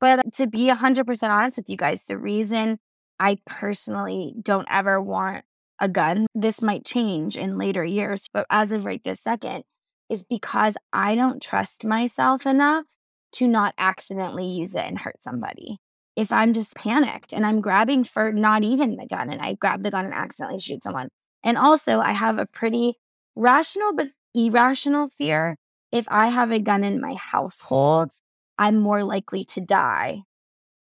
But 0.00 0.20
uh, 0.20 0.22
to 0.36 0.46
be 0.46 0.68
100% 0.68 1.30
honest 1.30 1.58
with 1.58 1.70
you 1.70 1.76
guys, 1.76 2.04
the 2.04 2.18
reason 2.18 2.78
I 3.18 3.38
personally 3.46 4.34
don't 4.42 4.68
ever 4.70 5.00
want 5.00 5.44
a 5.80 5.88
gun, 5.88 6.26
this 6.34 6.62
might 6.62 6.84
change 6.84 7.36
in 7.36 7.58
later 7.58 7.84
years, 7.84 8.28
but 8.32 8.46
as 8.50 8.72
of 8.72 8.84
right 8.84 9.02
this 9.04 9.20
second, 9.20 9.64
is 10.08 10.24
because 10.24 10.76
I 10.92 11.14
don't 11.14 11.42
trust 11.42 11.84
myself 11.84 12.46
enough 12.46 12.84
to 13.32 13.46
not 13.46 13.74
accidentally 13.78 14.46
use 14.46 14.74
it 14.74 14.84
and 14.84 14.98
hurt 14.98 15.22
somebody. 15.22 15.78
If 16.16 16.32
I'm 16.32 16.52
just 16.52 16.74
panicked 16.74 17.32
and 17.32 17.46
I'm 17.46 17.60
grabbing 17.60 18.04
for 18.04 18.32
not 18.32 18.62
even 18.62 18.96
the 18.96 19.06
gun 19.06 19.30
and 19.30 19.40
I 19.40 19.54
grab 19.54 19.82
the 19.82 19.90
gun 19.90 20.04
and 20.04 20.14
accidentally 20.14 20.58
shoot 20.58 20.82
someone. 20.82 21.08
And 21.42 21.56
also, 21.56 22.00
I 22.00 22.12
have 22.12 22.38
a 22.38 22.46
pretty 22.46 22.94
rational 23.36 23.92
but 23.94 24.08
irrational 24.34 25.08
fear. 25.08 25.56
If 25.92 26.06
I 26.08 26.28
have 26.28 26.52
a 26.52 26.58
gun 26.58 26.84
in 26.84 27.00
my 27.00 27.14
household, 27.14 28.12
I'm 28.58 28.76
more 28.76 29.02
likely 29.02 29.44
to 29.44 29.60
die 29.60 30.22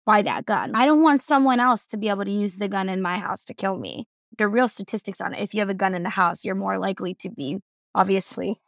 by 0.07 0.23
that 0.23 0.47
gun. 0.47 0.75
I 0.75 0.87
don't 0.87 1.03
want 1.03 1.23
someone 1.23 1.61
else 1.61 1.87
to 1.89 1.97
be 1.97 2.09
able 2.09 2.25
to 2.25 2.31
use 2.31 2.57
the 2.57 2.69
gun 2.69 2.89
in 2.89 3.03
my 3.03 3.19
house 3.19 3.45
to 3.47 3.55
kill 3.55 3.77
me. 3.77 4.07
The 4.39 4.49
real 4.49 4.69
statistics 4.69 5.21
on 5.21 5.35
it. 5.35 5.43
If 5.43 5.55
you 5.55 5.61
have 5.61 5.71
a 5.71 5.75
gun 5.75 5.95
in 5.95 6.03
the 6.03 6.11
house, 6.11 6.45
you're 6.45 6.55
more 6.55 6.79
likely 6.79 7.15
to 7.17 7.29
be 7.29 7.59
obviously 7.95 8.61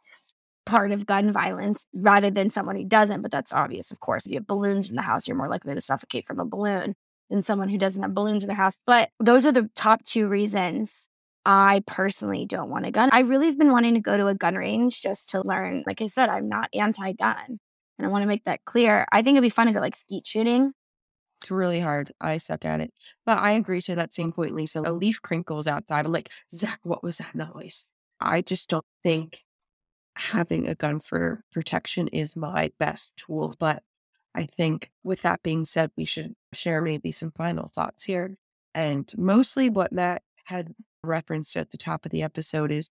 part 0.65 0.91
of 0.91 1.05
gun 1.05 1.31
violence 1.31 1.85
rather 1.95 2.29
than 2.29 2.49
someone 2.49 2.75
who 2.75 2.85
doesn't. 2.85 3.21
But 3.21 3.31
that's 3.31 3.53
obvious, 3.53 3.91
of 3.91 3.99
course. 3.99 4.25
If 4.25 4.31
you 4.31 4.37
have 4.37 4.47
balloons 4.47 4.89
in 4.89 4.95
the 4.95 5.01
house, 5.01 5.27
you're 5.27 5.37
more 5.37 5.49
likely 5.49 5.73
to 5.75 5.81
suffocate 5.81 6.27
from 6.27 6.39
a 6.39 6.45
balloon. 6.45 6.95
than 7.29 7.41
someone 7.41 7.69
who 7.69 7.77
doesn't 7.77 8.01
have 8.01 8.13
balloons 8.13 8.43
in 8.43 8.47
their 8.47 8.55
house. 8.57 8.77
But 8.85 9.09
those 9.19 9.45
are 9.45 9.51
the 9.51 9.69
top 9.75 10.03
two 10.03 10.27
reasons 10.27 11.07
I 11.45 11.83
personally 11.85 12.45
don't 12.45 12.69
want 12.69 12.85
a 12.85 12.91
gun. 12.91 13.09
I 13.11 13.21
really 13.21 13.47
have 13.47 13.57
been 13.57 13.71
wanting 13.71 13.95
to 13.95 13.99
go 13.99 14.17
to 14.17 14.27
a 14.27 14.35
gun 14.35 14.55
range 14.55 15.01
just 15.01 15.29
to 15.29 15.41
learn. 15.41 15.83
Like 15.85 16.01
I 16.01 16.05
said, 16.05 16.29
I'm 16.29 16.47
not 16.47 16.69
anti 16.73 17.13
gun. 17.13 17.59
And 17.97 18.07
I 18.07 18.09
want 18.09 18.23
to 18.23 18.27
make 18.27 18.45
that 18.45 18.63
clear. 18.65 19.05
I 19.11 19.21
think 19.21 19.35
it'd 19.35 19.43
be 19.43 19.49
fun 19.49 19.67
to 19.67 19.73
go 19.73 19.79
like 19.79 19.95
skeet 19.95 20.25
shooting. 20.25 20.73
It's 21.41 21.51
really 21.51 21.79
hard. 21.81 22.11
I 22.21 22.37
suck 22.37 22.65
at 22.65 22.79
it. 22.79 22.91
But 23.25 23.39
I 23.39 23.51
agree 23.51 23.81
to 23.81 23.95
that 23.95 24.13
same 24.13 24.31
point, 24.31 24.55
Lise. 24.55 24.75
A 24.75 24.93
leaf 24.93 25.21
crinkles 25.21 25.67
outside. 25.67 26.05
I'm 26.05 26.11
like, 26.11 26.29
Zach, 26.51 26.79
what 26.83 27.03
was 27.03 27.17
that 27.17 27.35
noise? 27.35 27.89
I 28.21 28.41
just 28.41 28.69
don't 28.69 28.85
think 29.03 29.43
having 30.15 30.67
a 30.67 30.75
gun 30.75 30.99
for 30.99 31.43
protection 31.51 32.07
is 32.09 32.35
my 32.35 32.71
best 32.77 33.17
tool. 33.17 33.55
But 33.59 33.83
I 34.35 34.43
think 34.43 34.91
with 35.03 35.21
that 35.21 35.43
being 35.43 35.65
said, 35.65 35.91
we 35.97 36.05
should 36.05 36.35
share 36.53 36.81
maybe 36.81 37.11
some 37.11 37.31
final 37.31 37.67
thoughts 37.67 38.03
here. 38.03 38.37
And 38.73 39.11
mostly 39.17 39.69
what 39.69 39.91
Matt 39.91 40.23
had 40.45 40.73
referenced 41.03 41.55
at 41.55 41.71
the 41.71 41.77
top 41.77 42.05
of 42.05 42.11
the 42.11 42.23
episode 42.23 42.71
is 42.71 42.89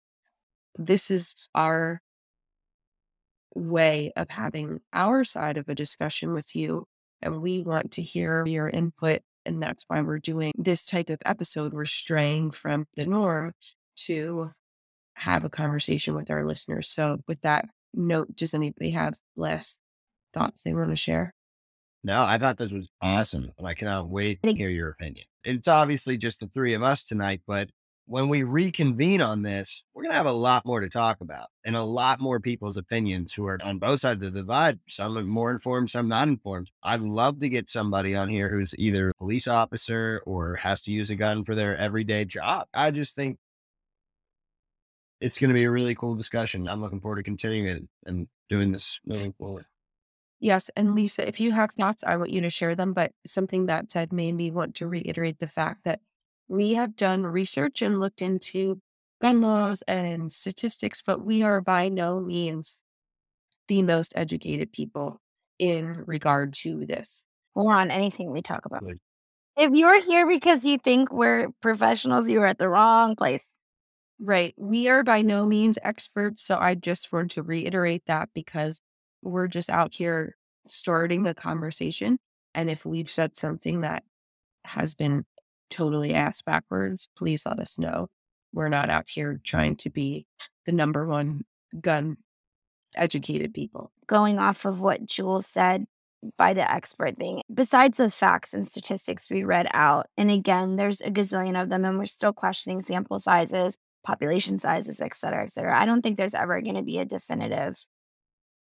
this 0.79 1.11
is 1.11 1.49
our 1.55 2.01
way 3.55 4.13
of 4.17 4.31
having 4.31 4.81
our 4.93 5.25
side 5.25 5.57
of 5.57 5.69
a 5.69 5.75
discussion 5.75 6.33
with 6.33 6.55
you. 6.57 6.87
And 7.21 7.43
we 7.43 7.63
want 7.63 7.93
to 7.93 8.03
hear 8.03 8.47
your 8.47 8.69
input. 8.69 9.21
And 9.45 9.63
that's 9.63 9.85
why 9.89 10.01
we're 10.03 10.19
doing 10.19 10.53
this 10.57 10.87
type 10.87 11.11
of 11.11 11.19
episode. 11.25 11.73
We're 11.73 11.85
straying 11.85 12.53
from 12.53 12.87
the 12.97 13.07
norm 13.07 13.53
to 14.07 14.53
have 15.23 15.45
a 15.45 15.51
conversation 15.51 16.15
with 16.15 16.31
our 16.31 16.45
listeners. 16.45 16.89
So, 16.89 17.19
with 17.27 17.41
that 17.43 17.69
note, 17.95 18.37
does 18.37 18.55
anybody 18.55 18.91
have 18.91 19.15
last 19.37 19.79
thoughts 20.33 20.65
they 20.65 20.75
want 20.75 20.91
to 20.91 20.97
share? 20.97 21.35
No, 22.05 22.23
I 22.23 22.39
thought 22.39 22.57
this 22.57 22.73
was 22.73 22.89
awesome. 23.01 23.53
And 23.59 23.67
I 23.67 23.75
cannot 23.75 24.09
wait 24.09 24.43
to 24.43 24.53
hear 24.53 24.71
your 24.71 24.91
opinion. 24.91 25.27
It's 25.45 25.69
obviously 25.69 26.17
just 26.17 26.41
the 26.41 26.49
three 26.49 26.75
of 26.75 26.83
us 26.83 27.05
tonight, 27.05 27.43
but 27.47 27.71
when 28.07 28.29
we 28.29 28.43
reconvene 28.43 29.23
on 29.23 29.43
this, 29.43 29.85
we're 29.95 30.03
going 30.03 30.11
to 30.11 30.17
have 30.17 30.27
a 30.27 30.33
lot 30.33 30.67
more 30.67 30.81
to 30.81 30.89
talk 30.89 31.21
about 31.21 31.47
and 31.65 31.77
a 31.77 31.83
lot 31.83 32.21
more 32.21 32.41
people's 32.41 32.77
opinions 32.77 33.33
who 33.33 33.47
are 33.47 33.59
on 33.63 33.79
both 33.79 34.01
sides 34.01 34.25
of 34.25 34.33
the 34.33 34.41
divide. 34.41 34.81
Some 34.89 35.17
are 35.17 35.23
more 35.23 35.53
informed, 35.53 35.91
some 35.91 36.09
not 36.09 36.29
informed. 36.29 36.71
I'd 36.83 37.01
love 37.01 37.39
to 37.39 37.49
get 37.49 37.69
somebody 37.69 38.15
on 38.17 38.29
here 38.29 38.49
who's 38.51 38.75
either 38.77 39.11
a 39.11 39.15
police 39.15 39.47
officer 39.47 40.21
or 40.27 40.57
has 40.57 40.81
to 40.83 40.91
use 40.91 41.11
a 41.11 41.17
gun 41.17 41.45
for 41.45 41.55
their 41.55 41.77
everyday 41.77 42.25
job. 42.25 42.67
I 42.75 42.91
just 42.91 43.15
think 43.15 43.39
it's 45.23 45.39
going 45.39 45.49
to 45.49 45.55
be 45.55 45.65
a 45.65 45.71
really 45.71 45.95
cool 45.95 46.17
discussion. 46.17 46.69
I'm 46.69 46.83
looking 46.83 47.01
forward 47.01 47.17
to 47.17 47.23
continuing 47.23 47.67
it 47.67 47.85
and 48.07 48.27
doing 48.49 48.73
this 48.73 49.01
moving 49.07 49.33
forward. 49.33 49.67
Yes. 50.41 50.69
And 50.75 50.97
Lise, 50.97 51.21
if 51.21 51.39
you 51.39 51.53
have 51.53 51.71
thoughts, 51.71 52.03
I 52.05 52.17
want 52.17 52.31
you 52.31 52.41
to 52.41 52.51
share 52.51 52.75
them. 52.75 52.93
But 52.93 53.13
something 53.25 53.67
that 53.67 53.93
said 53.93 54.13
made 54.13 54.35
me 54.35 54.51
want 54.51 54.75
to 54.77 54.89
reiterate 54.89 55.39
the 55.39 55.47
fact 55.47 55.85
that 55.85 56.01
we 56.49 56.75
have 56.75 56.97
done 56.97 57.23
research 57.23 57.81
and 57.81 58.01
looked 58.01 58.21
into 58.21 58.81
gun 59.21 59.41
laws 59.41 59.83
and 59.83 60.33
statistics, 60.33 61.01
but 61.01 61.25
we 61.25 61.45
are 61.45 61.61
by 61.61 61.89
no 61.89 62.19
means 62.19 62.83
the 63.69 63.83
most 63.83 64.13
educated 64.17 64.73
people 64.73 65.21
in 65.61 66.03
regard 66.07 66.53
to 66.53 66.85
this. 66.85 67.25
Or 67.55 67.73
on 67.73 67.93
anything 67.93 68.33
we 68.33 68.43
talk 68.43 68.67
about. 68.67 68.83
If 69.57 69.71
you're 69.73 70.01
here 70.01 70.27
because 70.27 70.65
you 70.65 70.79
think 70.79 71.13
we're 71.13 71.51
professionals, 71.61 72.29
you're 72.29 72.47
at 72.47 72.59
the 72.59 72.69
wrong 72.69 73.15
place. 73.15 73.49
Right. 74.25 74.55
We 74.57 74.89
are 74.89 75.03
by 75.03 75.23
no 75.23 75.47
means 75.47 75.79
experts. 75.83 76.43
So 76.43 76.57
I 76.57 76.77
just 76.77 77.13
want 77.13 77.33
to 77.33 77.43
reiterate 77.43 78.05
that 78.07 78.29
because 78.33 78.81
we're 79.21 79.49
just 79.49 79.69
out 79.69 79.95
here 79.95 80.37
starting 80.69 81.25
the 81.25 81.35
conversation. 81.35 82.19
And 82.55 82.71
if 82.71 82.87
we've 82.87 83.11
said 83.11 83.37
something 83.37 83.81
that 83.81 84.05
has 84.65 84.95
been 84.95 85.25
totally 85.71 86.15
ass 86.15 86.41
backwards, 86.41 87.09
please 87.17 87.45
let 87.45 87.59
us 87.59 87.81
know. 87.81 88.07
We're 88.53 88.69
not 88.69 88.91
out 88.91 89.09
here 89.09 89.41
trying 89.43 89.75
to 89.77 89.91
be 89.91 90.27
the 90.67 90.73
number 90.73 91.05
one 91.05 91.43
gun 91.81 92.19
educated 92.95 93.53
people. 93.53 93.91
Going 94.07 94.39
off 94.39 94.65
of 94.65 94.81
what 94.81 95.05
Jules 95.05 95.47
said 95.47 95.87
by 96.39 96.55
the 96.55 96.71
expert 96.71 97.17
thing, 97.17 97.43
besides 97.53 97.97
the 97.97 98.09
facts 98.09 98.55
and 98.55 98.69
statistics 98.69 99.31
we 99.31 99.43
read 99.43 99.67
out, 99.73 100.07
and 100.17 100.31
again, 100.31 100.77
there's 100.77 101.01
a 101.01 101.11
gazillion 101.11 101.61
of 101.61 101.71
them, 101.71 101.85
and 101.85 101.99
we're 101.99 102.05
still 102.05 102.33
questioning 102.33 102.83
sample 102.83 103.19
sizes, 103.19 103.77
population 104.05 104.59
sizes, 104.59 105.01
et 105.01 105.15
cetera, 105.15 105.43
et 105.43 105.51
cetera. 105.51 105.79
I 105.79 105.87
don't 105.87 106.03
think 106.03 106.17
there's 106.17 106.35
ever 106.35 106.61
going 106.61 106.77
to 106.77 106.83
be 106.83 106.99
a 106.99 107.05
definitive 107.05 107.77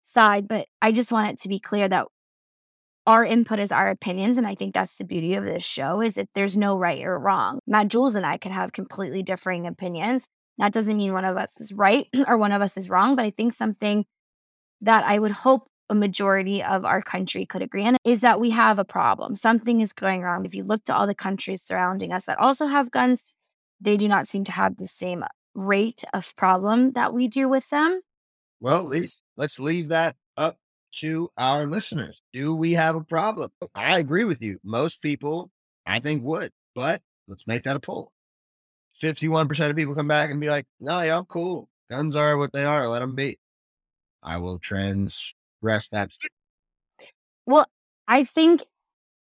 side, 0.04 0.48
but 0.48 0.66
I 0.80 0.92
just 0.92 1.12
want 1.12 1.32
it 1.32 1.40
to 1.42 1.48
be 1.48 1.58
clear 1.58 1.88
that 1.88 2.06
our 3.06 3.24
input 3.24 3.60
is 3.60 3.70
our 3.70 3.88
opinions 3.88 4.36
and 4.36 4.48
i 4.48 4.54
think 4.56 4.74
that's 4.74 4.96
the 4.96 5.04
beauty 5.04 5.34
of 5.34 5.44
this 5.44 5.62
show 5.62 6.00
is 6.00 6.14
that 6.14 6.28
there's 6.34 6.56
no 6.56 6.76
right 6.76 7.04
or 7.04 7.16
wrong. 7.16 7.60
Matt 7.66 7.86
jules 7.88 8.16
and 8.16 8.26
i 8.26 8.36
could 8.36 8.50
have 8.50 8.72
completely 8.72 9.22
differing 9.22 9.66
opinions. 9.66 10.26
That 10.58 10.72
doesn't 10.72 10.96
mean 10.96 11.12
one 11.12 11.24
of 11.24 11.36
us 11.36 11.60
is 11.60 11.72
right 11.72 12.08
or 12.26 12.36
one 12.36 12.52
of 12.52 12.62
us 12.62 12.76
is 12.76 12.90
wrong 12.90 13.14
but 13.14 13.24
i 13.24 13.30
think 13.30 13.52
something 13.52 14.04
that 14.80 15.04
i 15.04 15.18
would 15.18 15.30
hope 15.30 15.68
a 15.88 15.94
majority 15.94 16.62
of 16.62 16.84
our 16.84 17.00
country 17.00 17.46
could 17.46 17.62
agree 17.62 17.86
on 17.86 17.96
is 18.04 18.20
that 18.20 18.40
we 18.40 18.50
have 18.50 18.78
a 18.78 18.84
problem. 18.84 19.34
Something 19.36 19.80
is 19.80 19.92
going 19.92 20.22
wrong. 20.22 20.44
If 20.44 20.54
you 20.54 20.64
look 20.64 20.84
to 20.84 20.94
all 20.94 21.06
the 21.06 21.14
countries 21.14 21.62
surrounding 21.62 22.12
us 22.12 22.26
that 22.26 22.38
also 22.38 22.66
have 22.66 22.90
guns 22.90 23.22
they 23.80 23.96
do 23.96 24.08
not 24.08 24.28
seem 24.28 24.44
to 24.44 24.52
have 24.52 24.76
the 24.76 24.88
same 24.88 25.24
rate 25.54 26.04
of 26.12 26.34
problem 26.36 26.92
that 26.92 27.14
we 27.14 27.28
do 27.28 27.48
with 27.48 27.70
them 27.70 28.00
well 28.60 28.78
at 28.78 28.84
least 28.86 29.20
let's 29.36 29.58
leave 29.58 29.88
that 29.88 30.16
up 30.36 30.58
to 30.96 31.28
our 31.36 31.66
listeners. 31.66 32.22
Do 32.32 32.54
we 32.54 32.74
have 32.74 32.96
a 32.96 33.04
problem? 33.04 33.50
I 33.74 33.98
agree 33.98 34.24
with 34.24 34.42
you. 34.42 34.58
Most 34.64 35.02
people, 35.02 35.50
I 35.86 36.00
think, 36.00 36.22
would, 36.24 36.52
but 36.74 37.02
let's 37.28 37.46
make 37.46 37.62
that 37.64 37.76
a 37.76 37.80
poll. 37.80 38.12
51% 39.02 39.70
of 39.70 39.76
people 39.76 39.94
come 39.94 40.08
back 40.08 40.30
and 40.30 40.40
be 40.40 40.48
like, 40.48 40.66
no, 40.80 40.98
I'm 40.98 41.26
cool. 41.26 41.68
Guns 41.90 42.16
are 42.16 42.36
what 42.36 42.52
they 42.52 42.64
are. 42.64 42.88
Let 42.88 43.00
them 43.00 43.14
be. 43.14 43.38
I 44.22 44.38
will 44.38 44.58
transgress 44.58 45.88
that. 45.92 46.12
Well, 47.44 47.66
I 48.08 48.24
think 48.24 48.64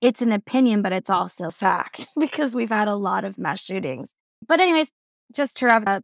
it's 0.02 0.22
an 0.22 0.32
opinion, 0.32 0.82
but 0.82 0.92
it's 0.92 1.10
also 1.10 1.52
fact 1.52 2.08
because 2.20 2.56
we've 2.56 2.70
had 2.72 2.88
a 2.88 2.96
lot 2.96 3.24
of 3.24 3.38
mass 3.38 3.64
shootings. 3.64 4.16
But, 4.48 4.60
anyways, 4.60 4.90
just 5.34 5.58
to 5.58 5.68
wrap 5.68 5.84
up, 5.88 6.04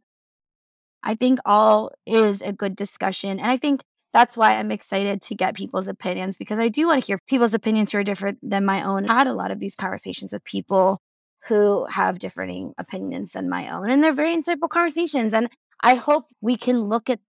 I 1.02 1.14
think 1.14 1.38
all 1.44 1.90
is 2.06 2.40
a 2.42 2.52
good 2.52 2.76
discussion. 2.76 3.38
And 3.38 3.50
I 3.50 3.56
think 3.56 3.82
that's 4.12 4.36
why 4.36 4.56
I'm 4.56 4.70
excited 4.70 5.20
to 5.22 5.34
get 5.34 5.54
people's 5.54 5.88
opinions 5.88 6.36
because 6.36 6.58
I 6.58 6.68
do 6.68 6.86
want 6.86 7.02
to 7.02 7.06
hear 7.06 7.20
people's 7.28 7.54
opinions 7.54 7.92
who 7.92 7.98
are 7.98 8.04
different 8.04 8.38
than 8.42 8.64
my 8.64 8.82
own. 8.82 9.08
I 9.08 9.18
had 9.18 9.26
a 9.26 9.34
lot 9.34 9.50
of 9.50 9.60
these 9.60 9.74
conversations 9.74 10.32
with 10.32 10.44
people 10.44 11.00
who 11.46 11.86
have 11.86 12.18
differing 12.18 12.72
opinions 12.78 13.32
than 13.32 13.48
my 13.48 13.70
own, 13.70 13.90
and 13.90 14.02
they're 14.02 14.12
very 14.12 14.34
insightful 14.36 14.68
conversations. 14.68 15.32
And 15.32 15.48
I 15.82 15.94
hope 15.94 16.26
we 16.40 16.56
can 16.56 16.82
look 16.82 17.08
at 17.08 17.20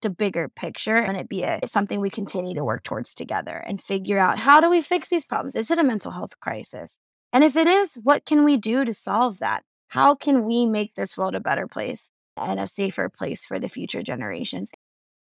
the 0.00 0.10
bigger 0.10 0.48
picture 0.48 0.96
and 0.96 1.16
it 1.16 1.28
be 1.28 1.42
a, 1.42 1.60
something 1.66 2.00
we 2.00 2.10
continue 2.10 2.54
to 2.54 2.64
work 2.64 2.84
towards 2.84 3.14
together 3.14 3.62
and 3.66 3.80
figure 3.80 4.18
out 4.18 4.38
how 4.38 4.60
do 4.60 4.70
we 4.70 4.80
fix 4.80 5.08
these 5.08 5.24
problems? 5.24 5.56
Is 5.56 5.70
it 5.70 5.78
a 5.78 5.84
mental 5.84 6.12
health 6.12 6.38
crisis? 6.40 7.00
And 7.32 7.42
if 7.44 7.56
it 7.56 7.66
is, 7.66 7.98
what 8.02 8.24
can 8.24 8.44
we 8.44 8.56
do 8.56 8.84
to 8.84 8.94
solve 8.94 9.38
that? 9.40 9.64
How 9.88 10.14
can 10.14 10.44
we 10.44 10.66
make 10.66 10.94
this 10.94 11.16
world 11.16 11.34
a 11.34 11.40
better 11.40 11.66
place 11.66 12.10
and 12.36 12.60
a 12.60 12.66
safer 12.66 13.08
place 13.08 13.44
for 13.44 13.58
the 13.58 13.68
future 13.68 14.02
generations? 14.02 14.70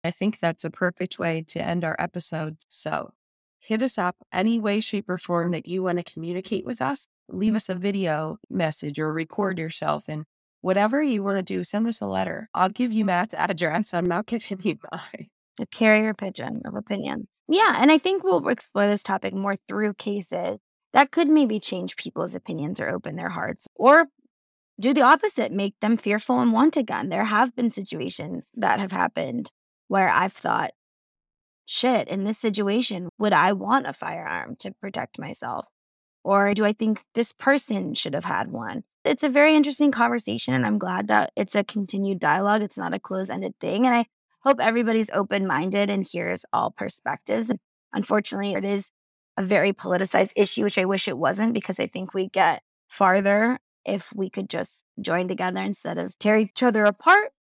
I 0.04 0.12
think 0.12 0.39
that's 0.39 0.64
a 0.66 0.70
perfect 0.70 1.20
way 1.20 1.43
to 1.49 1.64
end 1.64 1.84
our 1.84 1.95
episode. 1.99 2.58
So 2.68 3.12
hit 3.60 3.82
us 3.82 3.97
up 3.97 4.18
any 4.32 4.60
way, 4.60 4.80
shape, 4.80 5.10
or 5.10 5.18
form 5.18 5.52
that 5.52 5.68
you 5.68 5.84
want 5.84 5.99
to 5.99 6.14
communicate 6.14 6.66
with 6.66 6.82
us. 6.82 7.08
Leave 7.30 7.56
us 7.56 7.70
a 7.70 7.76
video 7.76 8.38
message 8.49 8.99
or 8.99 9.14
record 9.14 9.58
yourself 9.58 10.06
and 10.08 10.26
whatever 10.62 11.02
you 11.02 11.24
want 11.24 11.38
to 11.38 11.43
do, 11.43 11.64
send 11.64 11.88
us 11.88 12.02
a 12.02 12.08
letter. 12.08 12.49
I'll 12.54 12.70
give 12.70 12.91
you 12.91 13.06
Matt's 13.06 13.34
address. 13.34 13.93
I'm 13.93 14.06
not 14.06 14.26
giving 14.28 14.60
you 14.64 14.78
mine. 14.91 15.28
A 15.60 15.66
carrier 15.68 16.14
pigeon 16.14 16.62
of 16.66 16.76
opinions. 16.76 17.41
Yeah. 17.47 17.76
And 17.78 17.91
I 17.91 17.97
think 17.97 18.24
we'll 18.24 18.47
explore 18.47 18.88
this 18.88 19.04
topic 19.04 19.34
more 19.34 19.56
through 19.68 19.93
cases 19.95 20.60
that 20.93 21.12
could 21.12 21.30
maybe 21.30 21.60
change 21.60 21.95
people's 21.95 22.36
opinions 22.36 22.80
or 22.80 22.89
open 22.89 23.16
their 23.16 23.30
hearts 23.30 23.68
or 23.76 24.08
do 24.82 24.93
the 24.93 25.01
opposite, 25.01 25.51
make 25.51 25.79
them 25.79 25.95
fearful 25.97 26.39
and 26.39 26.51
want 26.51 26.75
a 26.77 26.84
gun. 26.84 27.09
There 27.09 27.25
have 27.25 27.55
been 27.55 27.69
situations 27.69 28.49
that 28.55 28.79
have 28.79 28.91
happened 28.91 29.51
where 29.88 30.09
I've 30.09 30.34
thought, 30.34 30.71
shit, 31.65 32.07
in 32.07 32.23
this 32.23 32.38
situation, 32.38 33.09
would 33.17 33.34
I 33.34 33.53
want 33.53 33.88
a 33.88 33.93
firearm 33.93 34.55
to 34.57 34.71
protect 34.71 35.19
myself? 35.19 35.65
Or 36.23 36.53
do 36.53 36.65
I 36.65 36.73
think 36.73 37.03
this 37.15 37.32
person 37.32 37.93
should 37.93 38.13
have 38.13 38.25
had 38.25 38.51
one? 38.51 38.84
It's 39.03 39.23
a 39.23 39.29
very 39.29 39.55
interesting 39.55 39.91
conversation, 39.91 40.53
and 40.53 40.65
I'm 40.65 40.77
glad 40.77 41.07
that 41.07 41.32
it's 41.36 41.55
a 41.55 41.63
continued 41.63 42.19
dialogue. 42.19 42.61
It's 42.61 42.77
not 42.77 42.93
a 42.93 42.99
closed 42.99 43.32
ended 43.32 43.55
thing. 43.59 43.86
And 43.86 43.95
I 43.95 44.05
hope 44.43 44.59
everybody's 44.59 45.09
open 45.11 45.47
minded 45.47 45.89
and 45.89 46.05
hears 46.05 46.45
all 46.53 46.71
perspectives. 46.71 47.49
And 47.49 47.59
unfortunately, 47.93 48.53
it 48.53 48.65
is 48.65 48.91
a 49.38 49.43
very 49.43 49.73
politicized 49.73 50.34
issue, 50.36 50.63
which 50.63 50.77
I 50.77 50.86
wish 50.86 51.07
it 51.07 51.17
wasn't 51.17 51.53
because 51.53 51.79
I 51.79 51.88
think 51.88 52.13
we 52.13 52.27
get 52.27 52.61
farther 52.88 53.59
if 53.86 54.13
we 54.15 54.29
could 54.29 54.49
just 54.49 54.84
join 54.99 55.27
together 55.27 55.61
instead 55.61 55.97
of 55.97 56.17
tear 56.19 56.38
each 56.38 56.63
other 56.63 56.86
apart. 56.86 57.32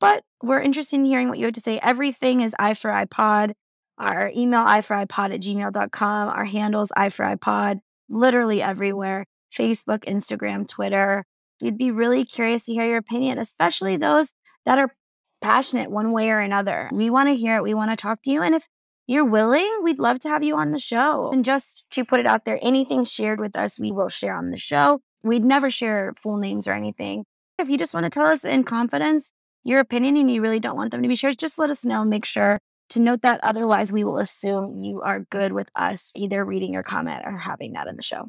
But 0.00 0.24
we're 0.42 0.60
interested 0.60 0.96
in 0.96 1.04
hearing 1.04 1.28
what 1.28 1.38
you 1.38 1.46
have 1.46 1.54
to 1.54 1.60
say. 1.60 1.78
Everything 1.82 2.40
is 2.40 2.54
i 2.58 2.74
for 2.74 2.90
iPod. 2.90 3.52
Our 3.96 4.32
email, 4.36 4.62
i 4.66 4.80
for 4.80 4.96
iPod 4.96 5.34
at 5.34 5.40
gmail.com. 5.40 6.28
Our 6.28 6.44
handles, 6.44 6.90
i 6.96 7.08
for 7.08 7.24
iPod. 7.24 7.80
literally 8.08 8.60
everywhere 8.60 9.26
Facebook, 9.56 10.04
Instagram, 10.04 10.66
Twitter. 10.66 11.24
We'd 11.60 11.78
be 11.78 11.90
really 11.90 12.24
curious 12.24 12.64
to 12.64 12.72
hear 12.72 12.86
your 12.86 12.98
opinion, 12.98 13.38
especially 13.38 13.96
those 13.96 14.32
that 14.66 14.78
are 14.78 14.94
passionate 15.40 15.90
one 15.90 16.12
way 16.12 16.30
or 16.30 16.40
another. 16.40 16.90
We 16.92 17.10
want 17.10 17.28
to 17.28 17.34
hear 17.34 17.56
it. 17.56 17.62
We 17.62 17.74
want 17.74 17.90
to 17.90 17.96
talk 17.96 18.22
to 18.22 18.30
you. 18.30 18.42
And 18.42 18.54
if 18.54 18.66
you're 19.06 19.24
willing, 19.24 19.70
we'd 19.82 19.98
love 19.98 20.18
to 20.20 20.28
have 20.28 20.42
you 20.42 20.56
on 20.56 20.72
the 20.72 20.78
show. 20.78 21.30
And 21.32 21.44
just 21.44 21.84
to 21.92 22.04
put 22.04 22.20
it 22.20 22.26
out 22.26 22.44
there, 22.44 22.58
anything 22.62 23.04
shared 23.04 23.38
with 23.38 23.54
us, 23.54 23.78
we 23.78 23.92
will 23.92 24.08
share 24.08 24.34
on 24.34 24.50
the 24.50 24.58
show. 24.58 25.00
We'd 25.24 25.44
never 25.44 25.70
share 25.70 26.12
full 26.20 26.36
names 26.36 26.68
or 26.68 26.72
anything. 26.72 27.24
If 27.58 27.68
you 27.68 27.78
just 27.78 27.94
want 27.94 28.04
to 28.04 28.10
tell 28.10 28.26
us 28.26 28.44
in 28.44 28.62
confidence 28.64 29.32
your 29.64 29.80
opinion 29.80 30.18
and 30.18 30.30
you 30.30 30.42
really 30.42 30.60
don't 30.60 30.76
want 30.76 30.90
them 30.90 31.02
to 31.02 31.08
be 31.08 31.16
shared, 31.16 31.38
just 31.38 31.58
let 31.58 31.70
us 31.70 31.84
know. 31.84 32.04
Make 32.04 32.26
sure 32.26 32.58
to 32.90 33.00
note 33.00 33.22
that. 33.22 33.40
Otherwise, 33.42 33.90
we 33.90 34.04
will 34.04 34.18
assume 34.18 34.74
you 34.74 35.00
are 35.00 35.26
good 35.30 35.52
with 35.52 35.70
us 35.74 36.12
either 36.14 36.44
reading 36.44 36.72
your 36.72 36.82
comment 36.82 37.22
or 37.24 37.38
having 37.38 37.72
that 37.72 37.86
in 37.86 37.96
the 37.96 38.02
show. 38.02 38.28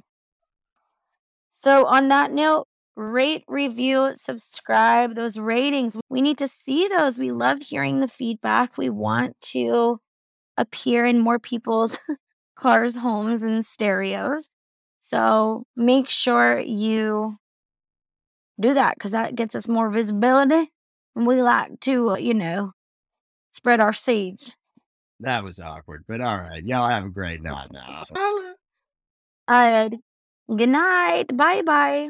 So, 1.54 1.86
on 1.86 2.08
that 2.08 2.32
note, 2.32 2.68
rate, 2.96 3.44
review, 3.48 4.12
subscribe, 4.16 5.16
those 5.16 5.38
ratings. 5.38 5.98
We 6.10 6.22
need 6.22 6.38
to 6.38 6.48
see 6.48 6.88
those. 6.88 7.20
We 7.20 7.32
love 7.32 7.62
hearing 7.62 8.00
the 8.00 8.08
feedback. 8.08 8.78
We 8.78 8.90
want 8.90 9.36
to 9.52 10.00
appear 10.58 11.06
in 11.06 11.20
more 11.20 11.40
people's 11.40 11.98
cars, 12.56 12.98
homes, 12.98 13.44
and 13.44 13.66
stereos. 13.66 14.48
So 15.08 15.68
make 15.76 16.10
sure 16.10 16.60
you 16.60 17.38
do 18.60 18.74
that 18.74 18.96
because 18.96 19.12
that 19.12 19.36
gets 19.36 19.54
us 19.54 19.68
more 19.68 19.92
visibility. 19.92 20.72
And 21.16 21.28
we 21.28 21.44
like 21.44 21.80
to, 21.82 22.10
uh, 22.10 22.18
you 22.18 22.34
know, 22.34 22.72
spread 23.52 23.80
our 23.80 23.94
seeds. 23.94 24.58
That 25.20 25.44
was 25.44 25.60
awkward, 25.60 26.06
but 26.08 26.22
all 26.22 26.40
right. 26.40 26.64
Y'all 26.66 26.90
have 26.90 27.06
a 27.06 27.10
great 27.10 27.44
night 27.44 27.68
now. 27.72 28.04
All 28.16 28.56
right. 29.48 29.94
Good 30.50 30.70
night. 30.70 31.38
Bye 31.38 31.62
bye. 31.62 32.10